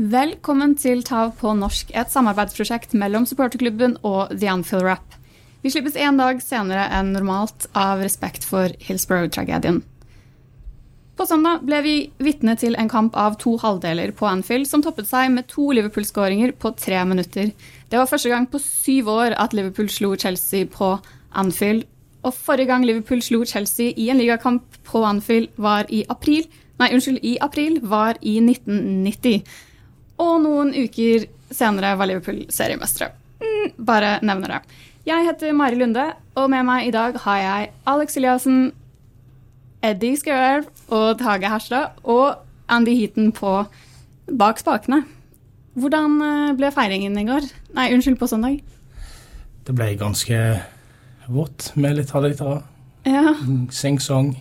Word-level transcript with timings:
Velkommen 0.00 0.72
til 0.80 1.02
Tav 1.04 1.34
på 1.36 1.50
norsk, 1.52 1.90
et 1.92 2.08
samarbeidsprosjekt 2.08 2.94
mellom 2.96 3.26
supporterklubben 3.28 3.98
og 4.08 4.30
The 4.32 4.48
Anfield 4.48 4.86
Rap. 4.86 5.16
Vi 5.60 5.68
slippes 5.68 5.98
én 6.00 6.16
dag 6.16 6.38
senere 6.40 6.86
enn 6.96 7.10
normalt 7.12 7.66
av 7.76 8.00
respekt 8.00 8.46
for 8.48 8.72
Hillsborough-tragedien. 8.80 9.82
På 11.12 11.26
søndag 11.28 11.66
ble 11.68 11.80
vi 11.84 11.92
vitne 12.24 12.54
til 12.56 12.72
en 12.80 12.88
kamp 12.88 13.18
av 13.20 13.36
to 13.42 13.58
halvdeler 13.60 14.14
på 14.16 14.24
Anfield, 14.30 14.64
som 14.70 14.80
toppet 14.80 15.10
seg 15.10 15.28
med 15.34 15.50
to 15.50 15.66
Liverpool-skåringer 15.76 16.54
på 16.56 16.72
tre 16.80 17.02
minutter. 17.04 17.50
Det 17.92 18.00
var 18.00 18.08
første 18.08 18.32
gang 18.32 18.46
på 18.48 18.62
syv 18.64 19.10
år 19.12 19.36
at 19.36 19.52
Liverpool 19.52 19.90
slo 19.92 20.14
Chelsea 20.16 20.70
på 20.72 20.94
Anfield. 21.36 21.84
Og 22.24 22.32
forrige 22.32 22.70
gang 22.70 22.86
Liverpool 22.88 23.20
slo 23.20 23.42
Chelsea 23.44 23.92
i 23.92 24.08
en 24.08 24.24
ligakamp 24.24 24.80
på 24.88 25.04
Anfield, 25.04 25.52
var 25.60 25.84
i 25.92 26.00
april. 26.08 26.48
Nei, 26.80 26.94
unnskyld, 26.96 27.20
i 27.20 27.36
april 27.44 27.76
var 27.84 28.16
i 28.22 28.38
1990. 28.40 29.68
Og 30.22 30.38
noen 30.44 30.70
uker 30.76 31.26
senere 31.52 31.94
var 31.98 32.08
Liverpool 32.08 32.44
seriemestere. 32.52 33.10
Mm, 33.42 33.72
bare 33.82 34.16
nevner 34.24 34.56
det. 34.56 34.60
Jeg 35.08 35.26
heter 35.26 35.54
Mari 35.58 35.78
Lunde, 35.80 36.04
og 36.38 36.46
med 36.52 36.62
meg 36.68 36.86
i 36.86 36.92
dag 36.94 37.16
har 37.24 37.38
jeg 37.42 37.70
Alex 37.90 38.16
Eliassen, 38.20 38.60
Eddie 39.82 40.14
Skauelv 40.20 40.68
og 40.94 41.16
Tage 41.18 41.48
Herstad 41.50 41.96
og 42.06 42.36
Andy 42.70 42.94
Heaton 43.00 43.32
på 43.34 43.56
bak 44.38 44.62
spakene. 44.62 45.00
Hvordan 45.74 46.14
eh, 46.22 46.52
ble 46.54 46.70
feiringen 46.70 47.16
i 47.18 47.24
går? 47.26 47.48
Nei, 47.74 47.88
unnskyld, 47.96 48.18
på 48.20 48.28
søndag. 48.30 48.60
Det 49.66 49.74
ble 49.74 49.88
ganske 49.98 50.38
vått 51.32 51.72
med 51.80 51.96
litt 51.98 52.12
halvlitere. 52.14 52.60
Ja. 53.08 53.32
Sing-song. 53.74 54.36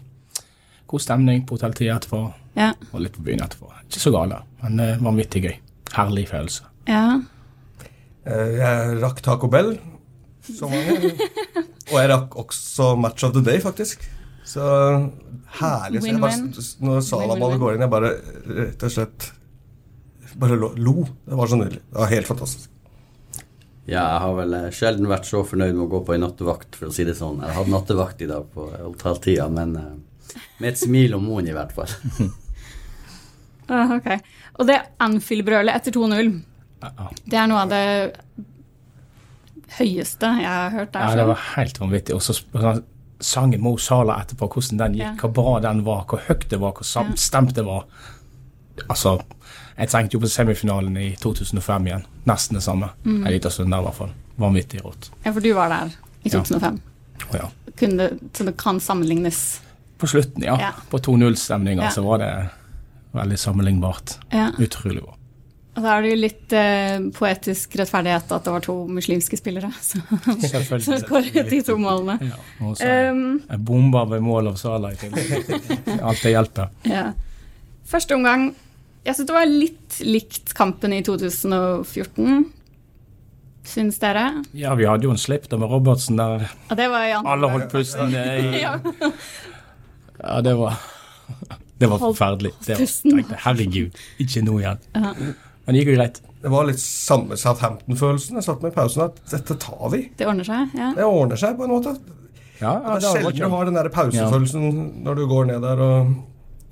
God 0.92 1.02
stemning 1.02 1.46
på 1.48 1.56
hotelltida 1.58 1.96
etterpå, 1.98 2.22
Ja. 2.60 2.74
og 2.92 3.00
litt 3.02 3.16
på 3.16 3.24
byen 3.26 3.42
etterpå. 3.46 3.72
Ikke 3.88 4.02
så 4.04 4.12
gale, 4.14 4.42
men 4.62 4.80
eh, 4.84 4.98
vanvittig 5.02 5.42
gøy. 5.48 5.58
Herlig 5.98 6.28
følelse. 6.32 6.64
ja. 6.88 7.20
Eh, 8.24 8.52
Jeg 8.62 8.98
rakk 9.02 9.22
Taco 9.26 9.48
Bell, 9.50 9.72
som 10.46 10.70
mange. 10.70 11.12
Og 11.92 11.96
jeg 11.98 12.10
rakk 12.12 12.36
også 12.38 12.92
Match 13.02 13.24
of 13.26 13.34
the 13.34 13.42
Day, 13.42 13.58
faktisk. 13.60 14.04
Så 14.46 14.62
herlig. 15.58 16.02
Så 16.04 16.08
jeg 16.12 16.20
bare, 16.22 16.42
når 16.86 17.02
Salaballet 17.08 17.60
går 17.62 17.74
inn, 17.76 17.82
jeg 17.86 17.90
bare 17.94 18.12
rett 18.60 18.84
og 18.86 18.94
slett 18.94 19.32
bare 20.40 20.56
lo. 20.60 20.94
Det 21.28 21.36
var 21.40 21.50
så 21.52 21.58
nydelig. 21.60 21.82
Det 21.92 21.98
var 22.00 22.12
helt 22.14 22.30
fantastisk. 22.30 22.70
Ja, 23.90 24.04
jeg 24.06 24.22
har 24.24 24.36
vel 24.38 24.54
eh, 24.54 24.70
sjelden 24.78 25.10
vært 25.10 25.26
så 25.28 25.42
fornøyd 25.44 25.74
med 25.74 25.84
å 25.88 25.90
gå 25.92 26.04
på 26.06 26.14
en 26.16 26.22
nattevakt, 26.24 26.78
for 26.78 26.92
å 26.92 26.94
si 26.96 27.04
det 27.08 27.18
sånn. 27.18 27.42
Jeg 27.42 27.58
hadde 27.58 27.74
nattevakt 27.74 28.22
i 28.22 28.30
dag 28.30 28.46
på 28.54 28.70
eh, 28.70 28.86
hotelltida, 28.86 29.50
men 29.52 29.74
med 30.62 30.70
et 30.70 30.80
smil 30.80 31.18
om 31.18 31.26
munnen 31.26 31.50
i 31.52 31.58
hvert 31.58 31.74
fall. 31.76 31.90
Ah, 33.72 33.88
ok. 33.96 34.08
Og 34.60 34.68
det 34.68 34.80
Anfield-brølet 35.00 35.76
etter 35.76 35.92
2-0, 35.96 36.42
Ja, 36.82 36.90
ja. 36.98 37.08
det 37.26 37.38
er 37.40 37.48
noe 37.48 37.62
av 37.62 37.70
det 37.70 38.16
høyeste 39.78 40.30
jeg 40.42 40.50
har 40.50 40.72
hørt 40.74 40.92
der. 40.94 41.06
Ja, 41.08 41.16
det 41.22 41.28
var 41.30 41.44
helt 41.56 41.80
vanvittig. 41.80 42.16
Og 42.18 42.22
så 42.26 42.36
sangen 43.22 43.62
Mo 43.62 43.76
Salah 43.78 44.22
etterpå, 44.24 44.50
hvordan 44.52 44.78
den 44.82 44.96
Ja. 44.98 45.12
gikk, 45.14 45.22
hvor 45.22 45.34
bra 45.34 45.60
den 45.62 45.84
var, 45.86 46.04
hvor 46.10 46.20
høyt 46.28 46.50
det 46.50 46.60
var, 46.60 46.74
hvor 46.74 47.16
stemt 47.16 47.54
det 47.56 47.66
var. 47.66 47.86
Altså, 48.90 49.22
jeg 49.78 49.90
tenkte 49.90 50.14
jo 50.18 50.20
på 50.20 50.28
semifinalen 50.30 50.98
i 50.98 51.16
2005 51.16 51.86
igjen. 51.88 52.06
Nesten 52.26 52.56
det 52.56 52.64
samme. 52.64 52.90
Mm. 53.06 53.26
En 53.26 53.32
liten 53.32 53.52
stund 53.52 53.72
der, 53.72 53.80
i 53.80 53.84
hvert 53.84 53.96
fall. 53.96 54.12
Vanvittig 54.40 54.82
rått. 54.84 55.10
Ja, 55.26 55.32
for 55.32 55.40
du 55.40 55.54
var 55.54 55.70
der 55.70 55.92
i 56.24 56.30
Ja. 56.30 56.42
2005. 56.42 56.82
Å 57.32 57.36
ja. 57.38 57.50
Kunne, 57.78 58.10
så 58.34 58.46
det 58.46 58.58
kan 58.58 58.80
sammenlignes. 58.80 59.62
På 59.98 60.08
slutten, 60.08 60.44
ja. 60.44 60.58
Ja. 60.60 60.72
På 60.90 60.98
2-0-stemninga 61.00 61.84
Ja. 61.84 61.90
så 61.90 62.04
var 62.04 62.18
det 62.18 62.50
veldig 63.14 63.38
sammenlignbart. 63.40 64.18
Ja. 64.32 64.52
Utrolig 64.60 65.02
bra. 65.04 65.18
Og 65.72 65.86
da 65.86 65.94
er 65.98 66.02
det 66.04 66.10
jo 66.12 66.16
litt 66.20 66.54
eh, 66.60 66.98
poetisk 67.16 67.78
rettferdighet 67.80 68.32
at 68.36 68.44
det 68.44 68.52
var 68.52 68.64
to 68.66 68.74
muslimske 68.92 69.38
spillere 69.40 69.70
som 69.80 70.02
skåret 71.00 71.48
de 71.50 71.62
to 71.64 71.78
målene. 71.80 72.18
Ja, 72.28 72.40
og 72.68 72.74
så 72.76 72.90
Um, 73.12 73.22
jeg 73.48 73.60
bomba 73.68 74.02
ved 74.12 74.20
mål 74.26 74.50
av 74.52 74.58
Salah 74.60 74.92
i 74.92 75.00
tillegg. 75.00 75.48
Alt 76.08 76.24
det 76.26 76.34
hjelper. 76.36 76.74
ja. 76.92 77.06
Første 77.92 78.16
omgang 78.16 78.50
Jeg 79.04 79.16
syns 79.18 79.28
det 79.32 79.34
var 79.36 79.48
litt 79.50 79.96
likt 80.06 80.52
kampen 80.56 80.94
i 80.94 81.00
2014. 81.04 82.44
Syns 83.72 83.98
dere? 84.02 84.28
Ja, 84.58 84.76
vi 84.76 84.86
hadde 84.90 85.08
jo 85.08 85.12
en 85.16 85.20
slipp 85.22 85.48
da 85.52 85.58
med 85.58 85.72
Robertsen 85.72 86.20
der 86.20 86.46
andre 86.70 87.10
alle 87.24 87.50
holdt 87.52 87.72
pusten. 87.74 88.14
eh, 88.14 88.52
i- 88.58 88.62
Ja. 88.66 88.76
Ja, 90.22 90.42
det 90.46 90.54
var 90.60 90.78
Det 91.82 91.90
var 91.90 92.02
forferdelig. 92.02 92.52
Det 92.66 92.78
var, 92.78 92.92
tenkte, 93.02 93.40
herregud, 93.46 94.04
ikke 94.22 94.44
nå 94.46 94.60
igjen. 94.62 94.84
Ja. 94.96 95.14
Men 95.16 95.76
det 95.76 95.82
gikk 95.82 95.92
jo 95.94 95.98
greit. 96.00 96.22
Det 96.42 96.50
var 96.50 96.66
litt 96.66 96.82
samme 96.82 97.38
Southampton-følelsen. 97.38 98.40
Jeg 98.40 98.48
satt 98.48 98.64
med 98.64 98.74
i 98.74 98.76
pausen 98.76 99.04
at 99.06 99.20
dette 99.30 99.58
tar 99.62 99.92
vi. 99.94 100.08
Det 100.18 100.26
ordner 100.30 100.48
seg? 100.48 100.74
Ja. 100.78 100.90
Det 100.98 101.06
ordner 101.06 101.42
seg 101.42 101.58
på 101.60 101.68
en 101.68 101.74
måte. 101.76 101.94
Ja, 102.62 102.76
ja, 102.78 102.96
Det 102.98 103.10
er 103.10 103.16
sjelden 103.18 103.42
du 103.42 103.56
har 103.56 103.70
den 103.70 103.78
der 103.78 103.90
pausefølelsen 103.94 104.66
når 105.06 105.18
du 105.18 105.24
går 105.30 105.48
ned 105.50 105.64
der 105.66 105.82
og 105.86 106.12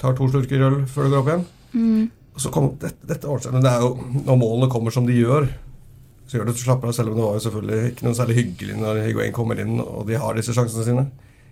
tar 0.01 0.13
to 0.17 0.29
slurker 0.29 0.65
øl 0.67 0.77
før 0.89 1.05
du 1.07 1.13
går 1.13 1.21
opp 1.21 1.31
igjen. 1.33 1.45
Mm. 1.73 2.03
Og 2.35 2.43
så 2.43 2.51
kom, 2.53 2.69
dette, 2.81 3.01
dette 3.09 3.29
ordner 3.29 3.47
seg. 3.47 3.55
Men 3.57 3.65
det 3.65 3.71
er 3.73 3.85
jo, 3.85 4.21
når 4.29 4.39
målene 4.41 4.71
kommer 4.71 4.93
som 4.95 5.09
de 5.09 5.17
gjør, 5.17 5.49
så 6.29 6.37
gjør 6.37 6.45
det 6.45 6.53
at 6.53 6.61
du 6.61 6.65
slapper 6.65 6.91
av, 6.91 6.95
selv 6.95 7.11
om 7.11 7.17
det 7.17 7.25
var 7.25 7.37
jo 7.37 7.45
selvfølgelig 7.47 7.91
ikke 7.91 8.05
noe 8.05 8.17
særlig 8.17 8.37
hyggelig 8.37 8.77
når 8.77 9.01
Higuain 9.07 9.33
kommer 9.33 9.61
inn 9.63 9.79
og 9.81 10.05
de 10.09 10.19
har 10.21 10.37
disse 10.37 10.53
sjansene 10.53 10.85
sine. 10.85 11.05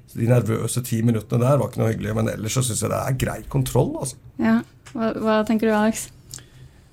Så 0.07 0.19
De 0.21 0.27
nervøse 0.29 0.83
ti 0.87 1.01
minuttene 1.03 1.43
der 1.43 1.57
var 1.59 1.67
ikke 1.69 1.81
noe 1.81 1.91
hyggelig, 1.93 2.13
men 2.15 2.29
ellers 2.31 2.53
så 2.55 2.63
syns 2.63 2.81
jeg 2.85 2.89
det 2.93 2.99
er 3.03 3.17
grei 3.25 3.41
kontroll. 3.51 3.95
altså. 3.99 4.15
ja. 4.39 4.59
Hva, 4.93 5.09
hva 5.19 5.33
tenker 5.45 5.67
du, 5.67 5.73
Alex? 5.75 6.05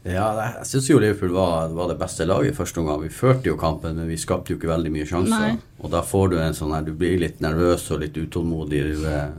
Ja, 0.05 0.25
jeg 0.37 0.67
syns 0.69 0.89
jo 0.91 0.99
Liverpool 1.01 1.31
var, 1.33 1.71
var 1.73 1.89
det 1.89 1.95
beste 2.01 2.27
laget 2.29 2.57
første 2.59 2.83
omgang. 2.83 2.99
Vi 3.07 3.09
førte 3.15 3.49
jo 3.49 3.55
kampen, 3.57 3.95
men 3.97 4.11
vi 4.11 4.19
skapte 4.21 4.53
jo 4.53 4.59
ikke 4.59 4.69
veldig 4.69 4.91
mye 4.93 5.07
sjanser. 5.09 5.55
Nei. 5.55 5.79
Og 5.81 5.93
da 5.95 6.03
får 6.05 6.33
du 6.35 6.37
en 6.43 6.57
sånn 6.59 6.75
her 6.75 6.83
Du 6.85 6.91
blir 6.93 7.17
litt 7.23 7.39
nervøs 7.41 7.87
og 7.95 8.03
litt 8.03 8.19
utålmodig. 8.21 8.83
Du, 8.99 9.07
eh, 9.09 9.31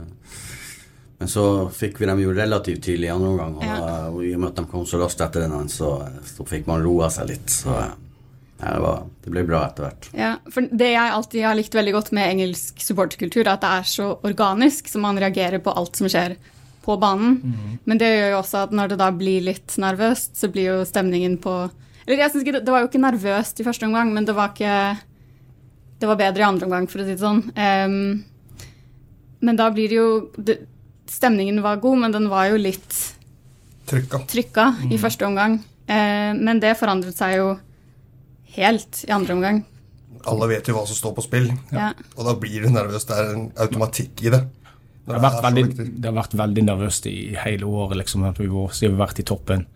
men 1.20 1.30
så 1.30 1.44
fikk 1.72 2.00
vi 2.00 2.08
dem 2.10 2.18
jo 2.24 2.32
relativt 2.34 2.82
tidlig 2.88 3.06
i 3.08 3.12
andre 3.14 3.28
omgang, 3.28 3.54
og, 3.60 3.62
Ja. 3.68 3.76
og 4.10 4.24
i 4.24 4.32
og 4.34 4.40
med 4.42 4.48
at 4.50 4.56
de 4.56 4.64
kom 4.72 4.82
så 4.88 4.98
raskt 5.04 5.20
etter 5.24 5.46
den, 5.46 5.68
så, 5.68 5.92
så 6.24 6.44
fikk 6.48 6.66
man 6.66 6.82
roa 6.82 7.08
seg 7.14 7.28
litt. 7.30 7.46
Så 7.52 7.70
eh, 7.76 7.94
ja, 8.60 8.72
det, 8.72 8.80
var, 8.80 9.00
det 9.24 9.32
ble 9.34 9.42
bra 9.44 9.62
etter 9.66 9.84
hvert. 9.86 10.06
Ja, 10.16 10.34
for 10.52 10.68
Det 10.70 10.90
jeg 10.94 11.12
alltid 11.12 11.44
har 11.44 11.56
likt 11.58 11.74
veldig 11.76 11.92
godt 11.98 12.12
med 12.16 12.30
engelsk 12.30 12.80
supporterkultur, 12.80 13.42
er 13.44 13.54
at 13.56 13.64
det 13.64 13.72
er 13.80 13.88
så 13.90 14.06
organisk, 14.24 14.88
så 14.88 15.00
man 15.02 15.20
reagerer 15.20 15.60
på 15.60 15.74
alt 15.76 15.98
som 15.98 16.08
skjer 16.08 16.38
på 16.86 16.96
banen. 17.02 17.40
Men 17.84 17.98
det 18.00 18.08
gjør 18.12 18.30
jo 18.36 18.38
også 18.38 18.62
at 18.64 18.72
når 18.78 18.92
det 18.92 19.00
da 19.02 19.10
blir 19.14 19.44
litt 19.48 19.74
nervøst, 19.82 20.36
så 20.38 20.48
blir 20.52 20.70
jo 20.70 20.78
stemningen 20.86 21.36
på 21.42 21.56
Eller 22.06 22.22
jeg 22.22 22.30
synes 22.30 22.44
ikke 22.46 22.60
det, 22.60 22.70
var 22.70 22.84
jo 22.84 22.88
ikke 22.88 23.02
nervøst 23.02 23.60
i 23.60 23.66
første 23.66 23.88
omgang, 23.88 24.12
men 24.14 24.24
det 24.24 24.36
var 24.36 24.52
ikke 24.52 24.96
Det 25.98 26.06
var 26.06 26.20
bedre 26.20 26.44
i 26.44 26.46
andre 26.46 26.68
omgang, 26.68 26.86
for 26.86 27.02
å 27.02 27.06
si 27.06 27.16
det 27.16 27.24
sånn. 27.24 27.42
Um, 27.56 28.24
men 29.40 29.58
da 29.58 29.70
blir 29.72 29.90
det 29.90 29.98
jo 29.98 30.08
det, 30.36 30.60
Stemningen 31.10 31.62
var 31.62 31.78
god, 31.82 31.98
men 32.02 32.14
den 32.14 32.28
var 32.28 32.48
jo 32.50 32.56
litt 32.58 32.94
Trykka. 33.86 34.24
trykka 34.26 34.64
i 34.90 34.98
første 34.98 35.26
omgang. 35.26 35.60
Uh, 35.86 36.32
men 36.34 36.58
det 36.62 36.74
forandret 36.78 37.14
seg 37.18 37.36
jo 37.38 37.52
helt 38.56 39.04
i 39.06 39.12
andre 39.14 39.36
omgang. 39.36 39.64
Alle 40.26 40.48
vet 40.50 40.66
jo 40.68 40.74
hva 40.74 40.86
som 40.88 40.96
står 40.98 41.14
på 41.16 41.22
spill, 41.26 41.50
Ja. 41.72 41.92
og 42.16 42.24
da 42.26 42.34
blir 42.34 42.62
du 42.64 42.70
nervøs. 42.72 43.04
Det 43.06 43.16
er 43.16 43.34
en 43.34 43.52
automatikk 43.62 44.22
i 44.26 44.30
det. 44.34 44.42
Det 45.06 45.14
har, 45.14 45.22
vært 45.22 45.42
veldig, 45.44 45.64
det 46.02 46.08
har 46.08 46.16
vært 46.16 46.32
veldig 46.34 46.62
nervøst 46.66 47.06
i 47.06 47.36
hele 47.38 47.66
året, 47.68 47.96
liksom, 48.00 48.24
at 48.26 48.40
vi 48.42 48.48
var, 48.50 48.72
siden 48.74 48.96
vi 48.96 49.00
har 49.00 49.06
vært 49.06 49.20
i 49.22 49.26
toppen. 49.28 49.66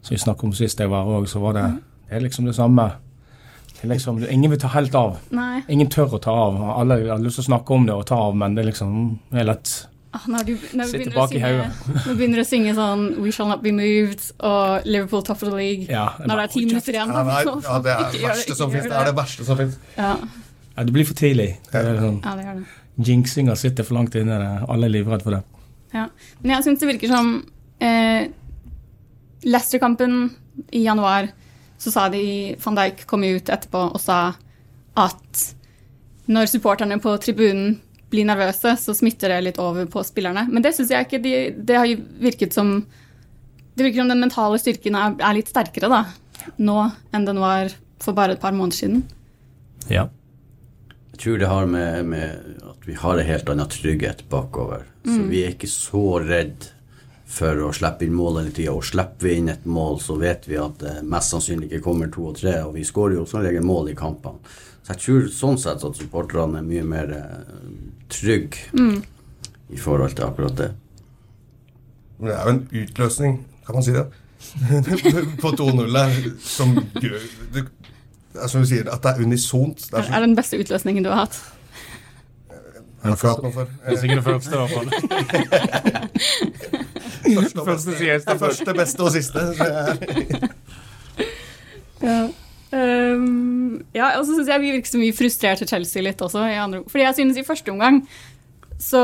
Som 0.00 0.14
vi 0.14 0.20
snakket 0.22 0.44
om 0.48 0.54
sist 0.56 0.80
jeg 0.80 0.88
var 0.88 1.04
òg, 1.04 1.26
så 1.28 1.42
var 1.42 1.52
det, 1.58 1.64
det 2.08 2.16
er 2.16 2.24
liksom 2.24 2.46
det 2.48 2.54
samme. 2.56 2.86
Det 3.74 3.84
er 3.84 3.90
liksom, 3.92 4.22
ingen 4.32 4.50
vil 4.54 4.58
ta 4.62 4.68
helt 4.72 4.94
av. 4.96 5.18
Nei. 5.36 5.60
Ingen 5.68 5.90
tør 5.92 6.16
å 6.16 6.22
ta 6.22 6.32
av. 6.32 6.56
Alle 6.80 7.02
har 7.10 7.20
lyst 7.20 7.36
til 7.42 7.44
å 7.44 7.50
snakke 7.50 7.74
om 7.76 7.84
det 7.84 7.92
og 7.98 8.06
ta 8.08 8.16
av, 8.30 8.36
men 8.38 8.54
det 8.56 8.64
er 8.64 8.70
liksom 8.70 8.94
det 9.34 9.42
er 9.42 9.50
lett 9.50 9.74
Ah, 10.16 10.22
når 10.32 10.46
du, 10.48 10.52
når 10.78 10.88
Sitter 10.88 11.10
begynner, 12.16 12.38
du 12.38 12.40
å 12.40 12.46
synge 12.48 12.72
sånn 12.76 13.02
We 13.20 13.32
Shall 13.34 13.50
Not 13.50 13.60
Be 13.64 13.72
Moved 13.76 14.22
og 14.48 14.86
Liverpool 14.88 15.24
Top 15.26 15.42
of 15.42 15.50
the 15.50 15.56
League 15.56 15.90
Ja, 15.90 16.06
når 16.22 16.40
det 16.40 16.44
er 16.46 16.52
ti 16.54 16.62
minutter 16.64 16.96
igjen. 16.96 17.12
Ja, 17.12 17.24
nei, 17.26 17.42
ja, 17.44 17.76
det 17.84 17.92
er 17.92 18.08
det 18.14 18.22
verste 18.24 18.56
som 18.56 18.72
finnes. 18.72 18.88
Det 18.88 18.96
er 18.96 19.10
det 19.10 19.16
verste 19.18 19.48
som 19.48 19.60
fins. 19.60 19.76
Ja, 19.98 20.14
Ja, 20.76 20.84
det 20.84 20.92
blir 20.92 21.06
for 21.08 21.16
tidlig. 21.16 21.50
Det 21.70 21.80
er 21.80 22.00
sånn, 22.00 22.18
ja, 22.24 22.32
det 22.38 22.46
gjør 22.46 22.58
det. 22.62 22.80
Jinxinga 23.08 23.54
sitter 23.60 23.84
for 23.84 23.98
langt 23.98 24.16
inne. 24.16 24.36
Alle 24.68 24.88
er 24.88 24.92
livredde 24.92 25.24
for 25.24 25.36
det. 25.36 25.42
Ja. 25.92 26.06
Men 26.42 26.54
jeg 26.56 26.66
syns 26.66 26.82
det 26.82 26.90
virker 26.90 27.12
som 27.12 27.30
eh, 27.84 28.28
Leicester-kampen 29.44 30.18
i 30.76 30.84
januar, 30.84 31.30
så 31.80 31.92
sa 31.92 32.06
de 32.12 32.22
Van 32.64 32.76
Dijk 32.78 33.04
kom 33.08 33.24
ut 33.24 33.52
etterpå 33.52 33.82
og 33.90 34.00
sa 34.00 34.20
at 34.96 35.42
når 36.32 36.48
supporterne 36.50 36.96
på 37.02 37.12
tribunen 37.22 37.76
blir 38.10 38.26
nervøse, 38.28 38.76
så 38.78 38.94
smitter 38.94 39.34
det 39.34 39.40
litt 39.48 39.58
over 39.62 39.88
på 39.90 40.02
spillerne. 40.06 40.46
Men 40.50 40.62
det 40.64 40.76
syns 40.76 40.92
jeg 40.94 41.08
ikke. 41.08 41.22
De, 41.24 41.34
det 41.56 41.78
har 41.78 41.88
jo 41.90 41.98
virket 42.22 42.54
som 42.54 42.78
Det 43.76 43.84
virker 43.84 44.00
som 44.00 44.08
den 44.08 44.22
mentale 44.22 44.56
styrken 44.56 44.94
er, 44.96 45.16
er 45.20 45.34
litt 45.36 45.50
sterkere 45.52 45.90
da, 45.92 45.98
nå 46.56 46.76
enn 47.12 47.26
den 47.26 47.40
var 47.42 47.74
for 48.00 48.16
bare 48.16 48.32
et 48.32 48.40
par 48.40 48.54
måneder 48.56 48.78
siden. 48.78 49.02
Ja. 49.92 50.06
Jeg 51.12 51.20
tror 51.20 51.42
det 51.42 51.50
har 51.50 51.68
med, 51.68 52.06
med 52.08 52.56
at 52.70 52.88
vi 52.88 52.96
har 52.96 53.18
en 53.20 53.28
helt 53.28 53.50
annen 53.52 53.68
trygghet 53.68 54.24
bakover. 54.32 54.86
Så 55.04 55.26
vi 55.28 55.42
er 55.44 55.52
ikke 55.52 55.68
så 55.68 56.06
redd 56.24 56.70
for 57.26 57.58
å 57.66 57.72
slippe 57.74 58.06
inn 58.06 58.14
mål 58.16 58.40
hele 58.40 58.54
tida. 58.54 58.72
Og 58.72 58.86
slipper 58.86 59.28
vi 59.28 59.36
inn 59.40 59.50
et 59.52 59.64
mål, 59.68 60.00
så 60.02 60.16
vet 60.20 60.46
vi 60.48 60.58
at 60.60 60.78
det 60.82 60.94
mest 61.08 61.34
sannsynlig 61.34 61.70
ikke 61.70 61.84
kommer 61.88 62.10
to 62.12 62.30
og 62.30 62.38
tre. 62.40 62.58
Og 62.64 62.76
vi 62.76 62.84
skårer 62.86 63.18
jo 63.18 63.26
som 63.28 63.44
regel 63.44 63.66
mål 63.66 63.92
i 63.92 63.98
kampene. 63.98 64.40
Så 64.86 64.94
jeg 64.94 65.02
tror 65.02 65.30
sånn 65.34 65.58
sett 65.58 65.82
at 65.82 65.98
supporterne 65.98 66.60
er 66.60 66.66
mye 66.66 66.84
mer 66.86 67.14
eh, 68.06 68.12
trygge 68.14 68.56
Mm. 68.72 69.02
i 69.70 69.76
forhold 69.78 70.14
til 70.16 70.24
akkurat 70.24 70.56
det. 70.58 70.70
Men 72.18 72.28
det 72.30 72.36
er 72.36 72.42
jo 72.44 72.50
en 72.50 72.68
utløsning, 72.82 73.46
kan 73.66 73.74
man 73.74 73.82
si 73.84 73.90
det, 73.92 74.06
på 75.42 75.48
2-0 75.50 75.92
der, 75.92 76.10
som 76.40 76.74
gjør 77.02 77.18
det, 77.52 77.64
det 78.32 78.42
er 78.42 78.46
som 78.52 78.60
du 78.62 78.66
sier, 78.68 78.86
at 78.92 79.02
det 79.02 79.10
er 79.10 79.22
unisont. 79.24 79.78
Det 79.90 79.92
er 79.94 79.98
Er 79.98 80.02
så, 80.02 80.12
det 80.12 80.22
den 80.28 80.36
beste 80.36 80.58
utløsningen 80.60 81.04
du 81.04 81.10
har 81.10 81.16
hatt? 81.26 81.42
jeg 82.50 83.10
har 83.10 83.16
ikke 83.16 83.28
hatt 83.28 83.42
noe 83.42 83.52
for. 83.52 83.66
Hvis 83.88 84.02
ikke 84.02 84.16
det 84.16 84.24
første, 84.24 84.50
i 84.50 84.56
hvert 84.56 84.70
fall. 84.70 84.88
Første, 87.64 87.90
beste. 87.90 88.30
er 88.32 88.38
første, 88.38 88.74
beste 88.74 89.00
og 89.02 89.12
siste. 89.12 89.40
Ja. 92.02 92.28
Ehm, 92.74 93.84
ja, 93.94 94.12
og 94.18 94.24
så 94.26 94.34
syns 94.34 94.50
jeg 94.50 94.62
vi 94.62 94.72
virker 94.74 94.90
som 94.90 95.02
vi 95.04 95.12
frustrerte 95.14 95.68
Chelsea 95.68 96.02
litt 96.04 96.22
også. 96.22 96.42
I 96.50 96.58
andre, 96.62 96.82
fordi 96.90 97.06
jeg 97.06 97.18
synes 97.20 97.38
i 97.38 97.46
første 97.46 97.74
omgang 97.74 98.02
så 98.82 99.02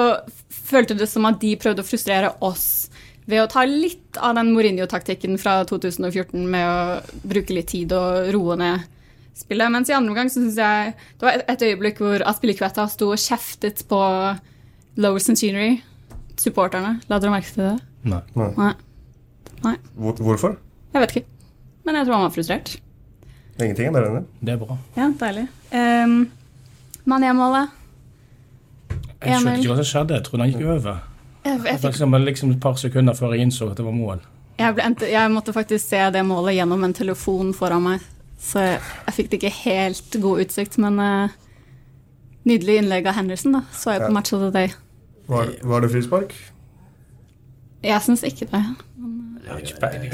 følte 0.53 0.97
det 0.99 1.09
som 1.09 1.27
at 1.29 1.41
de 1.41 1.55
prøvde 1.61 1.85
å 1.85 1.87
frustrere 1.87 2.33
oss 2.45 2.91
ved 3.31 3.39
å 3.45 3.51
ta 3.51 3.63
litt 3.69 4.19
av 4.19 4.35
den 4.37 4.51
Mourinho-taktikken 4.53 5.39
fra 5.41 5.61
2014 5.69 6.43
med 6.51 6.67
å 6.67 7.21
bruke 7.29 7.55
litt 7.55 7.71
tid 7.73 7.95
og 7.97 8.33
roe 8.35 8.59
ned 8.59 8.89
spillet. 9.39 9.71
Mens 9.73 9.89
i 9.89 9.97
andre 9.97 10.13
omgang 10.13 10.31
så 10.33 10.43
syns 10.43 10.59
jeg 10.61 10.95
det 10.99 11.27
var 11.27 11.39
et, 11.39 11.47
et 11.55 11.65
øyeblikk 11.71 12.03
hvor 12.03 12.25
Aspilicueta 12.29 12.89
sto 12.91 13.13
og 13.15 13.23
kjeftet 13.23 13.85
på 13.89 14.01
Lower 15.01 15.23
Centenary, 15.25 15.79
supporterne. 16.41 16.99
La 17.09 17.21
dere 17.23 17.33
merke 17.33 17.55
til 17.55 17.65
det? 17.65 17.77
Nei. 18.11 18.21
Nei. 18.59 18.73
Nei, 19.63 19.77
hvorfor? 19.95 20.59
jeg 20.93 21.05
vet 21.05 21.13
ikke. 21.15 21.29
Men 21.87 21.97
jeg 21.99 22.07
tror 22.09 22.19
han 22.19 22.27
var 22.27 22.35
frustrert. 22.35 22.75
Ingenting 23.67 23.89
er 23.89 23.95
bedre 23.95 24.11
enn 24.11 24.19
det. 24.21 24.25
Det 24.41 24.55
er 24.55 24.61
bra. 24.61 24.77
Ja, 24.97 25.09
deilig. 25.21 25.47
Um, 25.73 26.19
Mané-målet. 27.09 27.79
Jeg 29.23 29.39
skjønte 29.39 29.59
ikke 29.61 29.73
hva 29.73 29.79
som 29.81 29.89
skjedde. 29.89 30.19
Jeg 30.19 30.27
trodde 30.27 30.45
han 30.47 30.53
gikk 30.53 30.67
over. 30.67 31.01
Jeg, 31.43 31.59
jeg, 31.59 31.79
fikk, 31.79 31.89
eksempel, 31.91 32.25
liksom 32.27 32.55
et 32.55 32.61
par 32.63 32.79
sekunder 32.79 33.19
før 33.19 33.35
jeg 33.35 33.47
innså 33.47 33.71
at 33.71 33.79
det 33.79 33.87
var 33.87 33.95
mål. 33.97 34.23
jeg, 34.59 34.75
ble, 34.79 35.11
jeg 35.11 35.31
måtte 35.35 35.55
faktisk 35.55 35.89
se 35.89 36.03
det 36.15 36.23
målet 36.27 36.55
gjennom 36.59 36.85
en 36.87 36.95
telefon 36.95 37.51
foran 37.57 37.83
meg, 37.83 38.05
så 38.39 38.63
jeg, 38.63 38.81
jeg 39.07 39.15
fikk 39.17 39.31
det 39.31 39.41
ikke 39.41 39.55
helt 39.63 40.19
god 40.23 40.45
utsikt, 40.45 40.79
men 40.83 41.01
uh, 41.03 41.35
nydelig 42.47 42.79
innlegg 42.83 43.07
av 43.11 43.19
Henderson, 43.19 43.59
da. 43.59 43.65
Så 43.75 43.95
jeg 43.95 44.05
på 44.05 44.11
Ja. 44.11 44.15
Match 44.15 44.35
of 44.37 44.45
the 44.45 44.53
Day. 44.55 44.75
Var, 45.31 45.55
var 45.63 45.83
det 45.83 45.91
frispark? 45.95 46.35
Jeg 47.83 48.03
syns 48.07 48.23
ikke 48.27 48.47
det. 48.51 48.63
Jeg 49.47 49.51
har 49.51 49.59
ikke 49.59 49.81
peiling. 49.83 50.13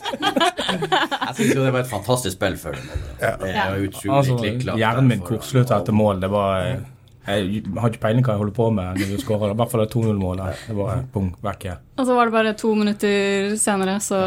Jeg 0.00 1.34
syns 1.36 1.54
jo 1.56 1.64
det 1.64 1.72
var 1.74 1.80
et 1.82 1.90
fantastisk 1.90 2.36
spill 2.36 2.56
før 2.60 2.76
det 2.78 2.84
målet. 2.86 3.18
Ja. 3.20 3.32
Det 3.40 3.50
er 3.56 3.74
jo 3.80 3.88
utrolig 3.90 4.14
Altså, 4.16 4.78
hjernen 4.78 5.08
min 5.10 5.24
kortslutta 5.26 5.80
etter 5.80 5.96
mål. 5.96 6.20
Det 6.22 6.30
var 6.32 6.60
eh, 6.62 6.78
Jeg 7.26 7.64
har 7.80 7.90
ikke 7.92 8.02
peiling 8.04 8.24
hva 8.26 8.36
jeg 8.36 8.42
holder 8.44 8.56
på 8.60 8.68
med 8.76 9.00
når 9.02 9.10
du 9.16 9.24
skårer. 9.24 9.52
I 9.54 9.58
hvert 9.60 9.72
fall 9.74 9.84
det 9.84 9.90
2-0-målet. 9.96 10.62
Det 10.68 10.78
var 10.78 11.02
bong, 11.14 11.28
vekke. 11.44 11.76
Og 11.98 12.06
så 12.08 12.16
var 12.16 12.30
det 12.30 12.36
bare 12.38 12.54
to 12.62 12.72
minutter 12.78 13.54
senere, 13.60 13.98
så 14.04 14.22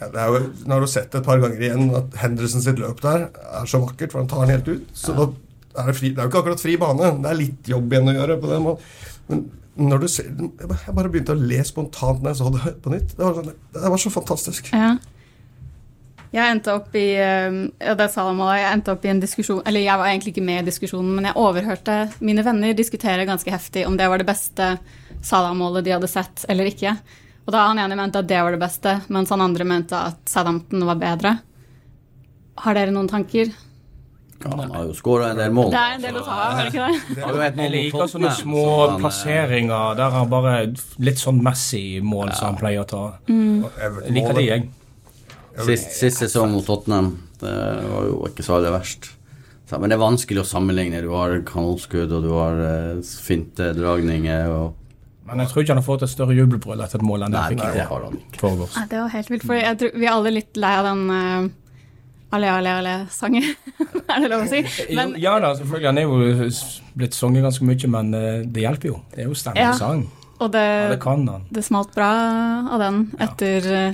Ja, 0.00 0.08
det 0.10 0.20
er 0.20 0.26
jo, 0.34 0.38
nå 0.66 0.74
har 0.74 0.82
du 0.82 0.90
sett 0.90 1.14
et 1.14 1.24
par 1.24 1.38
ganger 1.38 1.60
igjen 1.62 1.86
at 1.94 2.16
Henderson 2.18 2.62
sitt 2.64 2.80
løp 2.82 2.98
der 3.04 3.28
er 3.30 3.68
så 3.70 3.78
vakkert, 3.84 4.10
for 4.10 4.24
han 4.24 4.30
tar 4.30 4.42
den 4.42 4.56
helt 4.56 4.68
ut. 4.74 4.88
Så 4.98 5.14
da 5.14 5.28
er 5.80 5.86
det, 5.90 5.94
fri, 6.00 6.10
det 6.10 6.18
er 6.18 6.26
jo 6.26 6.32
ikke 6.32 6.40
akkurat 6.42 6.62
fri 6.62 6.74
bane. 6.82 7.12
Det 7.22 7.30
er 7.30 7.38
litt 7.38 7.70
jobb 7.70 7.94
igjen 7.94 8.10
å 8.10 8.16
gjøre. 8.18 8.40
på 8.42 8.50
den 8.50 8.64
måten. 8.66 8.94
Men 9.28 9.44
når 9.76 10.04
du 10.04 10.08
ser, 10.08 10.24
jeg 10.30 10.68
bare- 10.68 11.08
begynte 11.10 11.34
å 11.34 11.40
le 11.40 11.62
spontant 11.66 12.22
når 12.22 12.30
jeg 12.34 12.38
så 12.40 12.52
det 12.54 12.74
på 12.82 12.92
nytt. 12.92 13.16
Det 13.16 13.24
var, 13.24 13.34
sånn, 13.34 13.54
det 13.74 13.90
var 13.94 13.98
så 13.98 14.12
fantastisk. 14.14 14.70
Ja. 14.72 14.92
Jeg 16.34 16.50
endte 16.50 16.72
opp 16.74 16.94
i 16.98 17.12
eh, 17.14 17.56
ja, 17.78 17.94
det 17.94 18.08
sa 18.10 18.24
de 18.26 18.46
jeg 18.58 18.70
endte 18.72 18.90
opp 18.90 19.04
i 19.06 19.10
en 19.12 19.20
diskusjon 19.22 19.60
Eller 19.70 19.84
jeg 19.84 19.98
var 20.00 20.08
egentlig 20.08 20.32
ikke 20.32 20.42
med 20.42 20.64
i 20.64 20.66
diskusjonen, 20.66 21.12
men 21.14 21.28
jeg 21.28 21.38
overhørte 21.38 21.98
mine 22.26 22.42
venner 22.42 22.74
diskutere 22.74 23.26
ganske 23.28 23.52
heftig 23.54 23.84
om 23.86 23.94
det 23.96 24.08
var 24.10 24.18
det 24.18 24.26
beste 24.26 24.72
Salah-målet 25.24 25.84
de 25.86 25.92
hadde 25.94 26.10
sett, 26.10 26.42
eller 26.52 26.66
ikke. 26.68 26.90
Og 27.46 27.52
da 27.54 27.62
han 27.68 27.78
ene 27.80 27.96
mente 27.96 28.18
at 28.20 28.26
det 28.28 28.40
var 28.42 28.52
det 28.52 28.60
beste, 28.60 28.96
mens 29.08 29.30
han 29.32 29.40
andre 29.40 29.64
mente 29.64 29.96
at 29.96 30.18
Southampton 30.28 30.84
var 30.84 30.98
bedre. 31.00 31.38
Har 32.60 32.76
dere 32.76 32.92
noen 32.92 33.08
tanker? 33.08 33.48
Ja, 34.42 34.50
han 34.50 34.70
har 34.74 34.84
jo 34.88 34.94
skåra 34.98 35.30
en 35.32 35.40
del 35.40 35.52
mål. 35.56 35.70
Det 35.72 35.80
er 35.80 35.96
en 35.96 36.04
del 36.04 36.18
å 36.20 36.24
ta 36.26 36.36
av, 36.36 36.58
er 36.58 36.66
det 36.66 36.72
ikke 36.72 36.86
det? 36.86 37.22
Han 37.22 37.24
har 37.24 37.36
jo 37.38 37.44
et 37.46 37.58
mål 37.58 37.64
Jeg 37.64 37.74
liker 37.74 38.10
sånne 38.12 38.32
små 38.36 38.64
så 38.64 38.76
han, 38.78 38.94
eh, 38.94 39.02
plasseringer 39.04 39.98
der 40.00 40.16
han 40.18 40.30
bare 40.32 40.54
Litt 41.08 41.22
sånn 41.22 41.42
Messi-mål 41.44 42.32
som 42.34 42.50
han 42.50 42.60
pleier 42.60 42.84
å 42.84 42.88
ta. 42.90 43.04
Jeg 43.28 44.16
liker 44.18 44.40
de, 44.40 44.46
jeg. 44.50 44.70
Sist, 45.64 45.92
sist 46.00 46.24
sesong 46.24 46.50
mot 46.52 46.66
Tottenham, 46.66 47.12
det 47.40 47.52
var 47.88 48.08
jo 48.10 48.24
ikke 48.28 48.44
så 48.44 48.58
aller 48.58 48.74
verst. 48.74 49.12
Men 49.72 49.90
det 49.90 49.96
er 49.96 50.02
vanskelig 50.02 50.42
å 50.42 50.46
sammenligne. 50.46 51.00
Du 51.02 51.10
har 51.14 51.34
kanonskudd, 51.48 52.12
og 52.12 52.24
du 52.26 52.32
har 52.36 52.60
uh, 52.60 53.12
finte 53.24 53.72
dragninger 53.74 54.50
og 54.52 54.80
Men 55.24 55.40
jeg 55.40 55.50
tror 55.50 55.62
ikke 55.62 55.72
han 55.72 55.80
har 55.80 55.86
fått 55.86 56.02
et 56.04 56.12
større 56.12 56.34
jubelbrøl 56.36 56.82
etter 56.84 57.00
et 57.00 57.06
mål 57.08 57.24
enn 57.24 57.32
det 57.32 57.44
fikk 57.54 57.62
det. 57.64 57.86
Det 58.90 58.98
var 59.00 59.12
helt 59.14 59.30
vilt, 59.32 59.46
for 59.48 59.56
jeg 59.56 59.78
tror, 59.80 59.94
vi 59.96 60.04
er 60.04 60.12
alle 60.12 60.34
litt 60.34 60.60
lei 60.60 60.72
av 60.76 60.88
den 60.90 61.04
uh, 61.08 61.46
alle, 62.34 62.50
alle, 62.52 62.72
alle 62.80 62.94
sanger, 63.14 63.46
er 64.12 64.20
det 64.24 64.30
lov 64.32 64.44
å 64.44 64.48
si? 64.50 64.60
Men 64.94 65.14
Ja 65.22 65.36
da, 65.42 65.52
selvfølgelig. 65.58 65.86
Han 65.90 65.98
er 65.98 66.08
jo 66.08 66.48
blitt 66.98 67.14
sunget 67.16 67.46
ganske 67.46 67.66
mye, 67.68 67.90
men 67.94 68.14
eh, 68.18 68.42
det 68.46 68.64
hjelper 68.66 68.90
jo. 68.92 68.98
Det 69.14 69.24
er 69.24 69.30
jo 69.30 69.38
stemme 69.38 69.62
Ja. 69.62 69.70
og 69.72 69.78
sang. 69.80 70.04
Og 70.42 70.50
det, 70.52 70.64
Ja, 70.66 70.88
det 70.90 71.00
kan 71.04 71.22
han. 71.30 71.44
det 71.54 71.62
smalt 71.64 71.92
bra 71.94 72.10
av 72.74 72.82
den 72.82 73.04
etter 73.22 73.68
ja. 73.70 73.84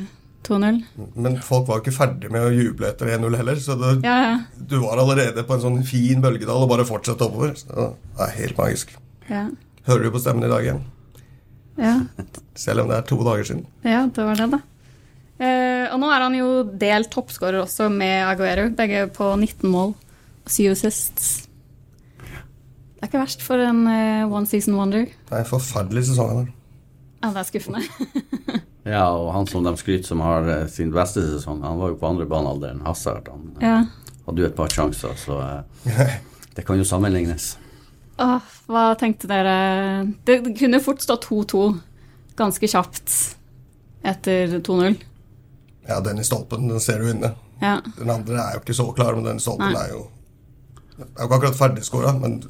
2-0. 0.49 0.79
Men 1.21 1.35
folk 1.45 1.67
var 1.69 1.79
jo 1.79 1.83
ikke 1.85 1.93
ferdig 1.99 2.31
med 2.33 2.41
å 2.47 2.53
juble 2.55 2.89
etter 2.89 3.11
1-0 3.19 3.37
heller, 3.37 3.59
så 3.61 3.77
det, 3.79 3.91
Ja, 4.09 4.15
ja. 4.25 4.39
du 4.57 4.79
var 4.81 4.97
allerede 5.03 5.45
på 5.47 5.53
en 5.59 5.61
sånn 5.67 5.83
fin 5.85 6.23
bølgedal 6.25 6.65
og 6.65 6.71
bare 6.73 6.87
fortsatte 6.89 7.27
oppover. 7.29 7.53
Så 7.61 7.69
det 7.69 8.25
er 8.25 8.33
helt 8.41 8.57
magisk. 8.59 8.97
ja. 9.29 9.49
Hører 9.87 10.03
du 10.09 10.11
på 10.17 10.21
stemmen 10.21 10.45
i 10.45 10.51
dag 10.53 10.65
igjen? 10.65 10.81
Ja, 11.81 11.95
Selv 12.55 12.83
om 12.83 12.89
det 12.91 12.97
er 12.99 13.07
to 13.09 13.17
dager 13.25 13.45
siden. 13.49 13.63
ja 13.85 14.03
det 14.07 14.25
var 14.27 14.35
det, 14.37 14.49
da. 14.53 14.59
Og 15.95 16.01
nå 16.03 16.09
er 16.13 16.23
han 16.25 16.35
jo 16.39 16.49
delt 16.81 17.11
toppskårer 17.13 17.61
også 17.65 17.89
med 17.93 18.25
Aguero, 18.29 18.69
begge 18.77 19.07
på 19.15 19.33
19 19.37 19.69
mål 19.71 19.95
7 20.51 20.71
assists. 20.73 21.29
Det 22.21 23.07
er 23.07 23.09
ikke 23.09 23.23
verst 23.23 23.43
for 23.45 23.63
en 23.65 23.85
uh, 23.89 24.29
one 24.33 24.47
season 24.47 24.75
wonder. 24.77 25.07
Det 25.09 25.33
er 25.37 25.45
en 25.45 25.49
forferdelig 25.49 26.03
sesong. 26.11 26.51
Ja, 27.23 27.31
det 27.35 27.45
er 27.45 27.49
skuffende. 27.53 27.85
Ja, 28.81 29.03
og 29.13 29.27
han 29.35 29.45
som 29.47 29.61
de 29.67 29.75
skryter 29.77 30.09
som 30.09 30.23
har 30.25 30.47
uh, 30.49 30.63
sin 30.73 30.89
beste 30.91 31.21
sesong, 31.21 31.59
han 31.63 31.77
var 31.79 31.91
jo 31.93 31.99
på 32.01 32.09
andre 32.09 32.25
banealder 32.27 32.79
Hazard. 32.87 33.27
Han 33.29 33.43
uh, 33.59 33.61
Ja. 33.61 33.75
hadde 34.25 34.41
jo 34.41 34.47
et 34.49 34.57
par 34.57 34.73
sjanser, 34.73 35.13
så 35.21 35.37
det 36.57 36.65
kan 36.67 36.81
jo 36.81 36.87
sammenlignes. 36.89 37.51
Åh, 38.25 38.41
hva 38.73 38.87
tenkte 39.01 39.29
dere 39.31 39.53
Det 40.27 40.39
det 40.45 40.55
kunne 40.59 40.81
fort 40.85 41.05
stått 41.05 41.29
2-2 41.29 41.61
ganske 42.41 42.69
kjapt 42.73 43.15
etter 44.09 44.57
2-0. 44.65 44.97
Ja, 45.89 46.01
den 46.05 46.21
i 46.21 46.25
stolpen, 46.27 46.69
den 46.69 46.83
ser 46.83 47.01
du 47.01 47.11
inne. 47.11 47.35
Ja. 47.61 47.79
Den 47.97 48.11
andre 48.13 48.41
er 48.43 48.57
jo 48.57 48.65
ikke 48.65 48.77
så 48.77 48.89
klar, 48.97 49.17
men 49.17 49.27
den 49.29 49.41
i 49.41 49.45
stolpen 49.45 49.73
Nei. 49.73 49.85
er 49.87 49.95
jo 49.95 50.07
er 51.01 51.23
jo 51.23 51.27
ikke 51.29 51.39
akkurat 51.39 51.59
ferdigskåra, 51.59 52.13
men 52.21 52.41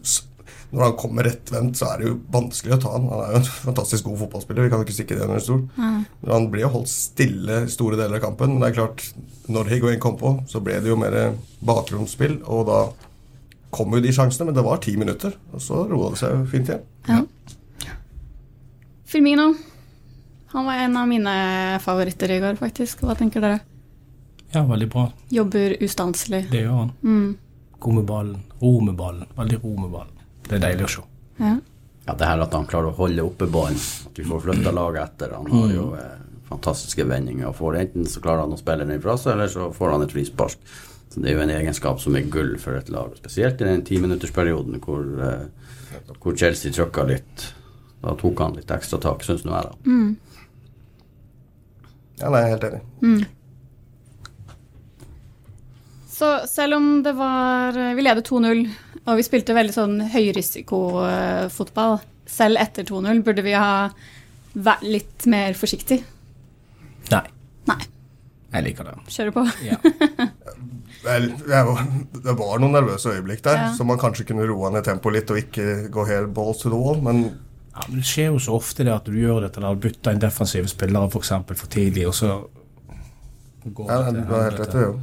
når 0.71 0.85
han 0.85 0.97
kommer 0.99 1.27
rettvendt, 1.27 1.79
så 1.79 1.89
er 1.91 2.01
det 2.01 2.09
jo 2.09 2.17
vanskelig 2.31 2.77
å 2.77 2.81
ta 2.83 2.93
han. 2.95 3.09
Han 3.11 3.23
er 3.25 3.33
jo 3.33 3.41
en 3.41 3.49
fantastisk 3.67 4.07
god 4.07 4.21
fotballspiller, 4.23 4.67
vi 4.67 4.73
kan 4.73 4.83
jo 4.83 4.87
ikke 4.87 4.97
stikke 4.97 5.19
det 5.19 5.27
under 5.27 5.43
stol. 5.43 5.65
Men 5.77 6.31
han 6.31 6.49
ble 6.53 6.63
jo 6.63 6.73
holdt 6.77 6.93
stille 6.93 7.65
i 7.65 7.73
store 7.73 7.99
deler 7.99 8.21
av 8.21 8.25
kampen. 8.29 8.55
Men 8.55 8.63
det 8.63 8.71
er 8.71 8.79
klart, 8.79 9.07
når 9.51 9.73
Higuain 9.73 10.03
kom 10.03 10.19
på, 10.21 10.37
så 10.51 10.63
ble 10.63 10.79
det 10.83 10.93
jo 10.93 10.99
mer 11.01 11.17
bakromsspill, 11.67 12.39
og 12.47 12.69
da 12.71 12.81
kom 13.75 13.95
jo 13.95 14.03
de 14.03 14.15
sjansene, 14.15 14.49
men 14.49 14.59
det 14.59 14.67
var 14.67 14.83
ti 14.83 14.95
minutter, 14.99 15.35
og 15.55 15.63
så 15.63 15.85
roa 15.91 16.13
det 16.15 16.23
seg 16.23 16.37
jo 16.37 16.47
fint 16.51 16.71
igjen. 16.71 16.87
Ja. 17.11 17.91
Firmino. 19.11 19.51
Han 20.53 20.67
var 20.67 20.75
en 20.75 20.97
av 20.97 21.09
mine 21.09 21.35
favoritter 21.83 22.31
i 22.31 22.41
går, 22.43 22.57
faktisk. 22.59 23.05
Hva 23.07 23.15
tenker 23.19 23.43
dere? 23.45 23.61
Ja, 24.51 24.65
veldig 24.67 24.89
bra. 24.91 25.05
Jobber 25.31 25.77
ustanselig. 25.83 26.47
Det 26.51 26.65
gjør 26.65 26.79
han. 26.81 26.91
Mm. 27.03 27.37
God 27.79 27.95
med 27.95 28.05
ballen. 28.05 28.41
Ro 28.61 28.73
med 28.81 28.97
ballen. 28.99 29.29
Veldig 29.37 29.61
ro 29.63 29.77
med 29.79 29.93
ballen. 29.93 30.17
Det 30.49 30.57
er 30.59 30.65
deilig 30.65 30.89
å 30.89 30.91
se. 30.97 31.05
Ja. 31.39 31.53
Ja, 32.09 32.17
det 32.19 32.27
her 32.27 32.43
at 32.43 32.57
han 32.57 32.67
klarer 32.67 32.91
å 32.91 32.97
holde 32.99 33.23
oppe 33.23 33.47
ballen, 33.47 33.79
at 34.09 34.19
vi 34.19 34.27
får 34.27 34.43
flytta 34.49 34.73
laget 34.75 35.05
etter. 35.05 35.37
Han 35.37 35.51
har 35.53 35.75
jo 35.77 35.85
eh, 35.95 36.17
fantastiske 36.49 37.07
vendinger. 37.07 37.53
og 37.53 37.59
får 37.61 37.79
Enten 37.85 38.09
så 38.11 38.23
klarer 38.25 38.43
han 38.43 38.57
å 38.57 38.59
spille 38.59 38.89
den 38.89 39.03
fra 39.05 39.15
seg, 39.21 39.37
eller 39.37 39.53
så 39.53 39.69
får 39.77 39.95
han 39.95 40.07
et 40.07 40.15
frispark. 40.17 40.59
Så 41.11 41.21
Det 41.23 41.31
er 41.31 41.39
jo 41.39 41.45
en 41.45 41.55
egenskap 41.55 42.01
som 42.03 42.17
er 42.19 42.27
gull 42.31 42.57
for 42.59 42.75
et 42.79 42.91
lag, 42.91 43.15
spesielt 43.19 43.63
i 43.63 43.69
den 43.71 43.87
timinuttersperioden 43.87 44.83
hvor, 44.83 45.07
eh, 45.29 46.11
hvor 46.19 46.37
Chelsea 46.37 46.75
trykka 46.75 47.07
litt. 47.07 47.53
Da 48.03 48.17
tok 48.19 48.43
han 48.43 48.59
litt 48.59 48.71
ekstra 48.75 48.99
tak, 48.99 49.23
syns 49.23 49.45
nå 49.45 49.55
jeg, 49.55 49.71
da. 49.71 49.95
Ja, 52.21 52.29
nei, 52.29 52.41
jeg 52.43 52.47
er 52.47 52.55
helt 52.55 52.67
enig. 52.69 53.29
Så 56.11 56.31
selv 56.51 56.77
om 56.77 56.89
det 57.05 57.15
var 57.17 57.73
Vi 57.97 58.03
ledet 58.05 58.29
2-0, 58.29 58.65
og 59.07 59.17
vi 59.17 59.25
spilte 59.25 59.55
veldig 59.57 59.73
sånn 59.75 59.95
høyrisikofotball 60.13 62.01
selv 62.31 62.61
etter 62.63 62.85
2-0, 62.87 63.23
burde 63.27 63.43
vi 63.43 63.55
ha 63.57 63.89
vært 64.55 64.85
litt 64.87 65.27
mer 65.31 65.57
forsiktig. 65.59 66.03
Nei. 67.11 67.25
Nei. 67.71 67.81
Jeg 68.51 68.67
liker 68.67 68.87
det. 68.87 68.95
Kjører 69.11 69.35
på. 69.35 69.43
Ja. 69.65 69.79
Vel, 71.07 71.31
jeg 71.49 71.75
det 72.27 72.35
var 72.37 72.61
noen 72.61 72.75
nervøse 72.77 73.15
øyeblikk 73.17 73.41
der, 73.47 73.57
Ja. 73.57 73.69
så 73.73 73.87
man 73.89 73.99
kanskje 73.99 74.27
kunne 74.29 74.45
roe 74.51 74.69
ned 74.75 74.85
tempoet 74.85 75.15
litt 75.17 75.31
og 75.33 75.39
ikke 75.41 75.89
gå 75.95 76.05
helt 76.11 76.35
balls 76.37 76.61
to 76.61 76.69
the 76.69 76.77
wall, 76.77 77.01
men 77.01 77.23
Ja, 77.81 77.87
men 77.89 78.03
Det 78.03 78.07
skjer 78.07 78.27
jo 78.35 78.41
så 78.43 78.57
ofte 78.59 78.85
det 78.85 78.93
at 78.93 79.07
du 79.09 79.17
gjør 79.17 79.47
dette 79.47 79.57
til 79.57 79.65
du 79.65 79.87
bytte 79.87 80.13
inn 80.13 80.21
defensive 80.21 80.69
spillere 80.69 81.09
for, 81.13 81.25
eksempel, 81.25 81.57
for 81.57 81.73
tidlig, 81.73 82.07
og 82.11 82.17
så 82.19 82.35
går 83.65 83.89
ja, 83.91 84.03
det 84.03 84.13
til 84.13 84.35
helvete. 84.35 84.69
det. 84.75 84.85
jo. 84.85 84.99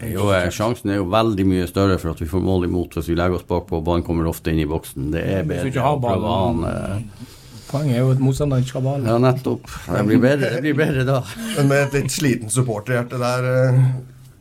Er 0.00 0.10
jo, 0.14 0.28
eh, 0.32 0.48
sjansen 0.50 0.90
er 0.90 0.98
jo 0.98 1.06
veldig 1.12 1.44
mye 1.46 1.66
større 1.68 1.98
for 2.00 2.14
at 2.14 2.20
vi 2.22 2.26
får 2.26 2.42
mål 2.42 2.66
imot 2.70 2.96
hvis 2.96 3.10
vi 3.12 3.16
legger 3.18 3.36
oss 3.38 3.46
bakpå 3.46 3.78
og 3.78 3.84
ballen 3.86 4.04
kommer 4.06 4.26
ofte 4.30 4.50
inn 4.50 4.62
i 4.62 4.68
boksen. 4.68 5.10
Det 5.12 5.22
er 5.22 5.44
bedre 5.46 5.70
å 5.70 5.98
prøve 6.00 6.22
ballen. 6.24 6.64
eh, 6.70 7.30
Poenget 7.68 7.96
er 7.96 8.02
jo 8.04 8.10
at 8.14 8.22
motstanderen 8.22 8.64
ikke 8.64 8.78
har 8.78 8.84
ballen. 8.86 9.06
Ja, 9.10 9.18
nettopp. 9.18 9.68
Det 9.90 10.02
blir 10.08 10.20
bedre, 10.22 10.50
det 10.54 10.62
blir 10.64 10.76
bedre 10.78 11.04
da. 11.08 11.20
Men 11.56 11.70
med 11.72 11.82
et 11.82 11.96
litt 11.98 12.14
sliten 12.14 12.52
supporterhjerte 12.52 13.20
der, 13.20 13.48
eh, 13.50 13.80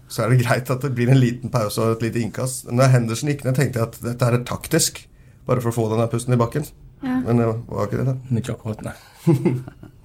så 0.08 0.24
er 0.24 0.34
det 0.34 0.44
greit 0.46 0.70
at 0.70 0.86
det 0.86 0.94
blir 0.96 1.12
en 1.12 1.20
liten 1.20 1.52
pause 1.54 1.82
og 1.82 1.98
et 1.98 2.08
lite 2.08 2.22
innkast. 2.24 2.70
Når 2.70 2.94
Henderson 2.94 3.32
gikk 3.34 3.44
ned, 3.48 3.58
tenkte 3.58 3.82
jeg 3.82 3.90
at 3.90 4.00
dette 4.06 4.30
er 4.30 4.40
taktisk, 4.48 5.04
bare 5.50 5.64
for 5.64 5.74
å 5.74 5.76
få 5.76 5.90
den 5.92 6.08
pusten 6.12 6.36
i 6.36 6.40
bakken. 6.40 6.68
Ja. 7.04 7.20
Men 7.26 7.42
det 7.42 7.48
var 7.68 7.88
ikke 7.88 8.00
det, 8.00 8.06
da. 8.08 8.38
Ikke 8.40 8.56
akkurat, 8.56 8.84
nei. 8.88 8.96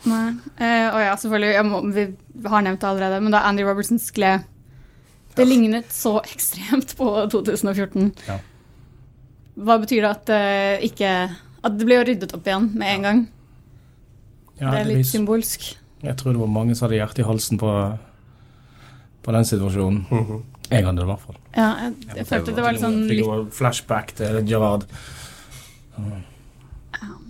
Nei. 0.07 0.27
Eh, 0.63 0.87
og 0.93 1.01
ja, 1.03 1.15
selvfølgelig, 1.19 1.55
jeg 1.57 1.67
må, 1.67 1.81
vi 1.91 2.05
har 2.47 2.63
nevnt 2.63 2.83
det 2.83 2.87
allerede, 2.87 3.19
men 3.25 3.35
da 3.35 3.43
Andy 3.49 3.65
Robertson 3.67 3.99
skled 3.99 4.45
Det 5.35 5.47
lignet 5.47 5.91
så 5.95 6.21
ekstremt 6.35 6.95
på 6.99 7.09
2014. 7.33 8.13
Ja. 8.29 8.39
Hva 9.59 9.79
betyr 9.83 10.05
det 10.07 10.13
at 10.13 10.31
uh, 10.31 10.85
ikke 10.87 11.11
At 11.67 11.75
det 11.75 11.87
ble 11.89 11.97
jo 11.99 12.05
ryddet 12.07 12.35
opp 12.37 12.47
igjen 12.47 12.69
med 12.79 12.93
en 12.93 13.07
gang? 13.09 13.25
Ja, 14.59 14.71
det 14.71 14.79
er 14.85 14.89
litt 14.93 15.11
symbolsk. 15.11 15.67
Jeg 16.03 16.15
tror 16.19 16.35
det 16.35 16.43
var 16.43 16.51
mange 16.51 16.75
som 16.79 16.87
hadde 16.87 16.99
hjertet 16.99 17.25
i 17.25 17.27
halsen 17.27 17.59
på, 17.59 17.73
på 19.23 19.35
den 19.35 19.47
situasjonen. 19.47 20.01
En 20.11 20.41
Jeg 20.71 20.87
hadde 20.87 20.99
det 20.99 21.07
i 21.07 21.11
hvert 21.11 21.27
fall. 21.27 21.39
Ja, 21.55 21.69
jeg, 21.83 21.93
jeg 22.21 22.27
følte 22.31 22.55
det 22.55 22.65
var 22.65 22.75
litt 22.75 22.83
sånn 22.83 22.99
Fikk 23.11 23.55
flashback 23.55 24.15
til 24.19 24.41
Gerard. 24.47 24.87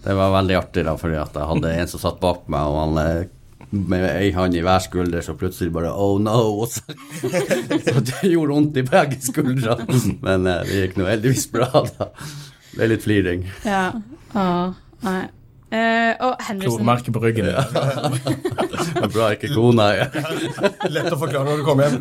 Det 0.05 0.15
var 0.15 0.31
veldig 0.37 0.57
artig, 0.59 0.85
da, 0.87 0.95
fordi 1.01 1.19
at 1.21 1.35
jeg 1.37 1.51
hadde 1.51 1.75
en 1.81 1.91
som 1.91 2.03
satt 2.03 2.21
bak 2.23 2.47
meg, 2.53 2.71
og 2.71 2.79
han 2.83 3.01
eh, 3.03 3.31
med 3.71 4.05
ei 4.09 4.31
hånd 4.33 4.57
i 4.57 4.63
hver 4.65 4.81
skulder, 4.81 5.25
så 5.25 5.35
plutselig 5.37 5.73
bare 5.75 5.91
Oh 5.93 6.17
no! 6.23 6.67
Så, 6.71 6.85
så 7.85 8.01
det 8.01 8.31
gjorde 8.31 8.55
vondt 8.55 8.79
i 8.81 8.87
begge 8.87 9.19
skuldre. 9.21 9.77
Men 10.25 10.47
eh, 10.49 10.63
det 10.69 10.85
gikk 10.85 11.01
nå 11.01 11.09
heldigvis 11.11 11.49
bra, 11.53 11.69
da. 11.99 12.13
Det 12.73 12.87
er 12.87 12.93
litt 12.95 13.05
fliring. 13.05 13.45
Ja. 13.67 13.91
Åh, 14.39 14.79
nei. 15.05 15.21
Eh, 15.69 16.15
og 16.25 16.41
Henderson 16.41 16.79
Klormerke 16.79 17.13
på 17.13 17.21
ryggen. 17.21 17.51
Det 17.53 19.03
er 19.03 19.11
bra 19.13 19.27
ikke 19.35 19.51
kona 19.53 19.91
er 19.93 20.15
Lett 20.95 21.13
å 21.13 21.19
forklare 21.21 21.45
når 21.45 21.61
du 21.61 21.65
kommer 21.67 21.91
hjem. 21.91 21.99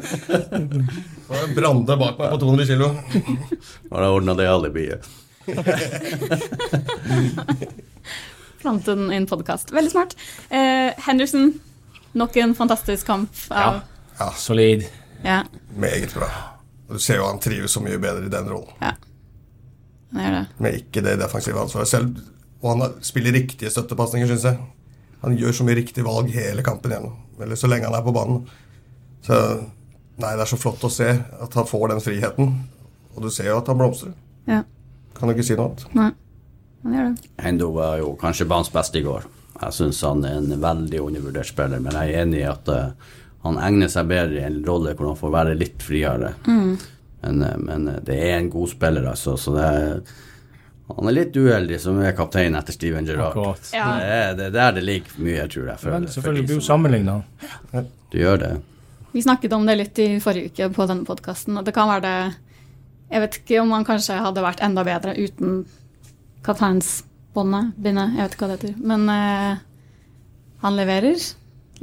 Det 0.80 1.26
var 1.28 1.44
en 1.44 1.56
Brande 1.58 1.98
bak 2.00 2.22
meg 2.22 2.32
på 2.32 2.40
200 2.46 2.70
kilo. 2.70 2.94
Har 3.92 4.06
jeg 4.06 4.20
ordna 4.22 4.38
det 4.40 4.48
alibiet. 4.48 5.10
plantet 8.62 8.86
den 8.86 9.14
i 9.14 9.16
en 9.16 9.28
podkast. 9.28 9.72
Veldig 9.72 9.92
smart. 9.92 10.16
Eh, 10.50 10.94
Henderson, 11.08 11.54
nok 12.12 12.36
en 12.36 12.56
fantastisk 12.56 13.08
kamp 13.08 13.30
av 13.50 13.80
Ja, 14.20 14.32
Solid. 14.38 14.86
Ja, 15.24 15.44
meget 15.78 16.14
bra. 16.14 16.28
Du 16.90 17.00
ser 17.00 17.20
jo 17.20 17.28
han 17.28 17.40
trives 17.40 17.72
så 17.72 17.82
mye 17.84 18.00
bedre 18.02 18.26
i 18.26 18.32
den 18.32 18.50
rollen. 18.50 18.72
Ja. 18.82 18.94
han 20.14 20.24
gjør 20.24 20.36
det. 20.38 20.46
Med 20.64 20.80
ikke 20.82 21.04
det 21.06 21.18
defensive 21.22 21.62
ansvaret 21.62 21.92
selv. 21.92 22.22
Og 22.62 22.72
han 22.74 22.96
spiller 23.06 23.36
riktige 23.36 23.70
støttepasninger, 23.72 24.30
syns 24.32 24.48
jeg. 24.50 24.58
Han 25.22 25.38
gjør 25.38 25.54
så 25.54 25.66
mye 25.68 25.78
riktig 25.78 26.06
valg 26.06 26.32
hele 26.34 26.64
kampen 26.66 26.94
igjennom. 26.94 27.18
Eller 27.42 27.60
så 27.60 27.70
lenge 27.70 27.90
han 27.90 27.98
er 27.98 28.06
på 28.06 28.14
banen. 28.16 28.40
Så 29.26 29.38
nei, 30.18 30.32
det 30.34 30.46
er 30.46 30.50
så 30.50 30.58
flott 30.58 30.88
å 30.88 30.94
se 30.94 31.12
at 31.14 31.60
han 31.60 31.70
får 31.70 31.92
den 31.94 32.02
friheten. 32.02 32.56
Og 33.16 33.26
du 33.26 33.30
ser 33.34 33.52
jo 33.52 33.60
at 33.60 33.70
han 33.70 33.78
blomstrer. 33.80 34.16
Ja, 34.50 34.64
Kan 35.18 35.30
du 35.30 35.36
ikke 35.36 35.46
si 35.48 35.58
noe 35.58 35.72
annet. 35.72 35.86
nei. 35.98 36.12
Han 36.84 36.94
gjør 36.94 37.08
det. 37.10 37.30
Hendo 37.42 37.72
var 37.76 37.98
jo 38.00 38.12
kanskje 38.22 38.46
banens 38.48 38.70
beste 38.72 39.00
i 39.00 39.06
går. 39.06 39.26
Jeg 39.58 39.74
syns 39.74 40.02
han 40.06 40.22
er 40.26 40.38
en 40.38 40.62
veldig 40.62 41.02
undervurdert 41.02 41.50
spiller, 41.50 41.82
men 41.82 41.98
jeg 41.98 42.14
er 42.14 42.22
enig 42.22 42.44
i 42.44 42.48
at 42.50 42.70
uh, 42.70 43.18
han 43.48 43.58
egner 43.66 43.90
seg 43.90 44.10
bedre 44.12 44.38
i 44.38 44.46
en 44.46 44.62
rolle 44.66 44.94
hvor 44.94 45.10
han 45.10 45.18
får 45.18 45.34
være 45.34 45.58
litt 45.58 45.84
friere. 45.84 46.36
Men, 46.46 47.42
uh, 47.42 47.58
men 47.58 47.90
eh, 47.90 48.00
det 48.06 48.18
er 48.30 48.38
en 48.38 48.52
god 48.54 48.70
spiller, 48.70 49.10
altså. 49.10 49.34
Så 49.42 49.56
det 49.58 49.66
er, 49.66 50.16
han 50.94 51.10
er 51.10 51.18
litt 51.18 51.36
uheldig 51.36 51.82
som 51.82 51.98
er 52.00 52.16
kaptein 52.16 52.56
etter 52.60 52.78
Steven 52.78 53.10
Gerrard. 53.10 53.66
Ja. 53.74 53.90
Det, 53.98 54.08
er, 54.08 54.34
det 54.38 54.50
er 54.52 54.58
der 54.60 54.78
det 54.78 54.86
ligger 54.86 55.22
mye, 55.26 55.48
tror 55.50 55.72
jeg. 55.74 55.82
For, 55.82 55.96
Men 55.96 56.08
for 56.08 56.20
selvfølgelig 56.20 56.50
blir 56.52 56.62
jo 56.62 56.68
sammenligna. 56.70 57.22
Du 58.14 58.20
gjør 58.22 58.44
det. 58.46 58.56
Vi 59.16 59.26
snakket 59.26 59.56
om 59.58 59.66
det 59.66 59.80
litt 59.80 60.00
i 60.04 60.12
forrige 60.22 60.54
uke 60.54 60.70
på 60.78 60.86
denne 60.92 61.08
podkasten, 61.08 61.58
og 61.58 61.66
det 61.66 61.74
kan 61.76 61.90
være 61.90 62.06
det 62.06 62.18
Jeg 63.12 63.24
vet 63.24 63.38
ikke 63.40 63.62
om 63.62 63.72
han 63.72 63.86
kanskje 63.88 64.18
hadde 64.20 64.44
vært 64.44 64.64
enda 64.66 64.84
bedre 64.84 65.14
uten 65.16 65.62
kapteinsbåndet, 66.44 67.74
bindet, 67.80 68.16
jeg 68.18 68.26
vet 68.26 68.36
ikke 68.36 68.46
hva 68.46 68.52
det 68.52 68.58
heter. 68.60 68.76
Men 68.92 69.08
eh, 69.12 69.62
han 70.64 70.76
leverer. 70.80 71.24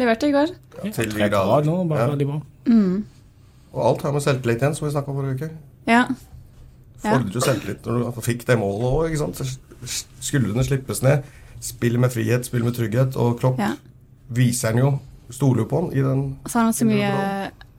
Leverte 0.00 0.28
i 0.28 0.34
går. 0.34 0.52
Til 0.92 1.14
de 1.14 1.28
grader. 1.30 1.64
nå, 1.64 1.84
bare 1.88 2.00
Ja. 2.00 2.10
veldig 2.10 2.42
Mm. 2.66 3.04
Og 3.72 3.86
alt 3.86 4.02
har 4.02 4.12
med 4.12 4.22
selvtillit 4.22 4.62
igjen, 4.62 4.74
som 4.74 4.86
vi 4.86 4.92
snakka 4.92 5.10
om 5.10 5.16
forrige 5.16 5.34
uke. 5.34 5.50
Ja. 5.86 6.06
Ja. 7.04 7.10
Fordrer 7.10 7.34
jo 7.34 7.40
selvtillit 7.40 7.84
når 7.84 8.14
du 8.14 8.20
fikk 8.20 8.46
det 8.46 8.58
målet 8.58 9.18
òg. 9.20 9.44
Skuldrene 10.20 10.64
slippes 10.64 11.02
ned. 11.02 11.22
Spill 11.60 11.98
med 11.98 12.10
frihet, 12.10 12.46
spill 12.46 12.64
med 12.64 12.74
trygghet. 12.74 13.16
Og 13.16 13.38
Klopp 13.40 13.58
ja. 13.58 13.74
viser 14.28 14.72
han 14.72 14.78
jo 14.78 14.98
Stoler 15.30 15.62
jo 15.62 15.68
på 15.68 15.80
han 15.80 15.92
i 15.96 16.02
den 16.04 16.18
Og 16.44 16.50
så 16.50 16.58
har 16.58 16.64
han 16.64 16.74
så 16.76 16.84
mye 16.84 17.10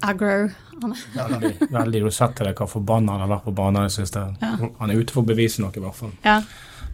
aggro. 0.06 0.38
Han 0.82 0.92
er, 0.94 1.04
Veldig, 1.16 1.52
veldig. 1.72 2.02
Du 2.06 2.12
setter 2.12 2.50
deg 2.50 2.60
hva 2.60 2.68
forbanna 2.70 3.16
han 3.16 3.24
har 3.26 3.32
vært 3.38 3.46
på 3.48 3.54
banen 3.58 3.82
i 3.84 3.90
det 3.90 3.96
siste. 3.98 4.26
Ja. 4.42 4.54
Han 4.80 4.92
er 4.94 5.02
ute 5.02 5.16
for 5.16 5.24
å 5.24 5.30
bevise 5.30 5.64
noe, 5.64 5.72
i 5.76 5.84
hvert 5.84 5.96
fall. 6.00 6.12
ja, 6.26 6.42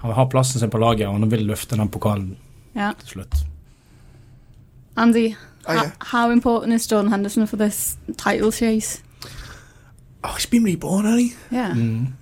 Han 0.02 0.16
har 0.18 0.30
plassen 0.34 0.60
sin 0.62 0.70
på 0.74 0.80
laget, 0.82 1.08
og 1.08 1.18
han 1.20 1.30
vil 1.32 1.46
løfte 1.50 1.78
den 1.78 1.90
pokalen 1.94 2.36
ja. 2.78 2.94
til 3.04 3.18
slutt. 3.18 3.42
Andy, 4.98 5.36
Oh, 5.68 5.74
how, 5.74 5.84
yeah. 5.84 5.92
how 6.00 6.32
important 6.32 6.74
is 6.74 6.88
Jordan 6.88 7.12
Henderson 7.12 7.46
for 7.46 7.56
this 7.56 7.96
title 8.18 8.52
chase? 8.52 9.04
Oh, 10.24 10.34
he's 10.34 10.46
been 10.48 10.64
reborn, 10.64 11.06
hasn't 11.06 11.22
he? 11.22 11.56
Yeah. 11.56 11.76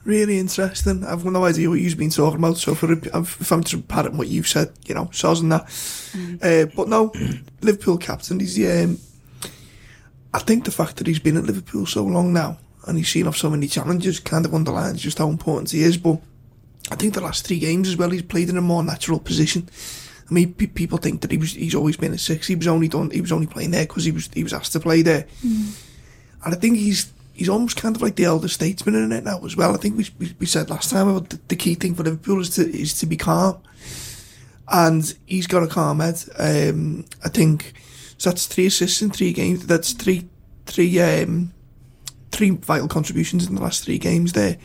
Really 0.05 0.39
interesting. 0.39 1.05
I've 1.05 1.25
no 1.25 1.45
idea 1.45 1.69
what 1.69 1.79
you've 1.79 1.97
been 1.97 2.09
talking 2.09 2.39
about, 2.39 2.57
so 2.57 2.75
for 2.75 2.91
if 2.93 3.51
I'm 3.51 3.63
to 3.63 3.77
parrot 3.79 4.13
what 4.13 4.27
you've 4.27 4.47
said, 4.47 4.71
you 4.87 4.95
know, 4.95 5.05
soz 5.11 5.41
and 5.41 5.51
that. 5.51 5.63
Uh, 6.41 6.65
but 6.75 6.87
no, 6.89 7.11
Liverpool 7.61 7.97
captain, 7.97 8.39
he's, 8.39 8.57
um, 8.59 8.97
I 10.33 10.39
think 10.39 10.65
the 10.65 10.71
fact 10.71 10.97
that 10.97 11.07
he's 11.07 11.19
been 11.19 11.37
at 11.37 11.45
Liverpool 11.45 11.85
so 11.85 12.03
long 12.03 12.33
now, 12.33 12.57
and 12.85 12.97
he's 12.97 13.09
seen 13.09 13.27
off 13.27 13.37
so 13.37 13.49
many 13.49 13.67
challenges, 13.67 14.19
kind 14.19 14.45
of 14.45 14.53
underlines 14.53 15.01
just 15.01 15.17
how 15.17 15.29
important 15.29 15.71
he 15.71 15.81
is, 15.81 15.97
but 15.97 16.19
I 16.91 16.95
think 16.95 17.13
the 17.13 17.21
last 17.21 17.45
three 17.45 17.59
games 17.59 17.87
as 17.87 17.97
well, 17.97 18.09
he's 18.09 18.21
played 18.21 18.49
in 18.49 18.57
a 18.57 18.61
more 18.61 18.83
natural 18.83 19.19
position. 19.19 19.69
I 20.29 20.33
mean, 20.33 20.53
pe- 20.53 20.67
people 20.67 20.97
think 20.97 21.21
that 21.21 21.31
he 21.31 21.37
was 21.37 21.53
he's 21.53 21.75
always 21.75 21.97
been 21.97 22.13
a 22.13 22.17
six. 22.17 22.47
He 22.47 22.55
was 22.55 22.67
only 22.67 22.87
done. 22.87 23.09
He 23.09 23.21
was 23.21 23.31
only 23.31 23.47
playing 23.47 23.71
there 23.71 23.85
because 23.85 24.05
he 24.05 24.11
was 24.11 24.29
he 24.33 24.43
was 24.43 24.53
asked 24.53 24.73
to 24.73 24.79
play 24.79 25.01
there. 25.01 25.25
And 26.43 26.53
I 26.53 26.57
think 26.57 26.77
he's 26.77 27.11
he's 27.33 27.49
almost 27.49 27.77
kind 27.77 27.95
of 27.95 28.01
like 28.01 28.15
the 28.15 28.25
elder 28.25 28.47
statesman 28.47 28.95
in 28.95 29.11
it 29.11 29.23
now 29.23 29.43
as 29.43 29.55
well. 29.55 29.73
I 29.73 29.77
think 29.77 29.97
we 29.97 30.07
we, 30.19 30.35
we 30.39 30.45
said 30.45 30.69
last 30.69 30.91
time 30.91 31.07
about 31.07 31.29
the, 31.29 31.39
the 31.47 31.55
key 31.55 31.75
thing 31.75 31.95
for 31.95 32.03
Liverpool 32.03 32.41
is 32.41 32.51
to 32.51 32.61
is 32.61 32.93
to 32.99 33.05
be 33.07 33.17
calm, 33.17 33.57
and 34.67 35.15
he's 35.25 35.47
got 35.47 35.63
a 35.63 35.67
calm 35.67 35.99
head. 35.99 36.23
Um, 36.37 37.05
I 37.25 37.29
think 37.29 37.73
so. 38.19 38.29
That's 38.29 38.45
three 38.45 38.67
assists 38.67 39.01
in 39.01 39.09
three 39.09 39.33
games. 39.33 39.65
That's 39.65 39.93
three 39.93 40.29
three 40.67 40.99
um, 40.99 41.51
three 42.31 42.51
vital 42.51 42.87
contributions 42.87 43.47
in 43.47 43.55
the 43.55 43.61
last 43.61 43.83
three 43.83 43.97
games 43.97 44.33
there. 44.33 44.57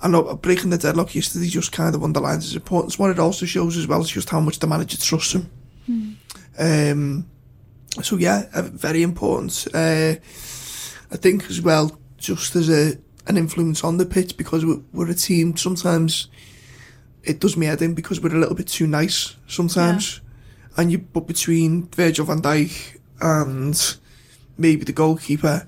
And 0.00 0.40
breaking 0.40 0.70
the 0.70 0.78
deadlock 0.78 1.14
yesterday 1.14 1.48
just 1.48 1.72
kind 1.72 1.94
of 1.94 2.02
underlines 2.04 2.44
his 2.44 2.54
importance. 2.54 2.98
What 2.98 3.10
it 3.10 3.18
also 3.18 3.46
shows 3.46 3.76
as 3.76 3.86
well 3.86 4.00
is 4.00 4.08
just 4.08 4.30
how 4.30 4.40
much 4.40 4.60
the 4.60 4.66
manager 4.66 4.96
trusts 4.96 5.34
him. 5.34 5.50
Um, 6.58 7.28
so 8.02 8.16
yeah, 8.16 8.48
uh, 8.54 8.62
very 8.62 9.02
important. 9.02 9.66
Uh, 9.74 10.14
I 11.10 11.16
think 11.16 11.50
as 11.50 11.60
well, 11.60 11.98
just 12.16 12.54
as 12.56 12.70
a 12.70 12.96
an 13.26 13.36
influence 13.36 13.84
on 13.84 13.98
the 13.98 14.06
pitch 14.06 14.36
because 14.36 14.64
we're, 14.64 14.80
we're 14.92 15.10
a 15.10 15.14
team. 15.14 15.56
Sometimes 15.56 16.28
it 17.22 17.40
does 17.40 17.56
me 17.56 17.66
head 17.66 17.82
in 17.82 17.94
because 17.94 18.20
we're 18.20 18.34
a 18.34 18.38
little 18.38 18.54
bit 18.54 18.68
too 18.68 18.86
nice 18.86 19.36
sometimes, 19.46 20.20
and 20.78 20.92
you 20.92 21.00
put 21.00 21.26
between 21.26 21.88
Virgil 21.88 22.24
van 22.24 22.40
Dijk 22.40 22.98
and 23.20 23.96
maybe 24.56 24.84
the 24.84 24.92
goalkeeper 24.92 25.66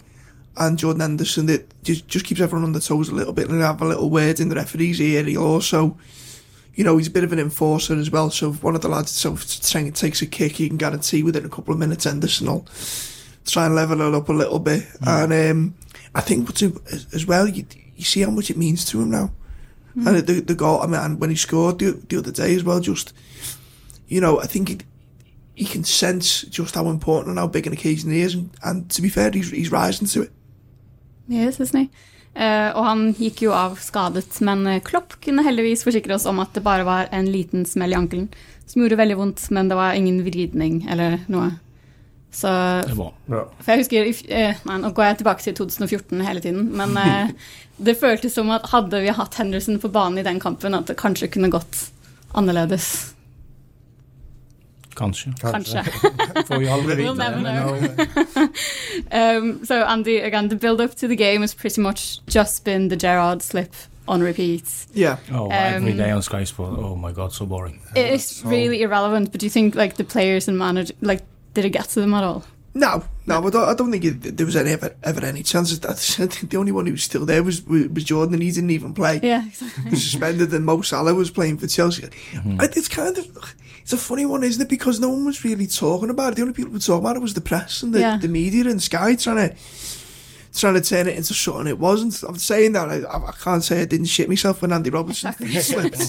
and 0.56 0.78
Jordan 0.78 1.02
Anderson, 1.02 1.46
that 1.46 1.82
just 1.82 2.06
just 2.06 2.24
keeps 2.24 2.40
everyone 2.40 2.64
on 2.64 2.72
their 2.72 2.80
toes 2.80 3.08
a 3.08 3.14
little 3.14 3.32
bit 3.32 3.48
and 3.48 3.60
have 3.60 3.82
a 3.82 3.84
little 3.84 4.08
word 4.08 4.40
in 4.40 4.48
the 4.48 4.54
referee's 4.54 5.00
ear. 5.00 5.24
He'll 5.24 5.42
also. 5.42 5.98
You 6.72 6.84
know, 6.84 6.96
he's 6.96 7.08
a 7.08 7.10
bit 7.10 7.24
of 7.24 7.32
an 7.32 7.40
enforcer 7.40 7.94
as 7.96 8.10
well. 8.10 8.30
So 8.30 8.50
if 8.50 8.62
one 8.62 8.76
of 8.76 8.80
the 8.80 8.88
lads 8.88 9.10
so 9.10 9.36
takes 9.36 10.22
a 10.22 10.26
kick, 10.26 10.60
you 10.60 10.68
can 10.68 10.78
guarantee 10.78 11.22
within 11.22 11.44
a 11.44 11.48
couple 11.48 11.74
of 11.74 11.80
minutes 11.80 12.06
Anderson 12.06 12.46
will 12.46 12.64
try 13.44 13.66
and 13.66 13.74
level 13.74 14.00
it 14.00 14.14
up 14.14 14.28
a 14.28 14.32
little 14.32 14.60
bit. 14.60 14.86
And 15.02 15.32
um, 15.32 15.74
I 16.14 16.20
think 16.20 16.46
what's 16.46 16.62
as 17.12 17.26
well, 17.26 17.48
you, 17.48 17.66
you 17.96 18.04
see 18.04 18.22
how 18.22 18.30
much 18.30 18.50
it 18.50 18.56
means 18.56 18.84
to 18.86 19.02
him 19.02 19.10
now. 19.10 19.32
And 19.96 20.18
the 20.18 20.40
the 20.40 20.54
goal, 20.54 20.80
I 20.80 20.86
mean, 20.86 21.00
and 21.00 21.20
when 21.20 21.30
he 21.30 21.36
scored 21.36 21.80
the, 21.80 21.90
the 22.08 22.18
other 22.18 22.32
day 22.32 22.54
as 22.54 22.62
well, 22.62 22.80
just 22.80 23.12
you 24.06 24.20
know, 24.20 24.40
I 24.40 24.46
think 24.46 24.68
he, 24.68 24.78
he 25.60 25.66
can 25.66 25.84
sense 25.84 26.46
just 26.48 26.74
how 26.74 26.88
important 26.88 27.28
and 27.28 27.38
how 27.38 27.46
big 27.46 27.66
an 27.66 27.72
occasion 27.72 28.10
it 28.10 28.16
is. 28.16 28.34
And, 28.34 28.50
and 28.64 28.90
to 28.90 29.02
be 29.02 29.10
fair, 29.10 29.30
he's, 29.30 29.50
he's 29.50 29.70
rising 29.70 30.06
to 30.08 30.22
it. 30.22 30.32
Yes, 31.28 31.60
isn't 31.60 31.78
he? 31.78 31.90
Uh, 32.30 32.70
og 32.78 32.84
han 32.86 33.00
gikk 33.18 33.42
jo 33.44 33.52
av 33.52 33.74
skadet, 33.82 34.38
men 34.46 34.62
eh, 34.70 34.78
Klopp 34.86 35.16
kunne 35.20 35.42
heldigvis 35.42 35.82
forsikre 35.82 36.14
oss 36.14 36.28
om 36.30 36.38
at 36.40 36.54
det 36.54 36.62
bare 36.62 36.86
var 36.86 37.10
en 37.12 37.26
liten 37.28 37.66
smell 37.66 37.92
i 37.92 37.98
ankelen, 37.98 38.28
som 38.70 38.80
gjorde 38.80 39.00
veldig 39.00 39.18
vondt, 39.18 39.42
men 39.50 39.68
det 39.68 39.76
var 39.76 39.98
ingen 39.98 40.22
vridning 40.24 40.84
eller 40.88 41.18
noe. 41.28 41.50
Så 42.32 42.48
Det 42.86 42.94
var. 42.94 43.12
Ja. 43.26 43.42
For 43.58 43.74
jeg 43.74 43.82
husker, 43.82 44.10
eh, 44.30 44.62
nei, 44.70 44.76
Nå 44.78 44.92
går 44.94 45.08
jeg 45.08 45.20
tilbake 45.20 45.42
til 45.42 45.58
2014 45.58 46.22
hele 46.22 46.44
tiden, 46.44 46.68
men 46.78 46.94
uh, 46.96 47.34
det 47.90 47.98
føltes 47.98 48.38
som 48.38 48.54
at 48.54 48.70
hadde 48.70 49.02
vi 49.02 49.12
hatt 49.20 49.36
Henderson 49.42 49.82
på 49.82 49.90
banen 49.92 50.22
i 50.22 50.26
den 50.26 50.40
kampen, 50.40 50.78
at 50.78 50.86
det 50.86 51.00
kanskje 51.02 51.32
kunne 51.34 51.50
gått 51.52 51.90
annerledes. 52.38 53.10
Kanskje. 55.00 55.32
Kanskje. 55.40 55.82
Får 56.48 56.58
vi 56.58 56.68
aldri 56.68 56.94
We'll 57.02 57.16
never 57.16 57.40
know. 57.40 57.76
um, 59.38 59.64
so 59.64 59.74
Andy, 59.74 60.20
again, 60.20 60.48
the 60.48 60.56
build-up 60.56 60.94
to 60.96 61.08
the 61.08 61.16
game 61.16 61.40
has 61.40 61.54
pretty 61.54 61.80
much 61.80 62.20
just 62.26 62.64
been 62.64 62.88
the 62.88 62.96
Gerard 62.96 63.42
slip 63.42 63.72
on 64.08 64.22
repeat. 64.22 64.64
Yeah. 64.94 65.16
oh, 65.32 65.48
every 65.50 65.92
Um, 65.92 65.96
day 65.98 66.10
on 66.10 66.22
Sky 66.22 66.44
Sport. 66.44 66.78
Oh 66.78 66.96
my 66.96 67.12
god, 67.12 67.32
so 67.32 67.46
boring. 67.46 67.80
It 67.96 68.12
is 68.14 68.26
so- 68.26 68.48
really 68.50 68.82
irrelevant, 68.82 69.30
but 69.32 69.40
do 69.40 69.46
you 69.46 69.50
think 69.50 69.74
like 69.74 69.94
the 69.96 70.04
players 70.04 70.48
and 70.48 70.58
manager, 70.58 70.94
like, 71.00 71.22
did 71.54 71.64
it 71.64 71.70
get 71.72 71.88
to 71.88 72.00
them 72.00 72.14
at 72.14 72.24
all? 72.24 72.42
No, 72.74 73.02
no, 73.26 73.46
I 73.46 73.50
don't, 73.50 73.68
I 73.68 73.74
don't 73.74 73.90
think 73.90 74.04
it, 74.04 74.36
there 74.36 74.46
was 74.46 74.54
any, 74.56 74.70
ever, 74.70 74.94
ever 75.02 75.24
any 75.26 75.42
chance. 75.42 75.72
I 75.84 75.94
think 76.26 76.50
the 76.50 76.56
only 76.56 76.72
one 76.72 76.86
who 76.86 76.92
was 76.92 77.02
still 77.02 77.26
there 77.26 77.42
was, 77.42 77.66
was, 77.66 77.88
was 77.88 78.04
Jordan, 78.04 78.34
and 78.34 78.42
he 78.42 78.52
didn't 78.52 78.70
even 78.70 78.94
play. 78.94 79.18
Yeah, 79.22 79.44
exactly. 79.46 79.84
He 79.84 79.90
was 79.90 80.02
suspended, 80.02 80.52
and 80.54 80.64
Mo 80.64 80.82
Salah 80.82 81.14
was 81.14 81.30
playing 81.30 81.58
for 81.58 81.66
Chelsea. 81.66 82.02
Mm-hmm. 82.02 82.60
It's 82.60 82.88
kind 82.88 83.18
of 83.18 83.26
it's 83.92 84.00
a 84.02 84.06
funny 84.06 84.24
one, 84.24 84.44
isn't 84.44 84.62
it? 84.62 84.68
Because 84.68 85.00
no 85.00 85.08
one 85.08 85.24
was 85.24 85.44
really 85.44 85.66
talking 85.66 86.10
about 86.10 86.32
it. 86.32 86.36
The 86.36 86.42
only 86.42 86.54
people 86.54 86.70
who 86.70 86.76
were 86.76 86.80
talking 86.80 87.04
about 87.04 87.16
it 87.16 87.22
was 87.22 87.34
the 87.34 87.40
press 87.40 87.82
and 87.82 87.92
the, 87.92 87.98
Yeah. 88.00 88.18
the 88.18 88.28
media 88.28 88.64
and 88.70 88.80
Sky 88.80 89.16
trying 89.16 89.48
to 89.50 89.56
trying 90.52 90.74
to 90.74 90.80
turn 90.80 91.06
it 91.06 91.16
into 91.16 91.32
something 91.32 91.68
it 91.68 91.78
wasn't. 91.78 92.20
I'm 92.24 92.36
saying 92.36 92.72
that 92.72 92.88
I, 92.88 92.96
I 93.28 93.32
can't 93.40 93.62
say 93.62 93.82
I 93.82 93.84
didn't 93.84 94.06
shit 94.06 94.28
myself 94.28 94.62
when 94.62 94.72
Andy 94.72 94.90
Robertson 94.90 95.32
slipped. 95.60 96.00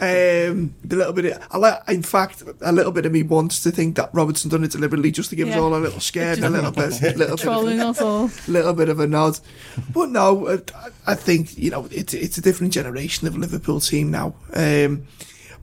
um, 0.00 0.74
the 0.82 0.96
little 0.96 1.12
bit, 1.12 1.26
of, 1.26 1.46
I 1.50 1.58
like, 1.58 1.78
in 1.88 2.02
fact, 2.02 2.42
a 2.62 2.72
little 2.72 2.92
bit 2.92 3.04
of 3.06 3.12
me 3.12 3.22
wants 3.22 3.62
to 3.64 3.70
think 3.70 3.96
that 3.96 4.10
Robertson 4.14 4.50
done 4.50 4.64
it 4.64 4.70
deliberately 4.72 5.10
just 5.10 5.30
to 5.30 5.36
give 5.36 5.48
us 5.48 5.56
all 5.56 5.74
a 5.74 5.78
little 5.78 6.00
scared, 6.00 6.38
a 6.38 6.48
little 6.50 6.70
bit, 6.70 7.00
little 7.16 7.36
bit, 7.36 7.38
Trolling 7.44 7.80
of, 7.80 7.88
us 7.96 8.00
all. 8.02 8.30
little 8.48 8.72
bit 8.72 8.88
of 8.88 9.00
a 9.00 9.06
nod. 9.06 9.38
But 9.92 10.10
no, 10.10 10.48
I 10.48 11.12
I 11.12 11.14
think 11.14 11.56
you 11.58 11.70
know 11.70 11.86
it's 11.90 12.14
it's 12.14 12.38
a 12.38 12.42
different 12.42 12.72
generation 12.72 13.26
of 13.28 13.36
Liverpool 13.36 13.80
team 13.80 14.10
now. 14.10 14.34
Um, 14.54 15.06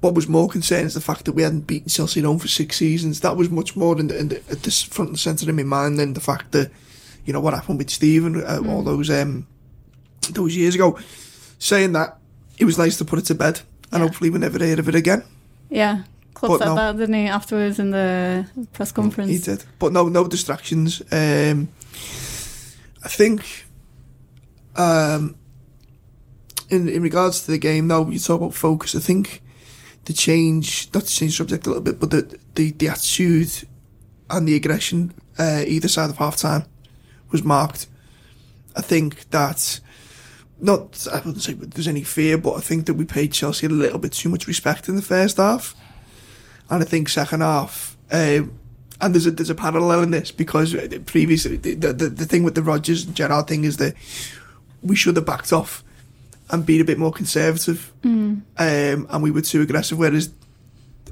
what 0.02 0.16
was 0.16 0.28
more 0.28 0.50
concerning 0.50 0.88
is 0.88 0.96
the 0.96 1.02
fact 1.02 1.26
that 1.26 1.34
we 1.34 1.44
hadn't 1.44 1.68
beaten 1.68 1.88
Chelsea 1.90 2.20
at 2.20 2.26
home 2.26 2.40
for 2.40 2.48
six 2.48 2.78
seasons. 2.78 3.20
That 3.22 3.38
was 3.38 3.50
much 3.50 3.76
more 3.76 4.00
in 4.00 4.08
the, 4.08 4.18
in 4.20 4.28
the, 4.30 4.38
at 4.50 4.64
the 4.64 4.72
front 4.72 5.10
and 5.12 5.20
centre 5.20 5.50
of 5.50 5.56
my 5.56 5.64
mind 5.64 6.00
than 6.00 6.14
the 6.14 6.20
fact 6.20 6.52
that 6.52 6.72
you 7.26 7.32
know 7.34 7.40
what 7.40 7.54
happened 7.54 7.78
with 7.78 7.90
Steven 7.92 8.44
uh, 8.44 8.62
all 8.68 8.82
those 8.82 9.10
um, 9.10 9.48
those 10.32 10.56
years 10.56 10.76
ago. 10.76 10.98
Saying 11.60 11.92
that, 11.94 12.18
it 12.58 12.66
was 12.66 12.80
nice 12.80 12.98
to 12.98 13.06
put 13.06 13.20
it 13.20 13.26
to 13.26 13.36
bed, 13.36 13.62
and 13.92 14.02
Yeah. 14.02 14.08
hopefully 14.08 14.32
we 14.32 14.40
never 14.40 14.58
hear 14.58 14.80
of 14.80 14.90
it 14.90 14.96
again. 14.96 15.24
Yeah. 15.70 16.04
Klopp 16.34 16.58
said 16.58 16.66
no. 16.66 16.76
that, 16.76 16.98
didn't 16.98 17.14
he, 17.14 17.28
afterwards 17.28 17.78
in 17.78 17.92
the 17.92 18.48
press 18.74 18.92
conference? 18.92 19.30
He 19.30 19.38
did, 19.38 19.64
but 19.78 19.94
no, 19.94 20.08
no 20.10 20.28
distractions. 20.28 21.04
Um, 21.12 21.70
I 23.04 23.08
think, 23.08 23.66
um, 24.76 25.36
in 26.70 26.90
in 26.90 27.04
regards 27.04 27.44
to 27.44 27.52
the 27.52 27.60
game, 27.60 27.88
though, 27.88 28.10
you 28.10 28.18
talk 28.18 28.42
about 28.42 28.56
focus. 28.56 28.96
I 28.96 29.00
think 29.00 29.44
the 30.06 30.14
change, 30.14 30.90
not 30.94 31.04
to 31.04 31.10
change 31.10 31.38
subject 31.38 31.66
a 31.66 31.70
little 31.70 31.84
bit, 31.84 32.00
but 32.00 32.10
the 32.12 32.40
the, 32.56 32.72
the 32.72 32.90
attitude 32.90 33.68
and 34.30 34.48
the 34.48 34.56
aggression 34.56 35.14
uh, 35.38 35.64
either 35.68 35.88
side 35.88 36.10
of 36.10 36.18
half 36.18 36.38
time 36.38 36.66
was 37.32 37.44
marked. 37.44 37.88
I 38.76 38.82
think 38.82 39.30
that. 39.32 39.80
Not, 40.64 41.08
I 41.12 41.16
wouldn't 41.16 41.42
say 41.42 41.54
there's 41.54 41.88
any 41.88 42.04
fear, 42.04 42.38
but 42.38 42.54
I 42.54 42.60
think 42.60 42.86
that 42.86 42.94
we 42.94 43.04
paid 43.04 43.34
Chelsea 43.34 43.66
a 43.66 43.70
little 43.70 43.98
bit 43.98 44.12
too 44.12 44.30
much 44.30 44.46
respect 44.46 44.88
in 44.88 44.96
the 44.96 45.02
first 45.02 45.38
half. 45.38 45.74
And 46.70 46.84
I 46.84 46.86
think 46.86 47.10
second 47.10 47.42
half, 47.42 47.98
um, 48.12 48.60
and 49.02 49.16
there's 49.16 49.26
a 49.26 49.32
there's 49.32 49.50
a 49.50 49.56
parallel 49.56 50.04
in 50.04 50.12
this 50.12 50.32
because 50.32 50.76
uh, 50.76 51.00
previously 51.08 51.58
the, 51.58 51.74
the 51.74 52.10
the 52.10 52.26
thing 52.26 52.44
with 52.44 52.54
the 52.54 52.62
Rodgers 52.62 53.06
and 53.06 53.48
thing 53.48 53.64
is 53.64 53.78
that 53.78 53.96
we 54.84 54.96
should 54.96 55.16
have 55.16 55.26
backed 55.26 55.52
off 55.52 55.84
and 56.52 56.66
been 56.66 56.82
a 56.82 56.86
bit 56.86 56.98
more 56.98 57.12
conservative, 57.12 57.92
um, 58.04 59.08
and 59.10 59.24
we 59.24 59.32
were 59.32 59.42
too 59.42 59.62
aggressive. 59.62 59.98
Whereas 59.98 60.30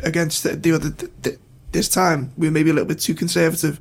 against 0.01 0.43
the, 0.43 0.55
the 0.55 0.73
other 0.73 0.91
th 0.91 1.11
th 1.23 1.39
this 1.71 1.89
time 1.89 2.31
we 2.37 2.47
were 2.47 2.51
maybe 2.51 2.69
a 2.69 2.73
little 2.73 2.87
bit 2.87 2.99
too 2.99 3.15
conservative, 3.15 3.79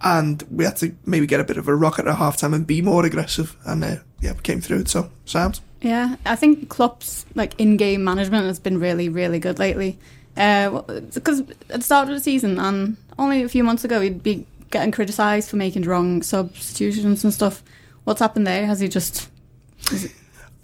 and 0.00 0.42
we 0.50 0.64
had 0.64 0.76
to 0.76 0.94
maybe 1.06 1.26
get 1.26 1.40
a 1.40 1.44
bit 1.44 1.56
of 1.56 1.68
a 1.68 1.74
rocket 1.74 2.06
at 2.06 2.16
half 2.16 2.36
time 2.36 2.54
and 2.54 2.66
be 2.66 2.82
more 2.82 3.06
aggressive. 3.06 3.56
And 3.64 3.84
uh, 3.84 3.96
yeah, 4.20 4.32
we 4.32 4.40
came 4.40 4.60
through 4.60 4.80
it. 4.80 4.88
So 4.88 5.10
sound. 5.24 5.60
Yeah, 5.80 6.16
I 6.26 6.34
think 6.34 6.68
Klopp's 6.68 7.24
like 7.34 7.54
in-game 7.58 8.02
management 8.02 8.46
has 8.46 8.58
been 8.58 8.80
really, 8.80 9.08
really 9.08 9.38
good 9.38 9.58
lately. 9.58 9.96
Because 10.34 11.40
at 11.40 11.80
the 11.80 11.82
start 11.82 12.08
of 12.08 12.14
the 12.14 12.20
season, 12.20 12.58
and 12.58 12.96
only 13.18 13.42
a 13.42 13.48
few 13.48 13.64
months 13.64 13.84
ago, 13.84 14.00
he'd 14.00 14.22
be 14.22 14.46
getting 14.70 14.92
criticised 14.92 15.48
for 15.50 15.56
making 15.56 15.82
wrong 15.82 16.22
substitutions 16.22 17.24
and 17.24 17.34
stuff. 17.34 17.62
What's 18.04 18.20
happened 18.20 18.46
there? 18.46 18.64
Has 18.66 18.78
he 18.78 18.88
just? 18.88 19.28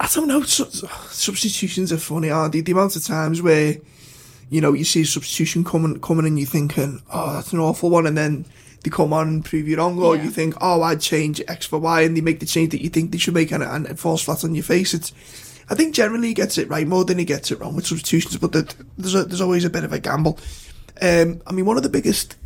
I 0.05 0.09
don't 0.15 0.29
know. 0.29 0.43
Su- 0.43 0.87
substitutions 1.11 1.93
are 1.93 1.97
funny, 1.99 2.31
aren't 2.31 2.53
they? 2.53 2.61
The 2.61 2.73
amount 2.73 2.97
of 2.97 3.05
times 3.05 3.41
where, 3.41 3.77
you 4.51 4.61
know, 4.61 4.73
you 4.75 4.85
see 4.85 5.01
a 5.03 5.07
substitution 5.07 5.65
coming, 5.65 5.99
coming 6.01 6.27
and 6.27 6.39
you're 6.39 6.47
thinking, 6.47 7.01
oh, 7.13 7.33
that's 7.35 7.53
an 7.53 7.59
awful 7.59 7.89
one, 7.91 8.07
and 8.07 8.17
then 8.17 8.45
they 8.83 8.91
come 8.91 9.15
on 9.15 9.29
and 9.29 9.45
prove 9.45 9.67
you 9.67 9.77
wrong, 9.79 9.99
or 9.99 10.15
Yeah. 10.17 10.25
you 10.25 10.31
think, 10.31 10.55
oh, 10.61 10.83
I'd 10.83 11.01
change 11.01 11.41
X 11.49 11.65
for 11.67 11.79
Y, 11.79 12.03
and 12.03 12.15
they 12.17 12.21
make 12.21 12.41
the 12.41 12.47
change 12.47 12.73
that 12.73 12.83
you 12.83 12.91
think 12.91 13.13
they 13.13 13.19
should 13.19 13.33
make, 13.35 13.51
and, 13.51 13.63
and 13.63 13.87
it 13.87 13.99
falls 13.99 14.23
flat 14.23 14.45
on 14.45 14.55
your 14.55 14.65
face. 14.65 14.93
It's, 14.93 15.13
I 15.71 15.75
think 15.75 15.95
generally 15.95 16.29
he 16.29 16.35
gets 16.35 16.59
it 16.59 16.69
right 16.69 16.87
more 16.87 17.07
than 17.07 17.19
he 17.19 17.25
gets 17.25 17.51
it 17.51 17.59
wrong 17.61 17.75
with 17.75 17.87
substitutions, 17.87 18.37
but 18.37 18.53
that 18.53 18.75
there's 18.99 19.15
a, 19.15 19.25
there's 19.25 19.41
always 19.41 19.65
a 19.65 19.71
bit 19.71 19.85
of 19.85 19.93
a 19.95 19.99
gamble. 19.99 20.39
Um, 21.01 21.41
I 21.47 21.53
mean, 21.53 21.65
one 21.65 21.79
of 21.79 21.83
the 21.83 21.89
biggest 21.89 22.37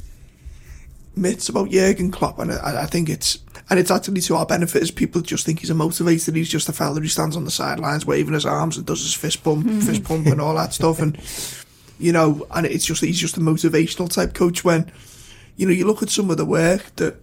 myths 1.17 1.49
about 1.49 1.71
Jurgen 1.71 2.13
Klopp, 2.13 2.39
and 2.39 2.53
I, 2.53 2.83
I 2.83 2.87
think 2.87 3.09
it's 3.09 3.39
and 3.71 3.79
it's 3.79 3.91
actually 3.91 4.21
to 4.23 4.37
our 4.37 4.47
benefit 4.47 4.83
as 4.83 4.91
people 4.91 5.21
just 5.21 5.45
think 5.45 5.61
he's 5.61 5.71
a 5.71 5.75
motivator. 5.75 6.35
He's 6.35 6.49
just 6.49 6.69
a 6.69 6.73
fella 6.73 7.01
who 7.01 7.09
stands 7.09 7.37
on 7.37 7.45
the 7.45 7.51
sidelines 7.51 8.07
waving 8.07 8.35
his 8.35 8.47
arms 8.47 8.77
and 8.77 8.87
does 8.87 9.03
his 9.03 9.15
fist 9.15 9.45
pump, 9.45 9.69
fist 9.83 10.05
pump, 10.05 10.27
and 10.27 10.41
all 10.41 10.55
that 10.55 10.73
stuff. 10.73 11.01
And 11.01 11.19
you 11.99 12.13
know, 12.13 12.47
and 12.51 12.67
it's 12.67 12.87
just 12.87 13.03
he's 13.03 13.21
just 13.21 13.37
a 13.37 13.41
motivational 13.41 14.13
type 14.13 14.35
coach. 14.35 14.65
When 14.65 14.91
you 15.57 15.67
know 15.67 15.73
you 15.73 15.87
look 15.87 16.03
at 16.03 16.11
some 16.11 16.31
of 16.31 16.37
the 16.37 16.47
work 16.47 16.95
that 16.97 17.17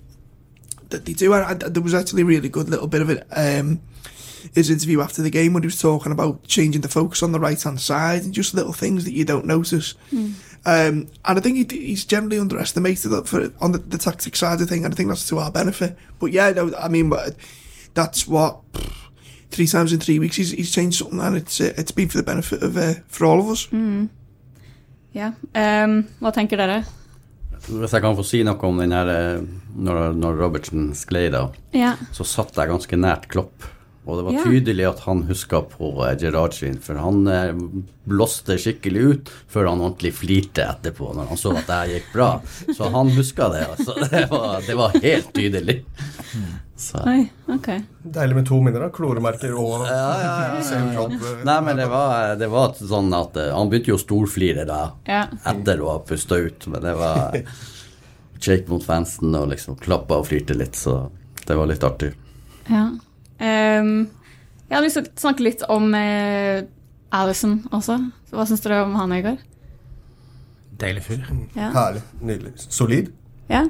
that 0.89 1.05
they 1.05 1.13
do, 1.13 1.34
and, 1.34 1.63
and 1.63 1.73
there 1.73 1.84
was 1.84 1.93
actually 1.93 2.21
a 2.21 2.25
really 2.25 2.49
good 2.49 2.69
little 2.69 2.88
bit 2.88 3.01
of 3.01 3.10
it. 3.10 3.25
Um, 3.31 3.81
his 4.53 4.69
interview 4.69 5.01
after 5.01 5.23
the 5.23 5.31
game 5.31 5.53
when 5.53 5.63
he 5.63 5.67
was 5.67 5.81
talking 5.81 6.12
about 6.12 6.43
changing 6.43 6.81
the 6.81 6.88
focus 6.88 7.23
on 7.23 7.31
the 7.31 7.39
right 7.39 7.62
hand 7.62 7.81
side 7.81 8.23
and 8.23 8.31
just 8.31 8.53
little 8.53 8.73
things 8.73 9.03
that 9.05 9.13
you 9.13 9.25
don't 9.25 9.45
notice. 9.45 9.95
Um, 10.67 11.08
and 11.25 11.38
I 11.38 11.41
think 11.41 11.71
he, 11.71 11.78
he's 11.88 12.06
generally 12.06 12.39
underestimated 12.39 13.12
that 13.12 13.28
for 13.28 13.51
on 13.62 13.71
the, 13.71 13.78
the 13.78 13.97
tactic 13.99 14.36
side 14.36 14.62
of 14.62 14.67
thing, 14.69 14.84
and 14.84 14.93
I 14.93 14.97
think 14.97 15.10
that's 15.10 15.28
to 15.30 15.38
our 15.39 15.51
benefit. 15.51 15.95
But 16.19 16.32
yeah, 16.32 16.49
no, 16.51 16.73
I 16.75 16.88
mean, 16.88 17.10
but 17.10 17.36
that's 17.93 18.28
what 18.28 18.62
three 19.51 19.67
times 19.67 19.93
in 19.93 19.99
three 19.99 20.17
weeks 20.19 20.38
he's, 20.38 20.51
he's 20.51 20.71
changed 20.71 20.97
something, 20.97 21.19
and 21.21 21.38
it's 21.38 21.62
uh, 21.62 21.73
it's 21.78 21.91
been 21.91 22.10
for 22.10 22.17
the 22.17 22.23
benefit 22.23 22.63
of 22.63 22.75
uh, 22.78 22.95
for 23.08 23.25
all 23.25 23.39
of 23.39 23.49
us. 23.49 23.67
Ja. 25.15 25.32
Um, 25.54 26.08
hva 26.19 26.32
tenker 26.36 26.58
dere? 26.60 26.82
Hvis 27.65 27.93
jeg 27.95 28.01
kan 28.04 28.17
få 28.17 28.23
si 28.28 28.41
noe 28.45 28.60
om 28.67 28.78
den 28.82 28.91
her 28.93 29.08
eh, 29.10 29.45
når, 29.78 30.12
når 30.19 30.36
Robertsen 30.41 30.89
sklei 30.97 31.30
da, 31.34 31.47
Ja. 31.73 31.93
så 32.13 32.25
satt 32.28 32.58
jeg 32.60 32.69
ganske 32.69 32.97
nært 32.99 33.30
Klopp. 33.32 33.63
Og 34.06 34.20
det 34.20 34.24
var 34.28 34.44
tydelig 34.46 34.84
at 34.86 35.00
han 35.08 35.24
huska 35.26 35.63
på 35.65 35.88
Gerard 36.22 36.54
sin, 36.54 36.76
for 36.78 37.00
han 37.02 37.24
eh, 37.28 37.54
blåste 38.06 38.54
skikkelig 38.62 39.02
ut 39.10 39.32
før 39.50 39.72
han 39.72 39.80
ordentlig 39.82 40.12
flirte 40.13 40.62
etterpå, 40.62 41.08
når 41.18 41.32
han 41.32 41.39
så 41.41 41.56
at 41.58 41.65
det 41.65 41.80
her 41.80 41.94
gikk 41.96 42.12
bra. 42.13 42.28
Så 42.78 42.89
han 42.94 43.10
huska 43.15 43.48
det, 43.56 43.63
altså. 43.74 43.96
Det 44.13 44.28
var, 44.30 44.62
det 44.68 44.76
var 44.78 44.94
helt 45.02 45.32
tydelig. 45.34 45.80
Så. 46.78 47.00
Oi, 47.08 47.24
ok. 47.50 47.68
Deilig 48.04 48.36
med 48.36 48.46
to 48.50 48.58
minner, 48.62 48.84
da. 48.86 48.89
Kloremerker 48.94 49.54
og 49.58 49.86
Ja, 49.88 49.96
ja, 50.22 50.36
ja. 50.60 50.82
ja. 50.91 51.06
eh, 51.08 51.41
Nei, 51.48 51.58
men 51.65 51.80
det 51.80 51.86
var, 51.89 52.36
det 52.38 52.50
var 52.52 52.74
sånn 52.78 53.10
at 53.15 53.38
eh, 53.39 53.50
Han 53.56 53.72
begynte 53.72 53.94
jo 53.94 53.98
å 53.98 54.02
storflire 54.04 54.65
da, 54.70 54.82
Ja. 55.08 55.22
etter 55.48 55.82
å 55.82 55.94
ha 55.96 56.02
pusta 56.06 56.38
ut, 56.44 56.68
men 56.70 56.84
det 56.84 56.94
var 57.00 57.39
shake 58.46 58.68
mot 58.70 58.84
fansen 58.86 59.34
og 59.39 59.50
liksom 59.56 59.80
klappa 59.82 60.20
og 60.22 60.28
flirte 60.30 60.54
litt, 60.60 60.76
så 60.78 61.06
det 61.48 61.56
var 61.58 61.72
litt 61.72 61.84
artig. 61.88 62.12
ja. 62.70 62.86
Um, 63.39 64.08
jeg 64.65 64.74
hadde 64.76 64.86
lyst 64.88 64.98
til 65.00 65.06
å 65.10 65.21
snakke 65.21 65.45
litt 65.45 65.63
om 65.69 65.91
uh, 65.93 66.63
Alison 67.15 67.60
også. 67.76 68.00
Så 68.30 68.38
hva 68.38 68.45
syns 68.50 68.63
dere 68.65 68.84
om 68.86 68.95
han 69.00 69.13
i 69.15 69.21
går? 69.26 69.38
Deilig 70.80 71.04
fyr. 71.06 71.26
Ja. 71.56 71.69
Herlig. 71.76 72.02
Nydelig. 72.21 72.54
Solid. 72.67 73.12
Ja. 73.52 73.65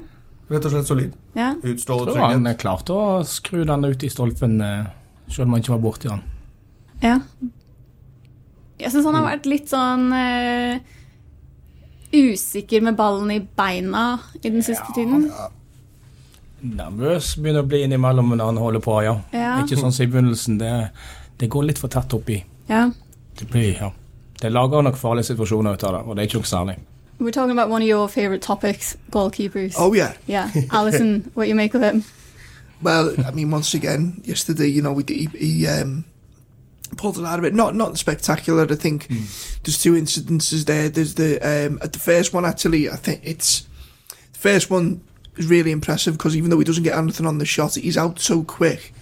Rett 0.49 0.65
og 0.65 0.71
slett 0.75 0.87
solid. 0.89 1.13
ja. 1.35 1.51
Utstråler 1.65 2.13
han 2.17 2.31
trygghet. 2.31 2.47
eh, 2.53 2.57
klarte 2.61 2.93
å 2.93 3.23
skru 3.25 3.63
den 3.65 3.85
ut 3.85 4.03
i 4.05 4.09
stolpen, 4.13 4.59
eh, 4.61 4.85
selv 5.27 5.47
om 5.47 5.55
han 5.55 5.61
ikke 5.63 5.73
var 5.73 5.83
borti 5.83 6.09
den. 6.09 6.21
Ja. 7.01 7.19
Jeg 8.79 8.91
syns 8.91 9.05
han 9.05 9.15
har 9.17 9.25
vært 9.25 9.45
litt 9.49 9.69
sånn 9.71 10.13
eh, 10.13 10.79
usikker 12.13 12.81
med 12.85 12.95
ballen 12.99 13.31
i 13.33 13.39
beina 13.39 14.19
i 14.41 14.49
den 14.49 14.61
siste 14.63 14.85
tiden? 14.95 15.29
Nervøs 16.65 17.35
begynner 17.37 17.63
å 17.65 17.69
bli 17.69 17.83
innimellom 17.85 18.33
når 18.33 18.49
han 18.49 18.57
holder 18.61 18.83
på, 18.83 18.95
ja. 19.05 19.13
Ja. 19.35 19.51
Ikke 19.61 19.77
sånn 19.79 19.93
som 19.93 20.05
i 20.05 20.09
begynnelsen. 20.11 20.57
Det, 20.61 20.71
det 21.41 21.49
går 21.53 21.69
litt 21.69 21.81
for 21.81 21.93
tett 21.93 22.13
oppi. 22.17 22.39
Ja. 22.69 22.87
Det 23.39 23.47
blir, 23.51 23.75
ja. 23.77 23.91
Det 24.41 24.51
lager 24.51 24.83
nok 24.83 24.97
farlige 24.99 25.31
situasjoner 25.31 25.77
ut 25.77 25.83
av 25.83 25.95
det, 25.95 26.01
og 26.03 26.15
det 26.15 26.23
er 26.23 26.29
ikke 26.31 26.41
noe 26.41 26.51
særlig. 26.51 26.77
We're 27.19 27.31
talking 27.31 27.57
about 27.57 27.69
one 27.69 27.81
of 27.81 27.87
your 27.87 28.09
favorite 28.09 28.41
topics, 28.41 28.97
goalkeepers. 29.11 29.75
Oh 29.79 29.95
yeah. 29.95 30.13
Yeah, 30.27 30.49
Allison, 30.71 31.31
what 31.33 31.47
you 31.47 31.55
make 31.55 31.73
of 31.73 31.81
him? 31.81 32.03
Well, 32.81 33.15
I 33.25 33.31
mean, 33.31 33.51
once 33.51 33.73
again, 33.73 34.21
yesterday, 34.25 34.67
you 34.67 34.81
know, 34.81 34.91
we, 34.91 35.03
he, 35.07 35.29
he 35.37 35.67
um, 35.67 36.03
pulled 36.97 37.17
it 37.17 37.25
out 37.25 37.39
of 37.39 37.45
it. 37.45 37.53
Not 37.53 37.75
not 37.75 37.97
spectacular. 37.97 38.67
I 38.69 38.75
think 38.75 39.07
there's 39.63 39.81
two 39.81 39.93
incidences 39.93 40.65
there. 40.65 40.89
There's 40.89 41.15
the 41.15 41.39
um, 41.39 41.79
at 41.81 41.93
the 41.93 41.99
first 41.99 42.33
one 42.33 42.45
actually. 42.45 42.89
I 42.89 42.97
think 42.97 43.21
it's 43.23 43.65
the 44.33 44.39
first 44.39 44.69
one 44.69 45.01
is 45.37 45.47
really 45.47 45.71
impressive 45.71 46.17
because 46.17 46.35
even 46.35 46.49
though 46.49 46.59
he 46.59 46.65
doesn't 46.65 46.83
get 46.83 46.97
anything 46.97 47.25
on 47.25 47.37
the 47.37 47.45
shot, 47.45 47.75
he's 47.75 47.97
out 47.97 48.19
so 48.19 48.43
quick. 48.43 48.93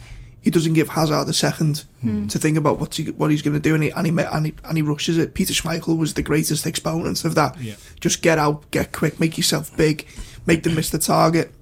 He 0.41 0.51
doesn't 0.51 0.73
give 0.73 0.89
Hazard 0.89 1.29
a 1.29 1.33
second 1.33 1.85
to 2.27 2.37
think 2.37 2.57
about 2.57 2.77
what 2.77 2.95
he, 2.95 3.05
what 3.11 3.31
he's 3.31 3.41
going 3.41 3.53
to 3.53 3.61
do, 3.61 3.75
and 3.75 3.83
he, 3.83 3.91
and, 3.91 4.05
he, 4.05 4.11
and, 4.25 4.45
he, 4.47 4.53
and 4.65 4.77
he 4.77 4.81
rushes 4.81 5.17
it. 5.17 5.33
Peter 5.35 5.53
Schmeichel 5.53 5.97
was 5.97 6.15
the 6.15 6.21
greatest 6.21 6.67
exponent 6.67 7.23
of 7.23 7.35
that. 7.35 7.57
Yeah. 7.61 7.75
Just 8.01 8.21
get 8.21 8.37
out, 8.37 8.69
get 8.69 8.91
quick, 8.91 9.21
make 9.21 9.37
yourself 9.37 9.75
big, 9.77 10.05
make 10.45 10.63
them 10.63 10.75
miss 10.75 10.89
the 10.89 10.99
target. 10.99 11.53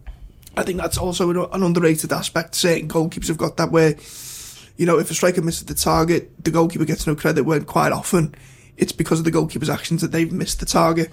I 0.57 0.63
think 0.63 0.79
that's 0.79 0.97
also 0.97 1.29
an, 1.29 1.37
an 1.53 1.61
underrated 1.61 2.11
aspect. 2.11 2.55
Certain 2.55 2.89
goalkeepers 2.89 3.27
have 3.27 3.37
got 3.37 3.57
that 3.57 3.71
where, 3.71 3.95
you 4.77 4.87
know, 4.87 4.97
if 4.97 5.11
a 5.11 5.13
striker 5.13 5.43
misses 5.43 5.65
the 5.65 5.75
target, 5.75 6.43
the 6.43 6.49
goalkeeper 6.49 6.85
gets 6.85 7.05
no 7.05 7.15
credit. 7.15 7.43
When 7.43 7.63
quite 7.65 7.91
often, 7.91 8.33
it's 8.77 8.91
because 8.91 9.19
of 9.19 9.25
the 9.25 9.31
goalkeeper's 9.31 9.69
actions 9.69 10.01
that 10.01 10.11
they've 10.11 10.31
missed 10.31 10.59
the 10.59 10.65
target. 10.65 11.11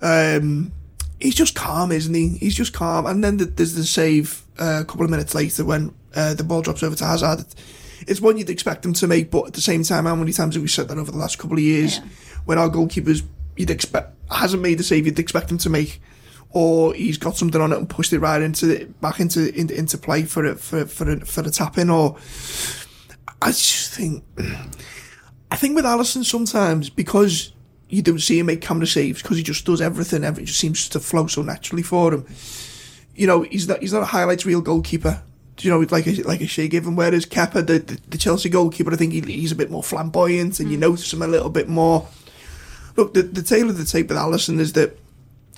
Um, 0.00 0.72
he's 1.20 1.34
just 1.34 1.54
calm, 1.54 1.92
isn't 1.92 2.14
he? 2.14 2.28
He's 2.38 2.54
just 2.54 2.72
calm. 2.72 3.06
And 3.06 3.22
then 3.22 3.38
th- 3.38 3.50
there's 3.56 3.74
the 3.74 3.84
save 3.84 4.44
uh, 4.58 4.80
a 4.82 4.84
couple 4.84 5.04
of 5.04 5.10
minutes 5.10 5.34
later 5.34 5.64
when 5.64 5.94
uh, 6.14 6.34
the 6.34 6.44
ball 6.44 6.62
drops 6.62 6.82
over 6.82 6.96
to 6.96 7.04
Hazard. 7.04 7.46
It's 8.06 8.20
one 8.20 8.36
you'd 8.38 8.50
expect 8.50 8.84
him 8.84 8.92
to 8.94 9.06
make, 9.06 9.30
but 9.30 9.48
at 9.48 9.52
the 9.54 9.60
same 9.60 9.82
time, 9.82 10.04
how 10.04 10.14
many 10.14 10.32
times 10.32 10.54
have 10.54 10.62
we 10.62 10.68
said 10.68 10.88
that 10.88 10.98
over 10.98 11.10
the 11.10 11.18
last 11.18 11.38
couple 11.38 11.56
of 11.56 11.62
years? 11.62 11.98
Yeah. 11.98 12.04
When 12.44 12.58
our 12.58 12.68
goalkeepers, 12.68 13.22
you'd 13.56 13.70
expect 13.70 14.12
hasn't 14.30 14.62
made 14.62 14.78
the 14.78 14.84
save 14.84 15.06
you'd 15.06 15.18
expect 15.18 15.50
him 15.50 15.58
to 15.58 15.70
make, 15.70 16.00
or 16.50 16.94
he's 16.94 17.18
got 17.18 17.36
something 17.36 17.60
on 17.60 17.72
it 17.72 17.78
and 17.78 17.88
pushed 17.88 18.12
it 18.12 18.18
right 18.18 18.42
into 18.42 18.66
the, 18.66 18.84
back 19.00 19.20
into 19.20 19.52
in, 19.54 19.70
into 19.70 19.98
play 19.98 20.24
for 20.24 20.44
it 20.44 20.60
for 20.60 20.84
for 20.86 21.10
a, 21.10 21.24
for 21.24 21.40
a 21.42 21.50
tap 21.50 21.78
in, 21.78 21.90
or 21.90 22.16
I 23.40 23.48
just 23.48 23.94
think 23.94 24.24
I 25.50 25.56
think 25.56 25.74
with 25.74 25.86
Allison 25.86 26.24
sometimes 26.24 26.90
because 26.90 27.52
you 27.88 28.02
don't 28.02 28.20
see 28.20 28.38
him 28.38 28.46
make 28.46 28.60
camera 28.60 28.86
saves 28.86 29.22
because 29.22 29.36
he 29.36 29.42
just 29.42 29.64
does 29.64 29.80
everything. 29.80 30.24
Everything 30.24 30.46
just 30.46 30.60
seems 30.60 30.88
to 30.88 31.00
flow 31.00 31.26
so 31.26 31.42
naturally 31.42 31.82
for 31.82 32.12
him. 32.12 32.26
You 33.14 33.26
know, 33.26 33.42
he's 33.42 33.68
not 33.68 33.80
he's 33.80 33.92
not 33.92 34.02
a 34.02 34.06
highlights 34.06 34.44
reel 34.44 34.60
goalkeeper. 34.60 35.22
You 35.60 35.70
know, 35.70 35.86
like 35.90 36.06
a, 36.06 36.22
like 36.24 36.42
a 36.42 36.46
Shea 36.46 36.68
given. 36.68 36.96
Whereas 36.96 37.24
Kepa, 37.24 37.66
the, 37.66 37.78
the 37.78 38.00
the 38.08 38.18
Chelsea 38.18 38.48
goalkeeper, 38.50 38.92
I 38.92 38.96
think 38.96 39.12
he, 39.12 39.20
he's 39.20 39.52
a 39.52 39.56
bit 39.56 39.70
more 39.70 39.82
flamboyant, 39.82 40.60
and 40.60 40.70
you 40.70 40.76
mm. 40.76 40.80
notice 40.80 41.12
him 41.12 41.22
a 41.22 41.26
little 41.26 41.48
bit 41.48 41.68
more. 41.68 42.06
Look, 42.96 43.14
the 43.14 43.22
the 43.22 43.42
tail 43.42 43.70
of 43.70 43.78
the 43.78 43.84
tape 43.84 44.08
with 44.08 44.18
Allison 44.18 44.60
is 44.60 44.74
that 44.74 44.98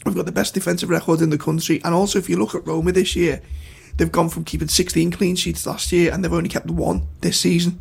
we've 0.05 0.15
got 0.15 0.27
the 0.27 0.33
best 0.33 0.55
defensive 0.55 0.91
record 0.91 1.21
in 1.21 1.31
the 1.31 1.39
country, 1.39 1.81
and 1.85 1.95
also 1.95 2.19
if 2.19 2.29
you 2.29 2.37
look 2.37 2.55
at 2.55 2.67
Roma 2.67 2.93
this 2.93 3.17
year, 3.17 3.43
they've 3.97 4.13
gone 4.13 4.29
from 4.29 4.45
keeping 4.45 4.69
16 4.69 5.11
clean 5.11 5.35
sheets 5.35 5.67
last 5.67 5.91
year, 5.91 6.13
and 6.13 6.23
they've 6.23 6.33
only 6.33 6.49
kept 6.49 6.71
one 6.71 7.09
this 7.21 7.41
season 7.41 7.81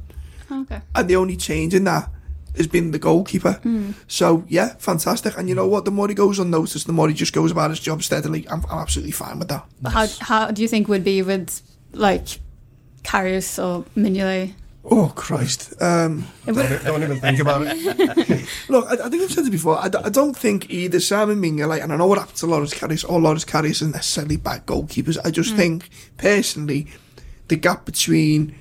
Okay. 0.51 0.81
and 0.95 1.07
the 1.07 1.15
only 1.15 1.35
change 1.35 1.73
in 1.73 1.83
that 1.83 2.09
has 2.57 2.67
been 2.67 2.91
the 2.91 2.99
goalkeeper. 2.99 3.59
So 4.07 4.43
yeah, 4.47 4.75
fantastic. 4.79 5.37
And 5.37 5.47
you 5.49 5.55
know 5.55 5.67
what? 5.67 5.85
The 5.85 5.91
more 5.91 6.07
he 6.07 6.13
goes 6.13 6.39
unnoticed, 6.39 6.85
the 6.87 6.93
more 6.93 7.07
he 7.07 7.13
just 7.13 7.33
goes 7.33 7.51
about 7.51 7.69
his 7.69 7.79
job 7.79 8.03
steadily. 8.03 8.47
I'm, 8.49 8.63
I'm 8.69 8.79
absolutely 8.79 9.11
fine 9.13 9.39
with 9.39 9.47
that. 9.49 9.65
But 9.81 9.91
how, 9.93 10.07
how 10.19 10.51
do 10.51 10.61
you 10.61 10.67
think 10.67 10.87
would 10.87 11.03
be 11.03 11.21
with, 11.21 11.61
like, 11.93 12.39
Karius 13.03 13.57
or 13.63 13.83
Mignolet? 13.95 14.53
Oh 14.89 15.11
Christ! 15.15 15.73
Um, 15.81 16.25
Don't, 16.45 16.55
don't 16.85 17.03
even 17.03 17.19
think 17.19 17.39
about 17.45 17.63
it. 17.65 18.47
look, 18.69 18.85
I, 18.87 18.93
I 19.05 19.09
think 19.09 19.21
I've 19.21 19.31
said 19.31 19.45
it 19.45 19.49
before. 19.51 19.77
I, 19.77 19.89
d- 19.89 19.97
I 20.01 20.07
don't 20.07 20.33
think 20.35 20.69
either 20.69 21.01
Simon 21.01 21.41
Mignolet 21.41 21.83
and 21.83 21.91
I 21.91 21.97
know 21.97 22.07
what 22.07 22.19
happens 22.19 22.39
to 22.39 22.45
Lawrence 22.45 22.73
Carrius 22.73 23.03
or 23.03 23.19
Lawrence 23.19 23.43
Carrius 23.43 23.81
are 23.81 23.87
necessarily 23.89 24.37
bad 24.37 24.65
goalkeepers. 24.65 25.17
I 25.25 25.31
just 25.31 25.57
think 25.57 25.89
personally, 26.15 26.87
the 27.49 27.57
gap 27.57 27.83
between 27.85 28.55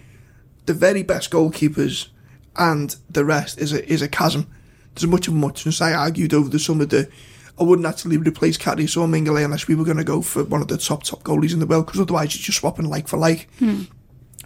the 0.66 0.74
very 0.74 1.04
best 1.04 1.30
goalkeepers 1.30 2.08
and 2.58 2.96
the 3.10 3.24
rest 3.24 3.58
is 3.58 3.72
a 3.72 3.86
is 3.90 4.02
a 4.02 4.08
chasm. 4.08 4.46
There's 4.94 5.06
much 5.06 5.28
of 5.28 5.34
a 5.34 5.36
muchness. 5.36 5.80
I 5.80 5.92
argued 5.92 6.32
over 6.32 6.48
the 6.48 6.58
summer 6.58 6.86
that 6.86 7.10
I 7.58 7.62
wouldn't 7.62 7.86
actually 7.86 8.18
replace 8.18 8.58
Carrius 8.58 8.96
or 8.96 9.06
Mignolet 9.06 9.44
unless 9.44 9.68
we 9.68 9.74
were 9.74 9.84
going 9.84 9.96
to 9.96 10.04
go 10.04 10.22
for 10.22 10.44
one 10.44 10.62
of 10.62 10.68
the 10.68 10.76
top 10.78 11.02
top 11.02 11.22
goalies 11.22 11.52
in 11.52 11.58
the 11.58 11.66
world 11.66 11.86
because 11.86 12.00
otherwise 12.00 12.34
you're 12.34 12.44
just 12.44 12.58
swapping 12.58 12.86
like 12.88 13.08
for 13.08 13.16
like. 13.16 13.48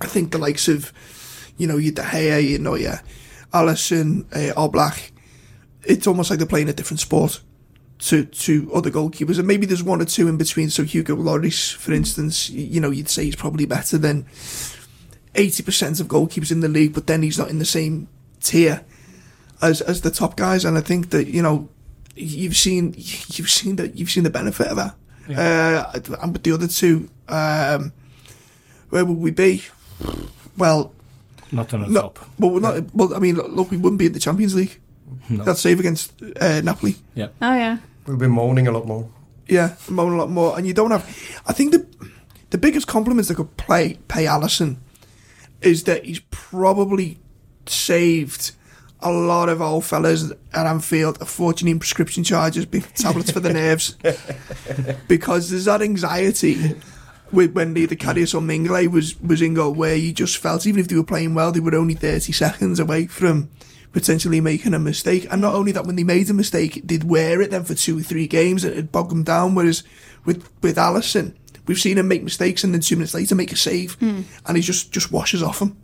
I 0.00 0.06
think 0.06 0.32
the 0.32 0.38
likes 0.38 0.66
of, 0.68 0.92
you 1.58 1.66
know, 1.66 1.76
your 1.76 1.92
De 1.92 2.02
Gea, 2.02 2.48
you 2.48 2.58
know, 2.58 2.74
your 2.74 3.00
Allison, 3.52 4.26
uh, 4.32 4.52
Oblak, 4.56 5.10
it's 5.84 6.06
almost 6.06 6.30
like 6.30 6.38
they're 6.38 6.48
playing 6.48 6.68
a 6.68 6.72
different 6.72 7.00
sport 7.00 7.42
to 7.98 8.24
to 8.24 8.72
other 8.72 8.90
goalkeepers. 8.90 9.38
And 9.38 9.46
maybe 9.46 9.66
there's 9.66 9.82
one 9.82 10.00
or 10.00 10.06
two 10.06 10.28
in 10.28 10.36
between. 10.36 10.70
So 10.70 10.84
Hugo 10.84 11.16
Lloris, 11.16 11.74
for 11.74 11.92
instance, 11.92 12.48
you 12.48 12.80
know, 12.80 12.90
you'd 12.90 13.08
say 13.08 13.24
he's 13.24 13.36
probably 13.36 13.66
better 13.66 13.98
than 13.98 14.26
80% 15.34 16.00
of 16.00 16.08
goalkeepers 16.08 16.50
in 16.52 16.60
the 16.60 16.68
league, 16.68 16.92
but 16.94 17.06
then 17.06 17.22
he's 17.22 17.38
not 17.38 17.48
in 17.50 17.58
the 17.58 17.64
same 17.64 18.08
tier 18.40 18.84
as 19.62 19.80
as 19.80 20.00
the 20.00 20.10
top 20.10 20.36
guys. 20.36 20.64
And 20.64 20.76
I 20.76 20.80
think 20.80 21.10
that, 21.10 21.26
you 21.28 21.42
know, 21.42 21.68
you've 22.16 22.56
seen 22.56 22.94
you've 22.96 23.50
seen 23.50 23.76
that 23.76 23.96
you've 23.96 24.10
seen 24.10 24.24
the 24.24 24.30
benefit 24.30 24.66
of 24.68 24.76
that. 24.76 24.94
Uh, 25.30 26.00
and 26.22 26.32
with 26.32 26.42
the 26.42 26.52
other 26.52 26.66
two, 26.66 27.08
um, 27.28 27.92
where 28.88 29.04
would 29.04 29.18
we 29.18 29.30
be? 29.30 29.62
Well, 30.58 30.92
Not 31.52 31.72
on 31.74 31.82
the 31.82 31.86
no, 31.88 32.00
top. 32.02 32.18
well, 32.38 32.50
we're 32.50 32.60
not. 32.60 32.92
Well, 32.94 33.14
I 33.14 33.18
mean, 33.20 33.36
look, 33.36 33.70
we 33.70 33.76
wouldn't 33.76 33.98
be 33.98 34.06
in 34.06 34.12
the 34.12 34.18
Champions 34.18 34.54
League. 34.56 34.80
No. 35.28 35.44
That 35.44 35.56
save 35.58 35.78
against 35.78 36.20
uh, 36.40 36.60
Napoli, 36.62 36.96
oh, 37.16 37.28
yeah. 37.40 37.78
We'll 38.06 38.16
be 38.16 38.26
moaning 38.26 38.66
a 38.66 38.72
lot 38.72 38.86
more. 38.86 39.08
yeah, 39.46 39.74
moan 39.88 40.12
a 40.14 40.16
lot 40.16 40.30
more, 40.30 40.56
and 40.58 40.66
you 40.66 40.72
don't 40.74 40.90
have. 40.90 41.04
I 41.46 41.52
think 41.52 41.70
the 41.72 41.86
the 42.50 42.58
biggest 42.58 42.88
compliments 42.88 43.28
they 43.28 43.34
could 43.36 43.56
play 43.56 43.98
pay 44.08 44.26
Allison 44.26 44.78
is 45.62 45.84
that 45.84 46.04
he's 46.04 46.20
probably 46.30 47.18
saved 47.66 48.52
a 49.02 49.10
lot 49.10 49.48
of 49.48 49.62
old 49.62 49.84
fellas 49.84 50.32
at 50.52 50.66
Anfield 50.66 51.20
a 51.20 51.24
fortune 51.24 51.68
in 51.68 51.78
prescription 51.78 52.22
charges, 52.24 52.66
big 52.66 52.84
tablets 52.94 53.30
for 53.30 53.40
the 53.40 53.52
nerves, 53.52 53.96
because 55.08 55.50
there's 55.50 55.64
that 55.64 55.82
anxiety 55.82 56.76
with 57.32 57.52
when 57.52 57.76
either 57.76 57.94
Cadius 57.94 58.34
or 58.34 58.40
Mingley 58.40 58.88
was 58.88 59.18
was 59.20 59.40
in 59.40 59.54
goal, 59.54 59.72
where 59.72 59.94
you 59.94 60.12
just 60.12 60.36
felt 60.38 60.66
even 60.66 60.80
if 60.80 60.88
they 60.88 60.96
were 60.96 61.04
playing 61.04 61.34
well, 61.34 61.52
they 61.52 61.60
were 61.60 61.74
only 61.74 61.94
30 61.94 62.32
seconds 62.32 62.80
away 62.80 63.06
from 63.06 63.48
potentially 63.92 64.40
making 64.40 64.74
a 64.74 64.78
mistake. 64.78 65.26
And 65.30 65.40
not 65.40 65.54
only 65.54 65.72
that, 65.72 65.84
when 65.84 65.96
they 65.96 66.04
made 66.04 66.30
a 66.30 66.34
mistake, 66.34 66.80
they'd 66.84 67.04
wear 67.04 67.40
it 67.40 67.50
then 67.50 67.64
for 67.64 67.74
two 67.74 67.98
or 67.98 68.02
three 68.02 68.26
games, 68.26 68.64
and 68.64 68.72
it'd 68.72 68.92
bog 68.92 69.08
them 69.08 69.24
down. 69.24 69.54
Whereas 69.54 69.82
with 70.24 70.48
with 70.62 70.78
Allison, 70.78 71.36
we've 71.66 71.78
seen 71.78 71.98
him 71.98 72.08
make 72.08 72.22
mistakes 72.22 72.64
and 72.64 72.72
then 72.74 72.80
two 72.80 72.96
minutes 72.96 73.14
later 73.14 73.34
make 73.34 73.52
a 73.52 73.56
save, 73.56 73.96
and 74.00 74.56
he 74.56 74.62
just 74.62 74.92
just 74.92 75.12
washes 75.12 75.42
off 75.42 75.58
them. 75.58 75.76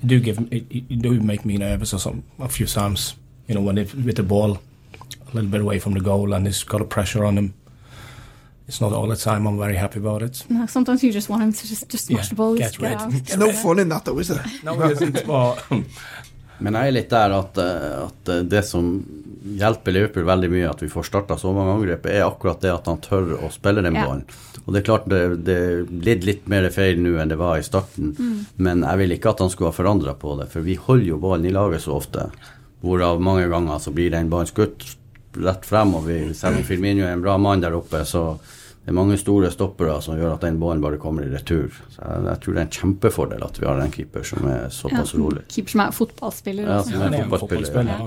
You 0.00 0.08
do 0.08 0.20
give 0.20 0.38
it, 0.50 0.66
it 0.70 1.02
do 1.02 1.20
make 1.20 1.44
me 1.44 1.56
nervous 1.58 1.92
or 1.94 1.98
some 1.98 2.22
a 2.38 2.48
few 2.48 2.66
times. 2.66 3.14
You 3.46 3.54
know, 3.54 3.62
when 3.62 3.78
it 3.78 3.94
with 3.94 4.16
the 4.16 4.22
ball 4.22 4.58
a 5.30 5.34
little 5.34 5.50
bit 5.50 5.60
away 5.60 5.78
from 5.78 5.94
the 5.94 6.00
goal 6.00 6.32
and 6.32 6.46
it's 6.46 6.64
got 6.64 6.80
a 6.80 6.84
pressure 6.84 7.24
on 7.24 7.36
him. 7.38 7.54
It's 8.66 8.80
not 8.82 8.92
all 8.92 9.08
the 9.08 9.16
time. 9.16 9.46
I'm 9.46 9.58
very 9.58 9.76
happy 9.76 9.98
about 9.98 10.22
it. 10.22 10.44
No, 10.50 10.66
sometimes 10.66 11.02
you 11.02 11.10
just 11.10 11.30
want 11.30 11.42
him 11.42 11.52
to 11.54 11.66
just, 11.66 11.88
just 11.88 12.06
smash 12.06 12.24
Yeah, 12.24 12.28
the 12.28 12.34
ball. 12.34 12.54
get 12.54 12.72
get 12.72 12.80
rid. 12.82 12.92
out. 13.00 13.10
There's 13.10 13.38
no 13.38 13.50
fun 13.52 13.78
in 13.78 13.88
that 13.88 14.04
though, 14.04 14.18
is 14.18 14.28
there? 14.28 14.44
No, 14.62 14.78
it 14.82 14.92
isn't. 14.92 15.26
But 15.26 15.64
Men 16.60 16.74
jeg 16.74 16.88
er 16.88 16.92
litt 16.92 17.10
der 17.10 17.32
at, 17.38 17.58
eh, 17.62 18.06
at 18.08 18.28
eh, 18.34 18.40
det 18.50 18.64
som 18.66 18.88
hjelper 19.56 19.94
Liverpool 19.94 20.24
veldig 20.28 20.50
mye, 20.52 20.68
at 20.70 20.82
vi 20.82 20.88
får 20.92 21.06
starta 21.08 21.36
så 21.40 21.52
mange 21.56 21.72
angrep, 21.78 22.06
er 22.06 22.26
akkurat 22.26 22.60
det 22.60 22.72
at 22.74 22.86
han 22.90 23.00
tør 23.04 23.36
å 23.38 23.50
spille 23.54 23.82
den 23.82 23.94
Ja. 23.94 24.04
ballen. 24.06 24.24
Og 24.66 24.74
det 24.74 24.80
er 24.82 24.86
klart 24.88 25.08
det, 25.08 25.44
det 25.44 25.58
blitt 25.88 26.24
litt 26.24 26.48
mer 26.48 26.68
feil 26.70 26.98
nå 27.00 27.16
enn 27.22 27.28
det 27.32 27.38
var 27.40 27.56
i 27.58 27.62
starten, 27.64 28.12
men 28.58 28.82
jeg 28.82 28.98
vil 28.98 29.16
ikke 29.16 29.30
at 29.30 29.40
han 29.40 29.50
skulle 29.50 29.70
ha 29.72 29.76
forandra 29.78 30.14
på 30.14 30.36
det, 30.40 30.50
for 30.52 30.60
vi 30.60 30.74
holder 30.76 31.06
jo 31.14 31.18
ballen 31.18 31.46
i 31.46 31.54
laget 31.54 31.80
så 31.86 31.96
ofte. 31.96 32.28
Hvorav 32.82 33.20
mange 33.20 33.48
ganger 33.48 33.78
så 33.80 33.90
blir 33.94 34.10
den 34.10 34.28
ballen 34.30 34.46
skutt 34.50 34.84
rett 35.38 35.64
frem, 35.66 35.94
og 35.94 36.06
vi, 36.06 36.34
selv 36.34 36.58
om 36.58 36.64
Firmino 36.64 37.04
er 37.06 37.12
en 37.16 37.22
bra 37.22 37.36
mann 37.38 37.60
der 37.60 37.74
oppe, 37.78 38.04
så 38.04 38.38
det 38.88 38.92
er 38.94 38.96
mange 38.96 39.18
store 39.20 39.50
stoppere 39.52 39.98
som 40.00 40.16
gjør 40.16 40.38
at 40.38 40.44
den 40.46 40.56
ballen 40.56 40.80
bare 40.80 40.96
kommer 40.96 41.20
i 41.20 41.28
retur. 41.28 41.74
Så 41.92 42.00
jeg, 42.00 42.22
jeg 42.24 42.40
tror 42.40 42.54
det 42.54 42.60
er 42.60 42.64
en 42.64 42.70
kjempefordel 42.72 43.42
at 43.44 43.58
vi 43.60 43.66
har 43.68 43.80
en 43.84 43.90
keeper 43.92 44.22
som 44.24 44.46
er 44.48 44.70
såpass 44.72 45.12
rolig. 45.12 45.42
Keeper 45.52 45.74
som 45.74 45.82
er 45.84 45.90
fotballspiller. 45.92 46.70
Ja, 46.70 46.78
som 46.86 47.02
er 47.04 47.16
er 47.18 47.26
fotballspiller. 47.28 48.06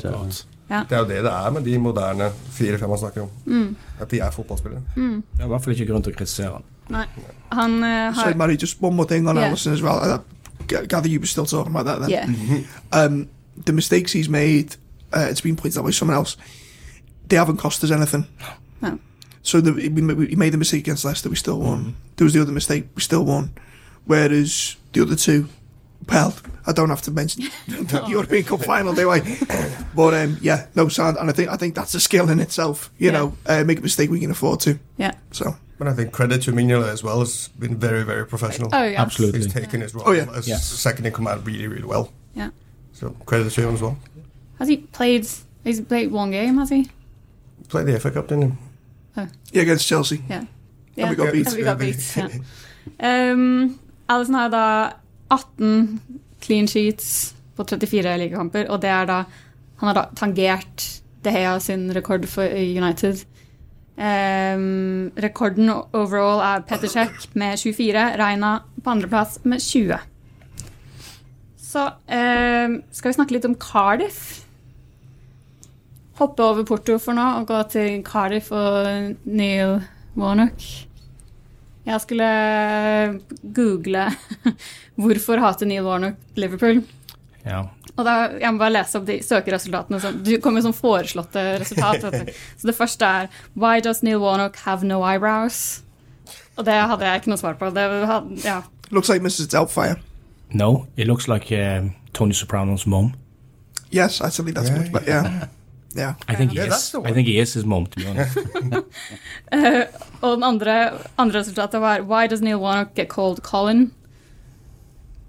Ja. 0.72 0.80
Det 0.89 0.96
er 0.98 1.04
jo 1.04 1.06
det 1.12 1.20
det 1.28 1.34
er 1.34 1.54
med 1.54 1.70
de 1.70 1.76
moderne 1.78 2.32
fire-fem 2.56 2.89
man 2.89 2.98
snakker 2.98 3.28
om. 3.28 3.76
At 4.02 4.10
de 4.10 4.24
er 4.26 4.34
fotballspillere. 4.34 4.82
Det 4.96 5.44
er 5.44 5.46
i 5.46 5.52
hvert 5.52 5.67
fall 5.67 5.76
ikke 5.76 5.88
grunn 5.91 6.08
til 6.08 6.15
å 6.15 6.17
kritisere 6.17 6.56
han. 6.56 6.65
Nei. 6.89 7.06
Han 7.52 7.78
uh, 7.84 8.15
Sorry, 8.15 8.32
har 8.32 8.41
Mary, 8.41 8.58
just 8.58 8.82
one 8.82 9.00
om 9.00 9.08
thing 9.08 9.30
Yeah. 9.30 9.54
As 9.54 9.84
well. 9.84 10.24
Gather 10.65 11.08
you 11.08 11.20
were 11.20 11.28
still 11.28 11.46
talking 11.46 11.76
about 11.76 11.86
that 11.86 12.00
then. 12.02 12.10
Yeah. 12.10 13.06
Um, 13.06 13.30
the 13.65 13.74
mistakes 13.74 14.13
he's 14.13 14.30
made, 14.30 14.78
uh, 15.13 15.28
it's 15.30 15.41
been 15.41 15.56
pointed 15.56 15.78
out 15.78 15.86
by 15.86 15.91
someone 15.91 16.17
else. 16.17 16.38
they 17.32 17.38
haven't 17.38 17.58
cost 17.58 17.84
us 17.84 17.91
anything. 17.91 18.26
No. 18.82 19.00
So 19.43 19.60
the, 19.62 19.71
we, 19.73 19.89
we 19.89 20.36
made 20.36 20.51
the 20.54 20.58
mistake 20.58 20.82
against 20.82 21.04
Leicester, 21.06 21.30
we 21.30 21.36
still 21.36 21.60
won. 21.60 21.95
There 22.17 22.25
was 22.25 22.34
the 22.34 22.41
other 22.41 22.51
mistake, 22.51 22.86
we 22.95 23.01
still 23.01 23.25
won. 23.25 23.54
Whereas 24.06 24.75
the 24.93 25.01
other 25.01 25.15
two, 25.15 25.47
well, 26.10 26.34
I 26.65 26.71
don't 26.73 26.89
have 26.89 27.01
to 27.04 27.12
mention 27.12 27.43
the 27.67 28.04
European 28.08 28.43
Cup 28.43 28.63
final, 28.63 28.93
do 28.93 29.10
I? 29.12 29.19
But 29.95 30.13
um, 30.13 30.38
yeah, 30.41 30.67
no 30.75 30.88
sound, 30.88 31.17
and 31.17 31.30
I 31.30 31.34
think 31.34 31.49
I 31.49 31.58
think 31.58 31.75
that's 31.75 31.93
a 31.95 31.99
skill 31.99 32.30
in 32.30 32.39
itself. 32.39 32.89
You 32.97 33.08
Yeah. 33.08 33.12
know, 33.12 33.38
uh, 33.45 33.63
make 33.65 33.80
a 33.80 33.82
mistake 33.82 34.10
we 34.10 34.19
can 34.21 34.32
afford 34.32 34.62
to. 34.62 34.80
Yeah. 34.97 35.12
So 35.32 35.56
But 35.77 35.88
I 35.89 35.93
think 35.93 36.13
credit 36.13 36.41
to 36.43 36.51
Mignola 36.54 36.88
as 36.88 37.04
well 37.04 37.19
has 37.19 37.49
been 37.60 37.75
very, 37.77 38.04
very 38.04 38.25
professional. 38.25 38.69
Oh, 38.71 38.84
yeah. 38.84 39.01
Absolutely. 39.01 39.39
He's 39.41 39.51
taken 39.54 39.82
his 39.82 39.93
role 39.93 40.06
Oh, 40.08 40.12
yeah. 40.13 40.27
as 40.34 40.47
Yes. 40.47 40.65
second 40.65 41.06
in 41.08 41.12
command 41.13 41.45
really, 41.45 41.67
really 41.67 41.84
well. 41.86 42.13
Yeah. 42.36 42.51
So 42.93 43.10
credit 43.25 43.51
to 43.54 43.67
him 43.67 43.73
as 43.73 43.82
well. 43.82 43.97
Has 44.60 44.69
he 44.69 44.77
played? 44.77 45.27
He's 45.63 45.82
played 45.82 46.12
one 46.12 46.32
game, 46.32 46.58
has 46.58 46.69
he? 46.69 46.89
Played 47.67 47.88
the 47.88 47.99
FA 47.99 48.12
Cup, 48.12 48.27
didn't 48.30 48.51
he? 48.51 48.58
Yeah, 49.15 49.62
against 49.62 49.88
Chelsea. 49.88 50.21
Yeah. 50.30 50.45
And 50.97 51.10
we 51.10 51.15
got 51.15 51.32
beat. 51.32 51.47
And 51.47 51.58
we 51.58 51.63
got 51.63 51.80
beat. 51.80 52.17
Um, 52.97 53.80
Alison 54.10 54.36
har 54.36 54.50
da 54.50 54.93
18 55.30 56.00
clean 56.41 56.67
sheets 56.67 57.36
på 57.56 57.63
34 57.63 58.17
ligakamper, 58.17 58.65
og 58.69 58.82
det 58.82 58.89
er 58.89 59.06
da 59.06 59.24
Han 59.82 59.88
har 59.88 59.93
da 59.93 60.04
tangert 60.15 61.02
De 61.24 61.32
Hea 61.34 61.60
sin 61.60 61.91
rekord 61.93 62.26
for 62.30 62.43
United. 62.45 63.24
Um, 63.97 65.12
rekorden 65.17 65.69
overall 65.93 66.41
er 66.41 66.62
Petter 66.62 66.88
Cech 66.88 67.30
med 67.34 67.58
24, 67.58 68.17
Reina 68.17 68.60
på 68.84 68.89
andreplass 68.89 69.39
med 69.43 69.62
20. 69.62 69.97
Så 71.58 71.88
um, 71.89 72.78
skal 72.91 73.10
vi 73.10 73.13
snakke 73.13 73.34
litt 73.34 73.45
om 73.45 73.56
Cardiff. 73.56 74.40
Hoppe 76.21 76.45
over 76.45 76.65
Porto 76.69 76.99
for 77.01 77.17
nå 77.17 77.23
og 77.39 77.47
gå 77.49 77.60
til 77.73 78.01
Cardiff 78.05 78.51
og 78.53 79.15
Neil 79.25 79.79
Warnock. 80.13 80.62
Jeg 81.88 82.01
skulle 82.03 82.27
google 83.55 84.03
hvorfor 85.01 85.41
hater 85.41 85.65
Neil 85.65 85.88
Warnock 85.88 86.19
Liverpool. 86.38 86.84
Ja. 87.45 87.63
Og 87.97 88.05
da, 88.05 88.13
Jeg 88.38 88.53
må 88.53 88.62
bare 88.62 88.75
lese 88.75 88.99
opp 88.99 89.07
de 89.07 89.17
søkeresultatene. 89.25 89.99
Som, 90.03 90.19
du 90.21 90.36
kommer 90.38 90.60
med 90.60 90.67
sånn 90.67 90.77
foreslåtte 90.77 91.45
resultat. 91.63 92.05
Så 92.60 92.69
det 92.69 92.75
første 92.77 93.10
er 93.23 93.31
Why 93.57 93.81
does 93.81 94.03
Neil 94.05 94.21
Warnock 94.21 94.62
have 94.67 94.86
no 94.86 95.01
eyebrows? 95.01 95.81
Og 96.60 96.67
det 96.67 96.75
hadde 96.77 97.07
jeg 97.07 97.23
ikke 97.23 97.31
noe 97.34 97.41
svar 97.41 97.57
på. 97.57 97.71
Det 97.73 97.88
hadde, 98.12 98.38
ja. 98.45 98.60
Looks 98.91 99.10
like 99.10 99.25
Mrs. 99.25 99.49
Doubtfire. 99.49 99.97
No, 100.53 100.86
it 100.97 101.07
looks 101.07 101.27
like 101.27 101.49
uh, 101.51 101.89
Tony 102.13 102.34
Soprano's 102.38 102.86
mom. 102.86 103.13
Yes, 103.89 104.21
actually, 104.21 104.51
that's 104.51 104.69
Yeah, 104.69 104.77
much 104.77 104.91
better. 104.91 105.10
Yeah, 105.10 105.47
yeah. 105.95 106.13
I 106.27 106.36
think 106.36 106.51
he 106.51 106.58
Yeah, 106.58 106.67
is. 106.67 106.91
that's 106.91 107.10
I 107.10 107.13
think 107.13 107.27
he 107.27 107.39
is 107.39 107.54
his 107.54 107.65
mom, 107.65 107.86
to 107.88 107.99
be 107.99 108.08
honest. 108.08 108.38
uh, 109.51 109.84
og 110.23 110.36
den 110.38 110.43
andre, 110.43 110.91
andre 111.17 111.39
resultatet 111.39 111.82
var 111.82 112.01
Why 112.08 112.27
does 112.27 112.41
Neil 112.41 112.58
Warnock 112.60 112.93
get 112.95 113.10
called 113.10 113.41
Colin? 113.41 113.91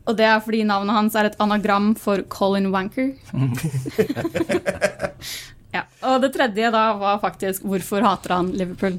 Og 0.06 0.16
det 0.18 0.24
er 0.26 0.40
fordi 0.42 0.64
navnet 0.66 0.94
hans 0.96 1.14
er 1.14 1.24
et 1.28 1.36
anagram 1.40 1.92
for 1.94 2.22
Colin 2.28 2.72
Wanker. 2.74 3.12
ja. 5.72 5.82
Og 6.02 6.20
det 6.24 6.32
tredje 6.34 6.70
da 6.74 6.82
var 6.98 7.20
faktisk 7.22 7.62
Hvorfor 7.64 8.02
hater 8.04 8.34
han 8.34 8.50
Liverpool? 8.58 8.98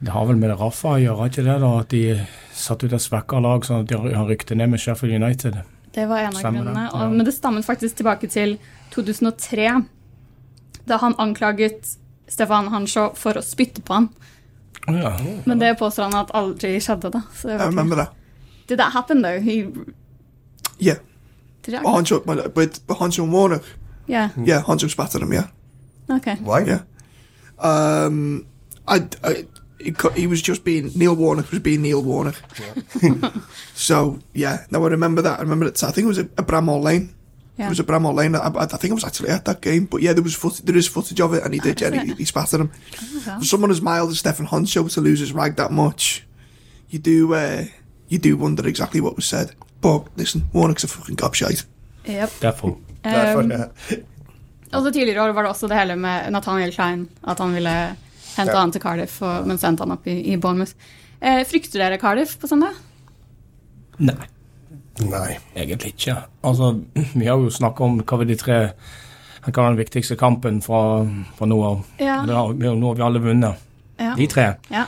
Det 0.00 0.10
har 0.14 0.24
vel 0.26 0.36
med 0.40 0.54
Rafa 0.58 0.94
å 0.96 1.00
gjøre, 1.00 1.26
ikke 1.28 1.44
det? 1.44 1.58
da, 1.60 1.70
At 1.82 1.90
de 1.92 2.00
satt 2.56 2.82
ut 2.84 2.92
et 2.96 3.02
svekka 3.04 3.40
lag, 3.44 3.64
sånn 3.68 3.82
at 3.84 3.90
de 3.92 4.14
han 4.16 4.26
rykte 4.28 4.56
ned 4.56 4.70
med 4.72 4.80
Sheffield 4.80 5.18
United. 5.22 5.58
Det 5.92 6.06
var 6.08 6.22
en 6.24 6.32
av 6.32 6.38
Stemmer 6.40 6.62
det, 6.64 6.70
grunnene. 6.70 6.86
ja. 6.88 7.04
Og, 7.04 7.12
men 7.18 7.26
det 7.28 7.34
stammet 7.36 7.66
faktisk 7.66 7.98
tilbake 8.00 8.30
til 8.32 8.54
2003, 8.94 9.66
da 10.90 10.98
han 11.02 11.14
anklaget 11.22 11.94
Stefan 12.30 12.68
Hanshaw 12.74 13.14
for 13.18 13.38
å 13.38 13.42
spytte 13.46 13.82
på 13.86 13.96
han. 13.96 14.08
Å 14.90 14.94
ja. 14.96 15.10
Men 15.46 15.58
det 15.62 15.72
påstår 15.80 16.08
han 16.10 16.18
at 16.24 16.30
aldri 16.34 16.76
skjedde, 16.82 17.10
da. 17.14 17.22
Så 17.34 17.48
jeg 17.50 17.56
I 17.56 17.58
vet 17.58 17.66
ikke. 17.66 17.70
remember 17.76 17.96
that. 18.02 18.14
Did 18.70 18.78
that 18.78 18.92
happen, 18.94 19.22
though? 19.22 19.40
He, 19.42 19.64
Yeah, 20.80 20.98
did 21.62 21.74
it 21.74 21.82
but 21.82 21.92
Hancho, 21.92 22.20
but, 22.24 22.54
but 22.54 22.80
but 22.86 22.96
Hancho 22.98 23.24
and 23.24 23.32
Warnock. 23.32 23.64
Yeah. 24.06 24.30
Yeah, 24.42 24.62
Hancho 24.62 24.88
spattered 24.88 25.22
him. 25.22 25.32
Yeah, 25.32 25.48
Okay. 26.08 26.36
Why? 26.40 26.60
yeah. 26.64 26.82
Um, 27.58 28.46
I, 28.88 29.06
I 29.22 29.44
he, 30.16 30.26
was 30.26 30.40
just 30.42 30.64
being 30.64 30.90
Neil 30.94 31.14
Warnock 31.14 31.50
was 31.50 31.60
being 31.60 31.82
Neil 31.82 32.02
Warnock. 32.02 32.36
so 33.74 34.18
yeah, 34.32 34.64
no, 34.70 34.84
I 34.84 34.88
remember 34.88 35.22
that. 35.22 35.38
I 35.38 35.42
remember 35.42 35.66
it. 35.66 35.82
I 35.84 35.90
think 35.90 36.04
it 36.04 36.08
was 36.08 36.18
at, 36.18 36.30
at 36.38 36.46
Bramall 36.46 36.82
Lane. 36.82 37.14
Yeah. 37.58 37.66
It 37.66 37.70
was 37.70 37.80
a 37.80 37.84
Bramall 37.84 38.14
Lane. 38.14 38.34
I, 38.36 38.48
I 38.48 38.66
think 38.66 38.90
I 38.92 38.94
was 38.94 39.04
actually 39.04 39.28
at 39.30 39.44
that 39.44 39.60
game. 39.60 39.84
But 39.86 40.00
yeah, 40.02 40.14
there 40.14 40.22
was 40.22 40.34
foot, 40.34 40.60
there 40.64 40.76
is 40.78 40.88
footage 40.88 41.20
of 41.20 41.34
it, 41.34 41.42
and 41.44 41.52
he 41.54 41.60
did. 41.60 41.80
Yeah, 41.80 42.04
he, 42.04 42.14
he 42.14 42.24
spat 42.24 42.54
at 42.54 42.60
him. 42.60 42.70
For 43.38 43.44
someone 43.44 43.70
as 43.70 43.80
mild 43.82 44.10
as 44.10 44.18
Stefan 44.18 44.46
Honcho 44.46 44.88
to 44.94 45.00
lose 45.00 45.20
his 45.20 45.32
rag 45.34 45.56
that 45.56 45.70
much, 45.70 46.24
you 46.88 46.98
do 46.98 47.34
uh, 47.34 47.64
you 48.08 48.18
do 48.18 48.36
wonder 48.36 48.66
exactly 48.66 49.00
what 49.00 49.14
was 49.16 49.24
said. 49.26 49.50
But 49.82 50.02
listen, 50.16 50.44
Warnock's 50.54 50.84
a 50.84 50.88
fucking 50.88 51.16
gobshite. 51.16 51.64
Yep. 52.06 52.30
Derfor. 52.40 52.78
Derfor, 53.04 53.40
Um, 53.42 53.52
og 54.72 54.82
så 54.82 54.90
tidligere 54.92 55.22
år 55.28 55.32
var 55.32 55.42
det 55.42 55.50
også 55.50 55.66
det 55.68 55.78
hele 55.78 55.96
med 55.96 56.30
Nathaniel 56.30 56.72
Klein, 56.72 57.08
at 57.28 57.38
han 57.38 57.54
ville 57.54 57.70
hente 58.36 58.52
Ja. 58.52 58.58
han 58.60 58.72
til 58.72 58.80
Cardiff, 58.80 59.22
og, 59.22 59.46
men 59.48 59.58
sendte 59.58 59.82
han 59.82 59.90
opp 59.90 60.06
i, 60.06 60.20
i 60.32 60.36
Bournemouth. 60.36 60.72
Eh, 61.22 61.40
frykter 61.48 61.78
dere 61.80 61.98
Cardiff 61.98 62.36
på 62.38 62.46
søndag? 62.46 62.68
Nei, 63.98 64.14
Nei. 65.00 65.38
egentlig 65.56 65.94
ikke. 65.94 66.16
Altså, 66.44 66.72
Vi 67.14 67.26
har 67.26 67.36
jo 67.38 67.50
snakka 67.50 67.80
om 67.84 68.00
hva 68.02 68.18
var 68.18 68.24
de 68.28 68.36
tre 68.36 68.58
hva 69.40 69.52
var 69.56 69.70
den 69.74 69.78
viktigste 69.80 70.16
kampen 70.20 70.58
fra, 70.60 70.80
fra 71.38 71.46
nå 71.48 71.62
av. 71.64 71.84
Ja. 71.98 72.18
Det 72.26 72.34
har- 72.36 72.52
vi 72.52 72.66
Nå 72.76 72.86
har 72.88 72.94
vi 72.94 73.02
alle 73.02 73.20
vunnet. 73.20 73.56
Ja. 73.98 74.14
De 74.14 74.26
tre. 74.26 74.54
ja. 74.70 74.86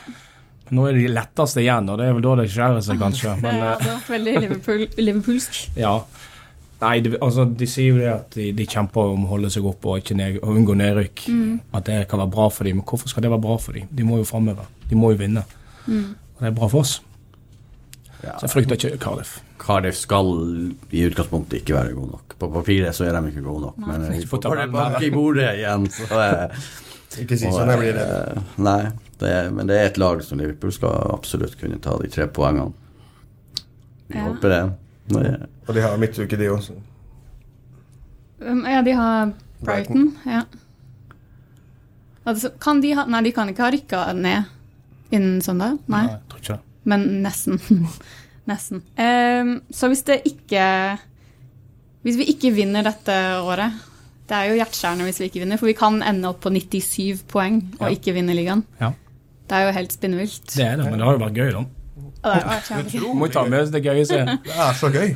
Nå 0.72 0.86
er 0.88 0.92
det 0.92 1.02
de 1.06 1.12
letteste 1.14 1.60
igjen, 1.60 1.88
og 1.90 1.98
det 1.98 2.06
er 2.08 2.12
vel 2.14 2.22
da 2.22 2.34
det 2.36 2.50
skjærer 2.50 2.80
seg, 2.82 2.98
kanskje. 2.98 3.34
Det 3.40 3.42
Men 3.42 3.54
eh, 3.56 3.72
hadde 3.76 3.88
vært 3.88 4.08
veldig 4.08 4.34
Liverpool, 4.40 4.86
liverpoolsk. 4.98 5.58
ja. 5.76 5.98
Nei, 6.82 6.98
de, 7.00 7.10
altså, 7.22 7.44
de 7.56 7.66
sier 7.66 7.92
jo 7.92 7.98
det 8.00 8.08
at 8.10 8.30
de, 8.34 8.50
de 8.52 8.64
kjemper 8.66 9.12
om 9.12 9.24
å 9.24 9.28
holde 9.28 9.50
seg 9.54 9.62
oppe 9.64 9.86
og 9.86 10.00
ikke 10.00 10.16
ned, 10.18 10.38
og 10.42 10.56
unngå 10.56 10.74
nedrykk. 10.74 11.20
At 11.72 11.84
det 11.86 12.08
kan 12.10 12.18
være 12.18 12.30
bra 12.32 12.48
for 12.50 12.64
dem. 12.64 12.76
Men 12.80 12.84
hvorfor 12.84 13.06
skal 13.08 13.22
det 13.22 13.30
være 13.30 13.40
bra 13.44 13.56
for 13.62 13.72
dem? 13.72 13.86
De 13.94 14.02
må 14.02 14.16
jo 14.18 14.24
framover. 14.24 14.66
De 14.90 14.96
må 14.98 15.12
jo 15.12 15.20
vinne. 15.20 15.44
Og 15.86 16.40
det 16.40 16.48
er 16.48 16.56
bra 16.56 16.66
for 16.72 16.80
oss. 16.80 16.96
Ja. 18.22 18.36
Så 18.38 18.46
jeg 18.46 18.52
frykter 18.54 18.78
ikke 18.78 18.98
Cardiff. 19.02 19.40
Cardiff 19.58 19.96
skal 19.98 20.28
i 20.94 21.02
utgangspunktet 21.08 21.60
ikke 21.62 21.74
være 21.74 21.94
god 21.96 22.10
nok. 22.14 22.36
På 22.38 22.48
papiret 22.54 22.94
så 22.94 23.06
er 23.08 23.16
de 23.16 23.32
ikke 23.32 23.42
gode 23.42 23.66
nok, 23.66 23.78
men 23.82 24.06
vi 24.12 24.20
Får 24.30 24.66
bak 24.72 25.02
i 25.02 25.10
bordet 25.10 25.48
igjen. 25.58 25.88
Så, 25.90 26.06
Ikke 27.22 27.36
si 27.36 27.50
sånn, 27.50 27.68
jeg 27.68 27.80
blir 27.82 27.96
redd. 27.98 28.38
Nei, 28.62 28.78
det 29.20 29.32
er, 29.36 29.50
men 29.52 29.68
det 29.68 29.76
er 29.76 29.90
et 29.90 29.98
lag 30.00 30.22
som 30.24 30.38
Liverpool 30.40 30.72
skal 30.72 31.10
absolutt 31.12 31.58
kunne 31.60 31.76
ta 31.82 31.98
de 32.00 32.08
tre 32.08 32.24
poengene. 32.32 32.72
Vi 34.08 34.16
Ja. 34.18 34.24
håper 34.30 34.48
det. 34.48 34.62
Nei. 35.12 35.36
Og 35.68 35.74
de 35.74 35.82
har 35.82 35.98
midtuke, 35.98 36.38
de 36.38 36.48
også. 36.50 36.72
Um, 38.40 38.64
Ja, 38.66 38.82
de 38.82 38.92
har 38.92 39.32
Brighton. 39.60 40.16
Ja. 40.26 40.42
Altså, 42.26 42.50
kan 42.60 42.80
de 42.80 42.92
ha 42.94 43.04
Nei, 43.06 43.22
de 43.22 43.32
kan 43.32 43.48
ikke 43.48 43.62
ha 43.66 43.70
rykka 43.70 44.12
ned 44.14 44.44
innen 45.12 45.40
søndag. 45.42 45.78
Nei. 45.86 46.06
jeg 46.08 46.20
tror 46.28 46.38
ikke 46.38 46.52
det. 46.56 46.60
Men 46.84 47.22
nesten. 47.22 47.60
nesten. 48.50 48.82
Ehm, 48.98 49.60
så 49.70 49.90
hvis 49.92 50.02
det 50.08 50.22
ikke 50.26 50.64
Hvis 52.02 52.16
vi 52.18 52.24
ikke 52.32 52.50
vinner 52.56 52.82
dette 52.82 53.14
året 53.38 53.76
Det 54.26 54.34
er 54.34 54.48
jo 54.50 54.56
hjerteskjærende 54.58 55.06
hvis 55.06 55.20
vi 55.20 55.28
ikke 55.30 55.42
vinner, 55.44 55.60
for 55.60 55.70
vi 55.70 55.76
kan 55.78 56.00
ende 56.02 56.28
opp 56.30 56.40
på 56.42 56.50
97 56.50 57.22
poeng 57.30 57.60
og 57.78 57.86
Ja. 57.86 57.92
ikke 57.94 58.14
vinne 58.16 58.34
ligaen. 58.34 58.64
Ja. 58.80 58.92
Det 59.46 59.58
er 59.58 59.66
jo 59.68 59.72
helt 59.76 59.92
spinnvilt. 59.92 60.46
Det 60.56 60.64
er 60.64 60.76
det, 60.80 60.86
men 60.88 60.98
det 60.98 61.06
har 61.06 61.18
jo 61.18 61.22
vært 61.22 61.36
gøy, 61.36 61.50
da. 61.52 61.64
Det 62.22 62.32
det 63.74 63.82
gøye. 63.84 64.04
Det 64.46 64.54
er 64.56 64.72
så 64.78 64.88
gøy. 64.94 65.10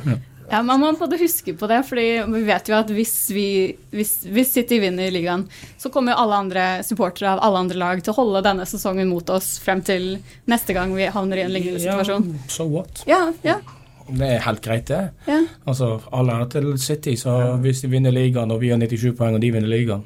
Ja, 0.49 0.61
Man 0.63 0.79
må 0.79 0.91
både 0.95 1.17
huske 1.19 1.53
på 1.59 1.67
det, 1.67 1.81
fordi 1.89 2.05
vi 2.31 2.41
vet 2.47 2.69
jo 2.71 2.75
at 2.77 2.91
hvis, 2.95 3.13
vi, 3.35 3.47
hvis, 3.91 4.13
hvis 4.31 4.53
City 4.55 4.77
vinner 4.79 5.11
ligaen, 5.11 5.43
så 5.77 5.91
kommer 5.91 6.13
jo 6.15 6.21
alle 6.23 6.37
andre 6.45 6.65
supportere 6.87 7.33
av 7.33 7.41
alle 7.43 7.65
andre 7.65 7.79
lag 7.81 8.03
til 8.03 8.13
å 8.13 8.17
holde 8.21 8.43
denne 8.45 8.63
sesongen 8.69 9.09
mot 9.11 9.27
oss 9.35 9.57
frem 9.59 9.81
til 9.83 10.13
neste 10.47 10.75
gang 10.77 10.93
vi 10.95 11.09
havner 11.11 11.41
i 11.41 11.43
en 11.47 11.51
lignende 11.51 11.83
situasjon. 11.83 12.29
Ja, 12.31 12.47
so 12.53 12.67
what? 12.71 13.03
Ja, 13.09 13.25
ja, 13.43 13.57
Det 14.07 14.29
er 14.37 14.39
helt 14.45 14.61
greit, 14.63 14.85
det. 14.87 15.01
ja. 15.27 15.41
Altså, 15.67 15.97
Alle 16.15 16.39
er 16.39 16.45
til 16.53 16.77
City, 16.79 17.17
så 17.19 17.57
hvis 17.59 17.81
de 17.83 17.91
vinner 17.91 18.15
ligaen, 18.15 18.51
og 18.55 18.61
vi 18.63 18.69
har 18.71 18.79
97 18.79 19.17
poeng, 19.19 19.35
og 19.35 19.41
de 19.43 19.51
vinner 19.51 19.67
ligaen, 19.67 20.05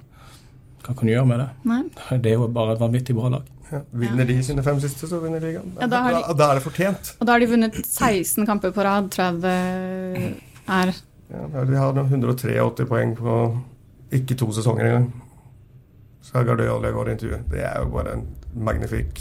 hva 0.81 0.95
kan 0.97 1.05
du 1.05 1.13
gjøre 1.13 1.27
med 1.29 1.37
det? 1.43 1.49
Nei. 1.69 1.83
Det 2.17 2.31
er 2.31 2.39
jo 2.39 2.47
bare 2.49 2.73
et 2.73 2.81
vanvittig 2.81 3.13
bra 3.13 3.29
lag. 3.35 3.45
Ja. 3.71 3.79
Vinner 3.93 4.25
de 4.27 4.35
sine 4.43 4.63
fem 4.63 4.79
siste, 4.83 5.07
så 5.07 5.19
vinner 5.23 5.39
ligaen. 5.39 5.71
Ja, 5.79 5.87
da 5.87 6.01
har 6.03 6.11
de- 6.17 6.37
da 6.37 6.49
er 6.51 6.59
det 6.59 6.63
fortjent. 6.63 7.13
Og 7.19 7.25
da 7.27 7.31
har 7.33 7.39
de 7.39 7.47
vunnet 7.47 7.75
16 7.85 8.45
kamper 8.45 8.71
på 8.75 8.83
rad, 8.83 9.09
tror 9.11 9.25
jeg 9.31 9.41
det 9.41 10.33
er. 10.67 10.93
Ja, 11.31 11.63
de 11.65 11.75
har 11.79 11.93
nå 11.93 12.03
183 12.09 12.85
poeng 12.89 13.15
på 13.15 13.35
ikke 14.11 14.35
to 14.37 14.51
sesonger 14.51 14.85
engang. 14.85 15.11
Guardiola 16.33 16.89
i 16.89 16.91
går 16.91 17.07
i 17.07 17.11
intervjuet. 17.11 17.49
Det 17.51 17.59
er 17.63 17.79
jo 17.79 17.89
bare 17.91 18.13
en 18.13 18.27
magnifikk 18.55 19.19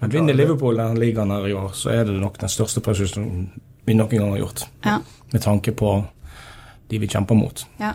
Men 0.00 0.10
vinner 0.10 0.34
Liverpool 0.34 0.76
denne 0.76 0.98
ligaen 0.98 1.30
her 1.30 1.46
i 1.48 1.52
år, 1.52 1.72
så 1.74 1.90
er 1.90 2.04
det 2.04 2.20
nok 2.20 2.36
den 2.38 2.48
største 2.48 2.80
prestasjonen 2.80 3.48
vi 3.86 3.94
noen 3.94 4.08
gang 4.10 4.30
har 4.30 4.38
gjort. 4.38 4.62
Ja. 4.84 4.98
Med 5.32 5.42
tanke 5.42 5.72
på 5.74 6.06
de 6.88 6.98
vi 6.98 7.06
kjemper 7.06 7.34
mot. 7.34 7.64
ja. 7.80 7.92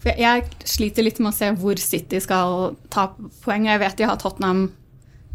For 0.00 0.08
jeg, 0.16 0.18
jeg 0.24 0.68
sliter 0.70 1.04
litt 1.04 1.18
med 1.20 1.32
å 1.32 1.36
se 1.36 1.50
hvor 1.60 1.76
City 1.82 2.20
skal 2.24 2.76
ta 2.92 3.08
poeng. 3.44 3.66
Jeg 3.68 3.80
vet 3.82 3.98
de 4.00 4.06
har 4.08 4.16
Tottenham 4.20 4.70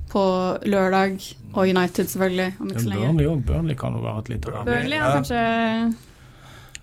på 0.09 0.23
lørdag, 0.65 1.19
og 1.53 1.69
United 1.69 2.09
selvfølgelig 2.09 2.51
om 2.61 2.69
ikke 2.71 2.81
så 2.83 2.89
lenge. 2.89 3.07
Burnley. 3.13 3.43
Burnley 3.45 3.77
kan 3.77 3.93
jo 3.97 4.01
være 4.05 4.23
et 4.23 4.29
lite. 4.35 4.51
Burnley 4.65 4.97
er 4.97 5.05
Ja. 5.05 5.13
kanskje 5.19 5.39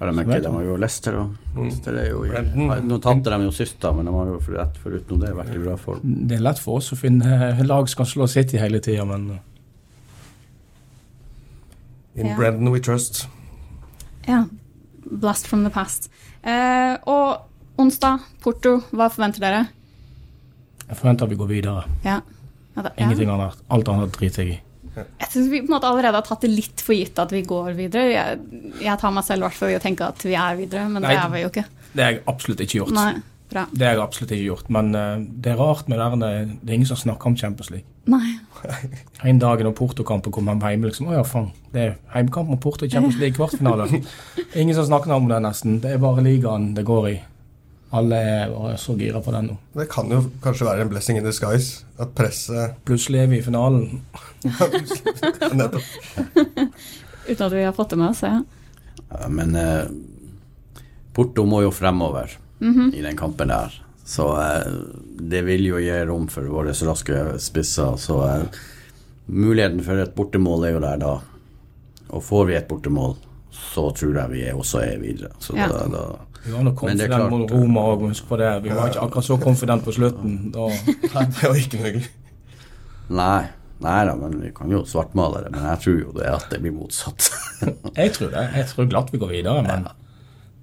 Ja, 0.03 0.11
de, 0.11 0.19
ikke, 0.25 0.41
de 0.43 0.51
har 0.51 0.63
jo 0.67 0.77
Leicester 0.83 1.17
og 1.21 1.37
Leicester 1.57 1.95
er 1.95 2.09
jo 2.11 2.25
i, 2.25 2.31
Nå 2.83 2.97
tapte 3.05 3.31
de 3.31 3.45
jo 3.45 3.53
sist, 3.55 3.77
da, 3.81 3.93
men 3.95 4.07
de 4.09 4.13
har 4.17 4.27
jo 4.33 4.39
rett 4.57 4.79
foruten 4.83 5.21
det 5.23 5.31
vært 5.37 5.55
i 5.55 5.61
bra 5.63 5.77
form. 5.79 6.01
Det 6.27 6.39
er 6.39 6.43
lett 6.43 6.59
for 6.59 6.81
oss 6.81 6.91
å 6.93 6.99
finne 6.99 7.55
lag 7.67 7.89
som 7.89 8.03
kan 8.03 8.07
slå 8.11 8.27
City 8.29 8.59
hele 8.59 8.81
tida, 8.83 9.05
men 9.07 9.39
In 12.15 12.27
Ja. 12.27 12.37
Brendan 12.37 12.71
we 12.73 12.81
trust. 12.81 13.27
Ja. 14.29 14.45
Blast 15.11 15.47
from 15.47 15.63
the 15.65 15.71
past. 15.71 16.11
Eh, 16.45 16.97
og 17.07 17.43
onsdag, 17.79 18.21
Porto. 18.43 18.79
Hva 18.93 19.09
forventer 19.13 19.41
dere? 19.45 19.63
jeg 20.93 20.99
forventer 20.99 21.25
at 21.25 21.31
vi 21.33 21.37
går 21.41 21.49
videre. 21.49 21.83
Ja. 22.05 22.19
Ja, 22.77 22.83
da- 22.83 22.91
ja. 22.99 23.05
Ingenting 23.07 23.31
annet. 23.33 23.57
Alt 23.71 23.89
annet 23.89 24.13
driter 24.13 24.43
jeg 24.45 24.55
i. 24.59 24.61
Jeg 24.95 25.29
syns 25.31 25.49
vi 25.49 25.61
på 25.63 25.71
en 25.71 25.75
måte 25.79 25.89
allerede 25.89 26.19
har 26.19 26.23
tatt 26.27 26.43
det 26.45 26.51
litt 26.51 26.81
for 26.85 26.93
gitt 26.93 27.19
at 27.19 27.31
vi 27.33 27.41
går 27.49 27.73
videre. 27.79 28.11
Jeg, 28.13 28.39
jeg 28.83 28.99
tar 29.01 29.11
meg 29.11 29.25
selv 29.25 29.41
i 29.41 29.47
hvert 29.47 29.57
fall 29.57 29.71
i 29.73 29.77
å 29.79 29.81
tenke 29.81 30.05
at 30.05 30.21
vi 30.27 30.35
er 30.37 30.57
videre, 30.59 30.89
men 30.91 31.01
Nei. 31.01 31.15
det 31.15 31.23
er 31.23 31.31
vi 31.33 31.41
jo 31.41 31.49
ikke. 31.49 31.65
Det 31.95 32.05
har 32.05 32.13
jeg 32.13 32.23
absolutt 32.29 32.61
ikke 32.61 32.79
gjort. 32.83 32.93
Nei. 32.99 33.15
Bra. 33.53 33.67
Det 33.73 33.87
har 33.87 33.95
jeg 33.97 34.03
absolutt 34.05 34.31
ikke 34.37 34.47
gjort. 34.51 34.69
Men 34.73 34.93
uh, 34.97 35.17
det 35.21 35.53
er 35.53 35.57
rart 35.61 35.89
med 35.89 35.99
det 35.99 36.21
der, 36.21 36.45
Det 36.61 36.71
er 36.71 36.75
ingen 36.75 36.87
som 36.93 36.97
snakker 37.01 37.27
om 37.33 37.37
Champions 37.37 37.71
League. 37.71 37.89
Nei. 38.05 38.39
En 39.33 39.39
dag 39.39 39.61
når 39.65 39.73
Porto-kampen 39.79 40.33
kommer 40.33 40.57
hjem, 40.61 40.85
liksom, 40.85 41.09
å 41.09 41.15
ja, 41.15 41.23
faen, 41.25 41.53
det 41.73 41.81
er 41.81 41.93
heimkamp 42.13 42.49
mot 42.51 42.61
Porto 42.61 42.85
i 42.85 42.91
Champions 42.91 43.17
League 43.23 43.37
kvartfinale. 43.37 44.03
ingen 44.55 44.75
som 44.75 44.85
snakker 44.89 45.13
om 45.17 45.29
det 45.29 45.41
nesten. 45.41 45.81
Det 45.81 45.93
er 45.95 45.99
bare 46.03 46.25
ligaen 46.25 46.75
det 46.75 46.85
går 46.85 47.09
i. 47.13 47.21
Alle 47.93 48.17
er 48.17 48.77
så 48.81 48.95
gira 48.97 49.21
på 49.21 49.33
den 49.35 49.51
nå. 49.51 49.57
Det 49.77 49.85
kan 49.93 50.09
jo 50.09 50.23
kanskje 50.41 50.65
være 50.65 50.87
en 50.87 50.89
blessing 50.93 51.19
in 51.21 51.25
disguise. 51.27 51.83
At 52.01 52.15
presset 52.17 52.79
Plutselig 52.89 53.21
er 53.21 53.27
vi 53.29 53.39
i 53.43 53.45
finalen. 53.45 54.01
Nettopp. 55.53 55.83
Uten 57.29 57.47
at 57.47 57.53
vi 57.53 57.65
har 57.67 57.73
fått 57.77 57.91
det 57.93 57.99
med 58.01 58.11
oss. 58.15 58.23
Ja. 58.25 58.43
Ja, 59.13 59.29
Men 59.29 59.55
eh, 59.61 59.85
Porto 61.13 61.45
må 61.47 61.63
jo 61.67 61.71
fremover 61.75 62.39
Mhm. 62.63 62.93
i 62.95 63.03
den 63.03 63.17
kampen 63.19 63.49
der. 63.51 63.75
Så 64.07 64.25
eh, 64.41 64.73
det 65.21 65.43
vil 65.45 65.65
jo 65.67 65.79
gi 65.83 65.97
rom 66.07 66.29
for 66.31 66.47
våre 66.49 66.73
raske 66.73 67.39
spisser. 67.43 67.97
Så 67.99 68.21
eh, 68.25 68.45
muligheten 69.27 69.83
for 69.85 69.99
et 69.99 70.15
bortemål 70.17 70.65
er 70.69 70.73
jo 70.77 70.81
der 70.85 70.97
da. 71.03 71.13
Og 72.13 72.23
får 72.25 72.47
vi 72.49 72.55
et 72.57 72.69
bortemål, 72.69 73.17
så 73.53 73.85
tror 73.97 74.17
jeg 74.17 74.31
vi 74.33 74.43
er, 74.49 74.55
også 74.59 74.81
er 74.83 74.99
videre. 75.03 75.31
Så 75.41 75.55
Ja. 75.57 75.69
da, 75.69 75.87
da 75.93 76.05
Vi 76.45 76.51
var 76.53 76.63
nok 76.67 76.77
konfident 76.77 77.31
mot 77.31 77.51
Roma 77.53 77.81
òg, 77.93 78.09
husk 78.09 78.27
på 78.29 78.37
det. 78.41 78.49
Vi 78.65 78.71
var 78.75 78.89
ikke 78.91 79.03
akkurat 79.05 79.25
så 79.29 79.37
konfident 79.39 79.85
på 79.85 79.93
slutten. 79.95 80.51
Da, 80.55 80.67
Nei, 81.15 81.27
det 81.31 81.43
var 81.49 81.59
ikke 81.61 81.83
mulig. 81.85 82.07
Nei. 83.13 83.43
Nei 83.83 84.05
da, 84.07 84.15
men 84.15 84.37
vi 84.41 84.51
kan 84.55 84.71
jo 84.71 84.85
svartmale 84.87 85.41
det. 85.45 85.51
Men 85.55 85.65
jeg 85.73 85.81
tror 85.85 85.97
jo 86.01 86.13
det 86.19 86.27
at 86.31 86.45
det 86.51 86.61
blir 86.63 86.75
motsatt. 86.77 87.31
jeg 87.99 88.13
tror 88.15 88.31
det. 88.35 88.45
Jeg 88.57 88.67
tror 88.71 88.89
glatt 88.91 89.11
vi 89.15 89.19
går 89.19 89.33
videre, 89.37 89.63
men 89.67 89.87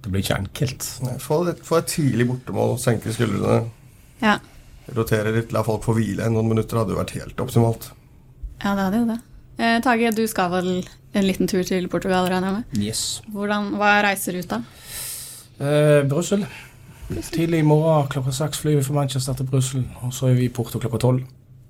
det 0.00 0.08
blir 0.12 0.22
ikke 0.24 0.38
enkelt. 0.40 0.86
Nei, 1.04 1.16
Få 1.20 1.42
et, 1.52 1.60
få 1.64 1.78
et 1.82 1.90
tidlig 1.92 2.26
bortemål, 2.30 2.76
senke 2.80 3.12
skuldrene, 3.12 3.66
Ja. 4.24 4.38
rotere 4.96 5.32
litt, 5.36 5.52
la 5.52 5.62
folk 5.64 5.84
få 5.84 5.94
hvile. 5.96 6.28
Noen 6.32 6.48
minutter 6.48 6.80
hadde 6.80 6.92
jo 6.96 7.00
vært 7.00 7.12
helt 7.18 7.40
optimalt. 7.44 7.90
ja, 8.64 8.74
det 8.74 8.84
hadde 8.88 9.02
jo 9.04 9.10
det. 9.12 9.18
Eh, 9.60 9.76
Tage, 9.84 10.10
du 10.16 10.24
skal 10.30 10.48
vel 10.54 10.70
en 11.12 11.26
liten 11.26 11.48
tur 11.50 11.62
til 11.66 11.88
Portugal, 11.92 12.30
regner 12.30 12.48
jeg 12.48 12.56
med? 12.56 12.80
Yes. 12.80 13.02
Hvordan, 13.34 13.74
hva 13.76 13.98
er 13.98 14.06
reiseruta? 14.08 14.62
Eh, 15.60 16.00
Brussel. 16.08 16.46
Tidlig 17.10 17.60
i 17.60 17.66
morgen 17.66 18.08
klokka 18.08 18.32
seks 18.32 18.62
flyr 18.62 18.78
vi 18.78 18.86
fra 18.86 18.94
Manchester 19.02 19.36
til 19.36 19.48
Brussel. 19.50 19.84
Og 20.06 20.14
så 20.16 20.30
er 20.30 20.38
vi 20.38 20.46
i 20.46 20.52
Porto 20.54 20.80
klokka 20.80 21.02
tolv. 21.02 21.26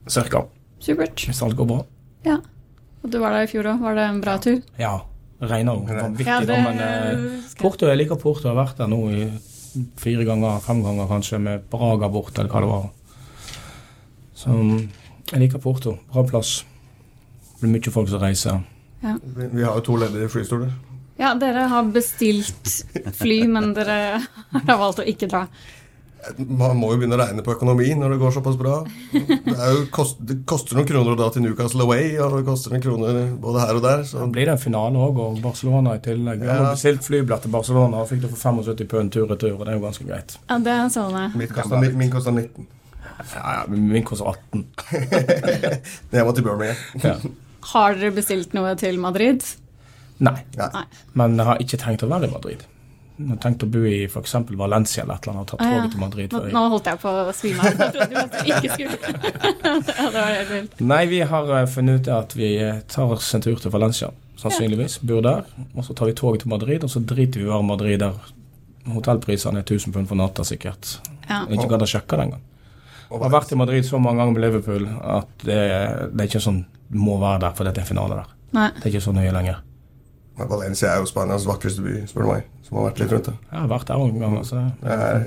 Cirka. 0.06 0.44
Supert. 0.78 1.24
Hvis 1.26 1.42
alt 1.42 1.56
går 1.58 1.66
bra. 1.66 1.80
Ja. 2.28 2.38
Og 3.02 3.10
du 3.10 3.18
var 3.18 3.34
der 3.34 3.48
i 3.48 3.50
fjor 3.50 3.72
òg. 3.72 3.82
Var 3.82 3.98
det 3.98 4.06
en 4.06 4.22
bra 4.22 4.36
tur? 4.44 4.60
Ja. 4.78 4.98
Det 5.40 5.48
regner 5.48 5.72
jo 5.72 5.86
vanvittig, 5.88 6.26
Ja, 6.28 6.40
da, 6.44 6.56
men 6.60 6.80
eh, 6.84 7.52
Porto, 7.58 7.88
jeg 7.88 7.96
liker 8.02 8.20
Porto. 8.20 8.44
Jeg 8.44 8.52
har 8.52 8.60
vært 8.60 8.82
der 8.82 8.90
nå 8.92 9.00
i 9.08 9.26
fire 9.98 10.26
ganger, 10.28 10.60
fem 10.62 10.82
ganger 10.84 11.08
kanskje, 11.08 11.40
med 11.40 11.64
Braga 11.72 12.10
bort, 12.12 12.36
eller 12.36 12.52
hva 12.52 12.60
det 12.60 12.68
var. 12.68 12.90
Så 14.36 14.52
mm, 14.52 14.82
jeg 15.32 15.40
liker 15.46 15.62
Porto. 15.64 15.96
Bra 16.12 16.26
plass. 16.28 16.60
Det 17.60 17.66
blir 17.66 17.74
mye 17.76 17.92
folk 17.92 18.08
som 18.08 18.22
reiser. 18.22 18.62
Vi, 19.00 19.48
vi 19.52 19.64
har 19.64 19.74
jo 19.76 19.82
to 19.84 19.96
ledige 20.00 20.28
flystoler. 20.32 20.70
Ja, 21.20 21.34
dere 21.36 21.66
har 21.68 21.84
bestilt 21.92 22.70
fly, 23.18 23.42
men 23.52 23.74
dere 23.76 24.22
har 24.70 24.78
valgt 24.80 25.02
å 25.02 25.04
ikke 25.04 25.28
dra. 25.28 25.42
Man 26.36 26.76
må 26.76 26.90
jo 26.92 26.98
begynne 27.00 27.16
å 27.16 27.20
regne 27.20 27.40
på 27.44 27.52
økonomi 27.54 27.90
når 27.96 28.14
det 28.14 28.18
går 28.20 28.32
såpass 28.34 28.56
bra. 28.60 28.78
Det, 29.12 29.54
er 29.56 29.70
jo 29.72 29.84
kost, 29.92 30.18
det 30.28 30.38
koster 30.48 30.76
noen 30.76 30.88
kroner 30.88 31.14
å 31.14 31.18
dra 31.20 31.28
til 31.32 31.44
Newcastle 31.44 31.84
Away, 31.84 32.10
og 32.20 32.38
det 32.38 32.42
koster 32.48 32.74
noen 32.74 32.84
kroner 32.84 33.20
både 33.40 33.62
her 33.64 33.78
og 33.78 33.84
der. 33.84 34.04
Så 34.08 34.20
Det 34.20 34.28
blir 34.36 34.48
det 34.48 34.56
en 34.56 34.60
finale 34.60 35.00
òg, 35.00 35.20
og 35.24 35.40
Barcelona 35.44 35.94
i 35.96 36.02
tillegg. 36.04 36.40
Vi 36.44 36.50
har 36.50 36.66
bestilt 36.70 37.04
flybillett 37.08 37.44
til 37.48 37.54
Barcelona 37.56 38.02
og 38.04 38.10
fikk 38.12 38.24
det 38.26 38.32
for 38.34 38.40
75 38.60 38.88
pund 38.92 39.12
tur-retur, 39.16 39.54
og 39.56 39.64
det 39.64 39.72
er 39.74 39.78
jo 39.80 39.84
ganske 39.86 40.08
greit. 40.08 40.36
Ja, 40.48 40.60
det 40.60 40.76
er 40.76 40.92
sånn 40.92 41.16
jeg. 41.20 41.36
min 41.36 42.12
kosta 42.12 42.36
19. 42.36 42.68
Ja, 43.34 43.44
ja, 43.58 43.62
Min 43.68 44.04
koster 44.08 44.32
18. 44.32 44.66
Men 44.92 46.20
jeg 46.20 46.24
må 46.28 46.36
til 46.36 46.44
Birmingham. 46.44 46.84
Ja. 47.04 47.16
Har 47.74 47.94
dere 47.94 48.10
bestilt 48.16 48.54
noe 48.56 48.74
til 48.80 48.98
Madrid? 48.98 49.44
Nei. 50.20 50.38
Nei. 50.56 50.84
Men 51.16 51.36
jeg 51.38 51.46
har 51.48 51.58
ikke 51.64 51.78
tenkt 51.80 52.02
å 52.04 52.08
være 52.10 52.28
i 52.28 52.32
Madrid. 52.32 52.62
Jeg 53.20 53.28
har 53.28 53.36
tenkt 53.42 53.62
å 53.64 53.68
bo 53.68 53.82
i 53.84 54.04
f.eks. 54.08 54.32
Valencia 54.56 55.02
eller 55.04 55.18
et 55.18 55.26
eller 55.28 55.36
annet 55.36 55.50
og 55.52 55.58
ta 55.60 55.64
Ah, 55.64 55.70
ja. 55.74 55.80
toget 55.82 55.92
til 55.92 56.00
Madrid. 56.00 56.32
Nå, 56.32 56.40
nå 56.56 56.62
holdt 56.72 56.86
jeg 56.88 57.00
på 57.02 57.10
å 57.12 57.34
svime 57.36 57.60
av. 57.60 57.82
Jeg 57.82 57.92
trodde 57.96 58.22
du 58.24 58.50
ikke 58.54 58.72
skulle. 58.72 58.98
Ja, 60.00 60.06
det 60.08 60.14
var 60.14 60.30
helt 60.32 60.52
vilt. 60.54 60.80
Nei, 60.88 61.00
vi 61.10 61.20
har 61.32 61.52
eh, 61.58 61.66
funnet 61.68 62.00
ut 62.00 62.08
at 62.16 62.36
vi 62.38 62.50
eh, 62.64 62.78
tar 62.88 63.12
oss 63.16 63.28
en 63.36 63.44
tur 63.44 63.60
til 63.60 63.72
Valencia, 63.74 64.08
sannsynligvis. 64.40 64.98
Bor 65.04 65.20
der. 65.26 65.44
Og 65.76 65.84
så 65.84 65.96
tar 65.98 66.08
vi 66.08 66.16
toget 66.16 66.46
til 66.46 66.52
Madrid, 66.54 66.84
og 66.88 66.92
så 66.94 67.02
driter 67.04 67.42
vi 67.42 67.46
i 67.46 67.50
å 67.50 67.58
være 67.58 67.68
Madrid 67.68 68.00
der 68.00 68.16
hotellprisene 68.90 69.60
er 69.60 69.66
1000 69.68 69.92
pund 69.98 70.08
for 70.08 70.16
natta, 70.16 70.44
sikkert. 70.48 70.94
Ja. 71.28 71.42
Jeg 71.44 71.58
ikke 71.60 71.68
gadd 71.74 71.84
å 71.84 71.90
sjekke 71.92 72.16
det 72.16 72.24
engang. 72.30 72.46
Jeg 73.10 73.20
har 73.26 73.32
vært 73.36 73.52
i 73.52 73.58
Madrid 73.58 73.84
så 73.84 73.98
mange 74.00 74.22
ganger 74.22 74.36
med 74.38 74.44
Liverpool 74.46 74.84
at 74.88 75.30
det, 75.44 75.58
det 76.14 76.24
er 76.24 76.28
ikke 76.30 76.40
sånn 76.44 76.62
må 76.90 77.18
være 77.20 77.40
der 77.46 77.56
fordi 77.58 77.74
det 77.76 77.82
er 77.84 77.88
finale 77.88 78.20
der. 78.22 78.30
Nei. 78.56 78.68
Det 78.76 78.86
er 78.86 78.92
ikke 78.94 79.04
så 79.04 79.12
nøye 79.14 79.32
lenger. 79.34 79.60
Men 80.38 80.48
Valencia 80.50 80.88
er 80.94 81.02
jo 81.02 81.08
Spanias 81.10 81.44
vakreste 81.46 81.82
by, 81.84 81.98
spør 82.08 82.24
du 82.24 82.30
meg. 82.32 82.46
Som 82.66 82.78
har 82.78 82.88
vært 82.88 83.02
litt 83.02 83.12
rundt 83.12 83.28
det. 83.28 83.34
Jeg 83.50 83.58
har 83.58 83.68
vært 83.70 83.90
der 83.90 84.00
mange 84.00 84.22
ganger. 84.22 84.46
Så 84.48 84.62
Det 84.80 84.96
er 84.96 85.26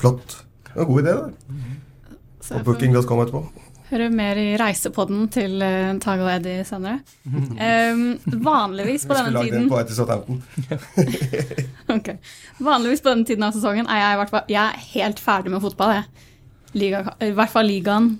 flott. 0.00 0.36
Det 0.68 0.76
var 0.76 0.84
en 0.84 0.92
god 0.92 1.02
idé, 1.02 1.16
det. 1.16 1.58
Og 2.40 2.46
jeg 2.46 2.60
får 2.60 2.64
booking.com 2.68 3.24
etterpå. 3.24 3.42
Hører 3.90 4.12
mer 4.14 4.38
i 4.38 4.54
reisepodden 4.54 5.24
til 5.34 5.56
uh, 5.58 5.96
Tage 5.98 6.22
og 6.22 6.30
Eddie 6.30 6.62
senere. 6.68 7.00
Um, 7.26 8.04
vanligvis 8.44 9.02
på 9.02 9.16
Vi 9.16 9.18
denne 9.18 9.32
skulle 9.32 9.40
lagd 9.40 9.50
tiden 9.50 9.66
den 9.66 9.70
på 9.72 9.82
til 11.98 12.14
Vanligvis 12.70 13.02
på 13.02 13.10
denne 13.10 13.26
tiden 13.26 13.46
av 13.48 13.56
sesongen 13.56 13.90
er 13.90 13.98
jeg 14.04 14.20
hvert 14.20 14.30
fall 14.36 14.52
Jeg 14.52 14.62
er 14.62 14.86
helt 14.92 15.18
ferdig 15.22 15.50
med 15.50 15.64
fotball, 15.64 15.96
jeg. 15.98 16.28
Liga, 16.78 17.02
I 17.18 17.32
hvert 17.34 17.50
fall 17.50 17.66
ligaen. 17.66 18.12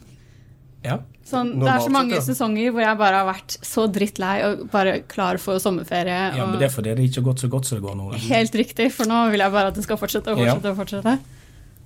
ja. 0.83 0.99
Sånn, 1.31 1.51
det 1.63 1.69
er 1.71 1.83
så 1.85 1.91
mange 1.95 2.17
sett, 2.17 2.25
ja. 2.25 2.35
sesonger 2.35 2.73
hvor 2.75 2.83
jeg 2.83 2.99
bare 3.01 3.19
har 3.23 3.27
vært 3.29 3.57
så 3.67 3.85
drittlei 3.93 4.37
og 4.49 4.65
bare 4.73 4.97
klar 5.11 5.39
for 5.43 5.61
sommerferie. 5.63 6.21
ja, 6.37 6.47
men 6.47 6.59
det 6.59 6.67
er 6.69 6.75
fordi 6.75 6.95
det 6.99 7.07
ikke 7.09 7.21
har 7.23 7.29
gått 7.33 7.45
så 7.45 7.51
godt 7.53 7.69
som 7.71 7.79
det 7.79 7.85
går 7.87 7.99
nå. 8.01 8.09
Helt 8.29 8.57
riktig, 8.59 8.89
for 8.97 9.07
nå 9.11 9.21
vil 9.31 9.45
jeg 9.45 9.55
bare 9.55 9.71
at 9.71 9.79
det 9.79 9.85
skal 9.87 10.01
fortsette 10.01 10.35
og 10.35 10.43
Ja. 10.43 10.55
fortsette. 10.57 10.73
og 10.73 10.81
fortsette. 10.83 11.19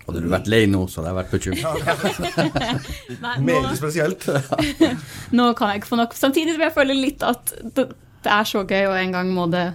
Hadde 0.04 0.20
du 0.20 0.28
vært 0.28 0.48
lei 0.52 0.62
nå, 0.68 0.82
så 0.92 1.00
hadde 1.00 1.12
jeg 1.12 1.18
vært 1.20 1.30
bekymra. 1.32 1.70
Nå, 3.24 3.30
Meget 3.46 3.76
spesielt. 3.78 4.26
nå 5.38 5.46
kan 5.56 5.70
jeg 5.72 5.80
ikke 5.80 5.88
få 5.94 5.96
nok. 5.96 6.12
Samtidig 6.18 6.58
vil 6.58 6.66
jeg 6.66 6.74
føle 6.76 6.96
litt 6.98 7.24
at 7.24 7.54
det, 7.64 7.86
det 8.24 8.32
er 8.32 8.44
så 8.48 8.64
gøy, 8.68 8.82
og 8.90 8.98
en 9.00 9.14
gang 9.16 9.30
må 9.32 9.46
det 9.52 9.66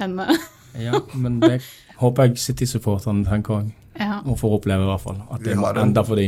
ende. 0.00 0.28
Ja, 0.76 0.98
men 1.16 1.38
det 1.40 1.62
håper 2.02 2.26
jeg 2.26 2.36
City-supporterne 2.42 3.24
tenker 3.24 3.54
òg. 3.54 3.68
Ja. 3.96 4.18
Og 4.28 4.36
får 4.36 4.58
oppleve, 4.58 4.84
i 4.84 4.88
hvert 4.90 5.00
fall. 5.00 5.22
At 5.32 5.40
det 5.40 5.54
ender 5.56 6.04
for 6.04 6.20
de. 6.20 6.26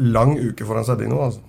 Lang 0.00 0.38
uke 0.38 0.64
foran 0.64 0.86
seg 0.86 1.02
de 1.02 1.10
nå, 1.10 1.20
altså. 1.20 1.44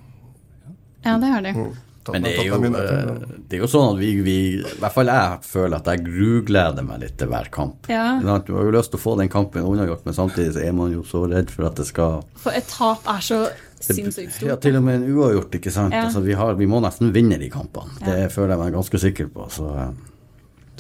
ja, 1.06 1.16
det 1.18 1.32
har 1.32 1.46
de. 1.46 1.56
Mm. 1.56 1.72
Men 2.10 2.24
det 2.26 2.32
er 2.34 2.48
jo, 2.48 2.58
eh, 2.66 3.10
det 3.48 3.58
er 3.58 3.62
jo 3.62 3.68
sånn 3.70 3.92
at 3.92 4.00
vi, 4.00 4.10
vi 4.26 4.36
I 4.58 4.78
hvert 4.82 4.96
fall 4.96 5.12
jeg 5.12 5.42
føler 5.46 5.76
at 5.78 5.90
jeg 5.92 6.02
grugleder 6.08 6.86
meg 6.86 7.04
litt 7.04 7.18
til 7.22 7.30
hver 7.30 7.50
kamp. 7.54 7.90
Ja. 7.92 8.16
Du 8.22 8.56
har 8.56 8.66
jo 8.66 8.74
lyst 8.74 8.94
til 8.94 8.98
å 8.98 9.04
få 9.04 9.14
den 9.20 9.30
kampen 9.32 9.68
unnagjort, 9.68 10.02
men 10.08 10.18
samtidig 10.18 10.56
så 10.56 10.64
er 10.66 10.74
man 10.78 10.96
jo 10.96 11.06
så 11.08 11.24
redd 11.30 11.54
for 11.54 11.70
at 11.70 11.78
det 11.78 11.86
skal 11.92 12.24
For 12.42 12.58
et 12.58 12.66
tap 12.72 13.06
er 13.12 13.22
så 13.26 13.44
sinnssykt 13.82 14.42
Ja, 14.46 14.58
til 14.62 14.78
og 14.80 14.86
med 14.86 15.02
en 15.02 15.08
uavgjort, 15.14 15.60
ikke 15.62 15.74
sant. 15.74 15.94
Ja. 15.94 16.08
Altså, 16.08 16.24
vi, 16.26 16.34
har, 16.38 16.56
vi 16.58 16.70
må 16.70 16.82
nesten 16.84 17.14
vinne 17.14 17.38
de 17.42 17.52
kampene. 17.54 17.94
Det 18.02 18.32
føler 18.34 18.56
jeg 18.56 18.64
meg 18.64 18.80
ganske 18.80 19.04
sikker 19.06 19.30
på. 19.34 19.46
Så, 19.54 19.70
eh, 19.78 19.94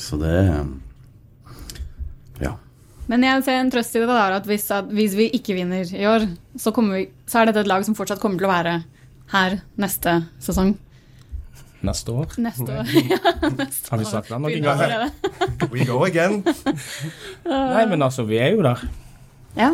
så 0.02 0.18
det 0.22 0.34
er. 0.42 0.64
Men 3.12 3.26
jeg 3.28 3.44
ser 3.44 3.58
en 3.60 3.72
trøst 3.74 3.96
i 3.98 4.00
det, 4.00 4.08
da, 4.08 4.20
at 4.38 4.46
hvis, 4.48 4.70
at 4.72 4.88
hvis 4.96 5.18
vi 5.20 5.26
ikke 5.36 5.58
vinner 5.58 5.84
i 5.84 6.06
år, 6.08 6.30
så, 6.56 6.72
vi, 6.88 7.02
så 7.28 7.42
er 7.42 7.50
dette 7.50 7.66
et 7.66 7.70
lag 7.72 7.84
som 7.84 7.98
fortsatt 7.98 8.22
kommer 8.24 8.40
til 8.40 8.48
å 8.48 8.52
være 8.54 8.76
her 9.34 9.58
neste 9.84 10.14
sesong. 10.44 10.78
neste 11.84 12.14
år. 12.16 12.38
Neste 12.40 12.70
år. 12.72 12.92
ja, 13.12 13.20
neste 13.58 13.92
Har 13.92 14.00
vi 14.00 14.08
sagt 14.08 14.32
det 14.32 14.40
noen 14.40 14.64
ganger? 14.64 15.10
We 15.74 15.88
go 15.90 16.00
again. 16.08 16.40
Nei, 17.44 17.84
men 17.92 18.06
altså, 18.06 18.24
vi 18.30 18.40
er 18.40 18.56
jo 18.56 18.64
der. 18.64 18.86
Ja. 19.58 19.74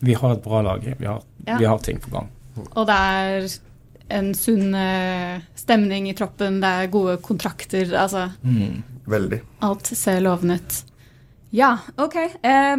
Vi 0.00 0.16
har 0.16 0.38
et 0.38 0.42
bra 0.44 0.62
lag. 0.64 0.86
Vi 0.86 1.08
har, 1.10 1.20
Ja. 1.44 1.58
vi 1.58 1.66
har 1.68 1.78
ting 1.84 2.00
på 2.00 2.10
gang. 2.14 2.30
Og 2.72 2.86
det 2.88 2.96
er 2.96 3.50
en 4.12 4.32
sunn 4.36 4.74
eh, 4.76 5.42
stemning 5.56 6.08
i 6.08 6.14
troppen, 6.16 6.60
det 6.62 6.68
er 6.68 6.90
gode 6.92 7.18
kontrakter. 7.24 7.92
Altså, 7.98 8.28
Veldig. 9.12 9.40
alt 9.66 9.92
ser 9.92 10.20
lovende 10.24 10.56
ut. 10.60 10.80
Ja, 11.52 11.76
OK. 12.00 12.16
Eh, 12.16 12.76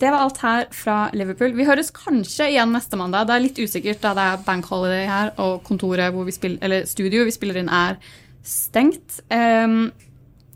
det 0.00 0.10
var 0.10 0.24
alt 0.24 0.40
her 0.42 0.66
fra 0.74 0.96
Liverpool. 1.12 1.52
Vi 1.54 1.66
høres 1.68 1.92
kanskje 1.94 2.48
igjen 2.50 2.72
neste 2.74 2.98
mandag. 2.98 3.28
Det 3.28 3.36
er 3.36 3.44
litt 3.44 3.60
usikkert 3.60 4.00
da 4.02 4.14
det 4.16 4.24
er 4.24 4.46
bank 4.46 4.66
holiday 4.72 5.04
her, 5.06 5.30
og 5.38 5.62
kontoret 5.68 6.10
hvor 6.14 6.26
vi 6.26 6.34
spiller, 6.34 6.58
eller 6.64 6.88
studio 6.88 7.26
vi 7.28 7.34
spiller 7.36 7.60
inn, 7.60 7.70
er 7.70 8.00
stengt. 8.44 9.20
Um, 9.28 9.92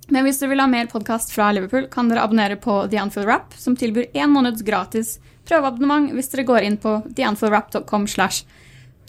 men 0.08 0.24
hvis 0.24 0.40
dere 0.40 0.54
vil 0.54 0.64
ha 0.64 0.68
mer 0.72 0.88
podkast 0.90 1.32
fra 1.36 1.50
Liverpool, 1.52 1.86
kan 1.92 2.08
dere 2.10 2.24
abonnere 2.24 2.56
på 2.60 2.80
The 2.90 3.02
Anfield 3.04 3.28
Rap, 3.28 3.54
som 3.60 3.76
tilbyr 3.76 4.10
én 4.16 4.32
måneds 4.32 4.64
gratis 4.66 5.18
prøveabonnement 5.48 6.10
hvis 6.16 6.32
dere 6.32 6.48
går 6.48 6.64
inn 6.66 6.80
på 6.80 6.98
theanfieldrap.com 7.12 8.08
slash 8.08 8.42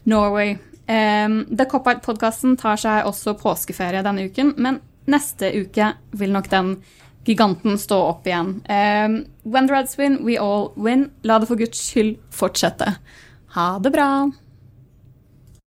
Norway. 0.09 0.57
Um, 0.89 1.41
The 1.49 1.67
Cop-Out-podkasten 1.69 2.57
tar 2.59 2.79
seg 2.81 3.07
også 3.07 3.37
påskeferie 3.39 4.03
denne 4.05 4.27
uken, 4.29 4.55
men 4.57 4.81
neste 5.09 5.51
uke 5.57 5.93
vil 6.19 6.35
nok 6.35 6.51
den 6.51 6.75
giganten 7.25 7.77
stå 7.77 7.97
opp 8.11 8.27
igjen. 8.27 8.61
Um, 8.69 9.25
when 9.43 9.67
the 9.67 9.73
Reds 9.73 9.97
win, 9.97 10.19
we 10.25 10.37
all 10.37 10.71
win. 10.75 11.11
La 11.23 11.39
det 11.39 11.47
for 11.47 11.59
guds 11.59 11.81
skyld 11.89 12.17
fortsette. 12.31 12.95
Ha 13.55 13.79
det 13.79 13.91
bra. 13.91 14.09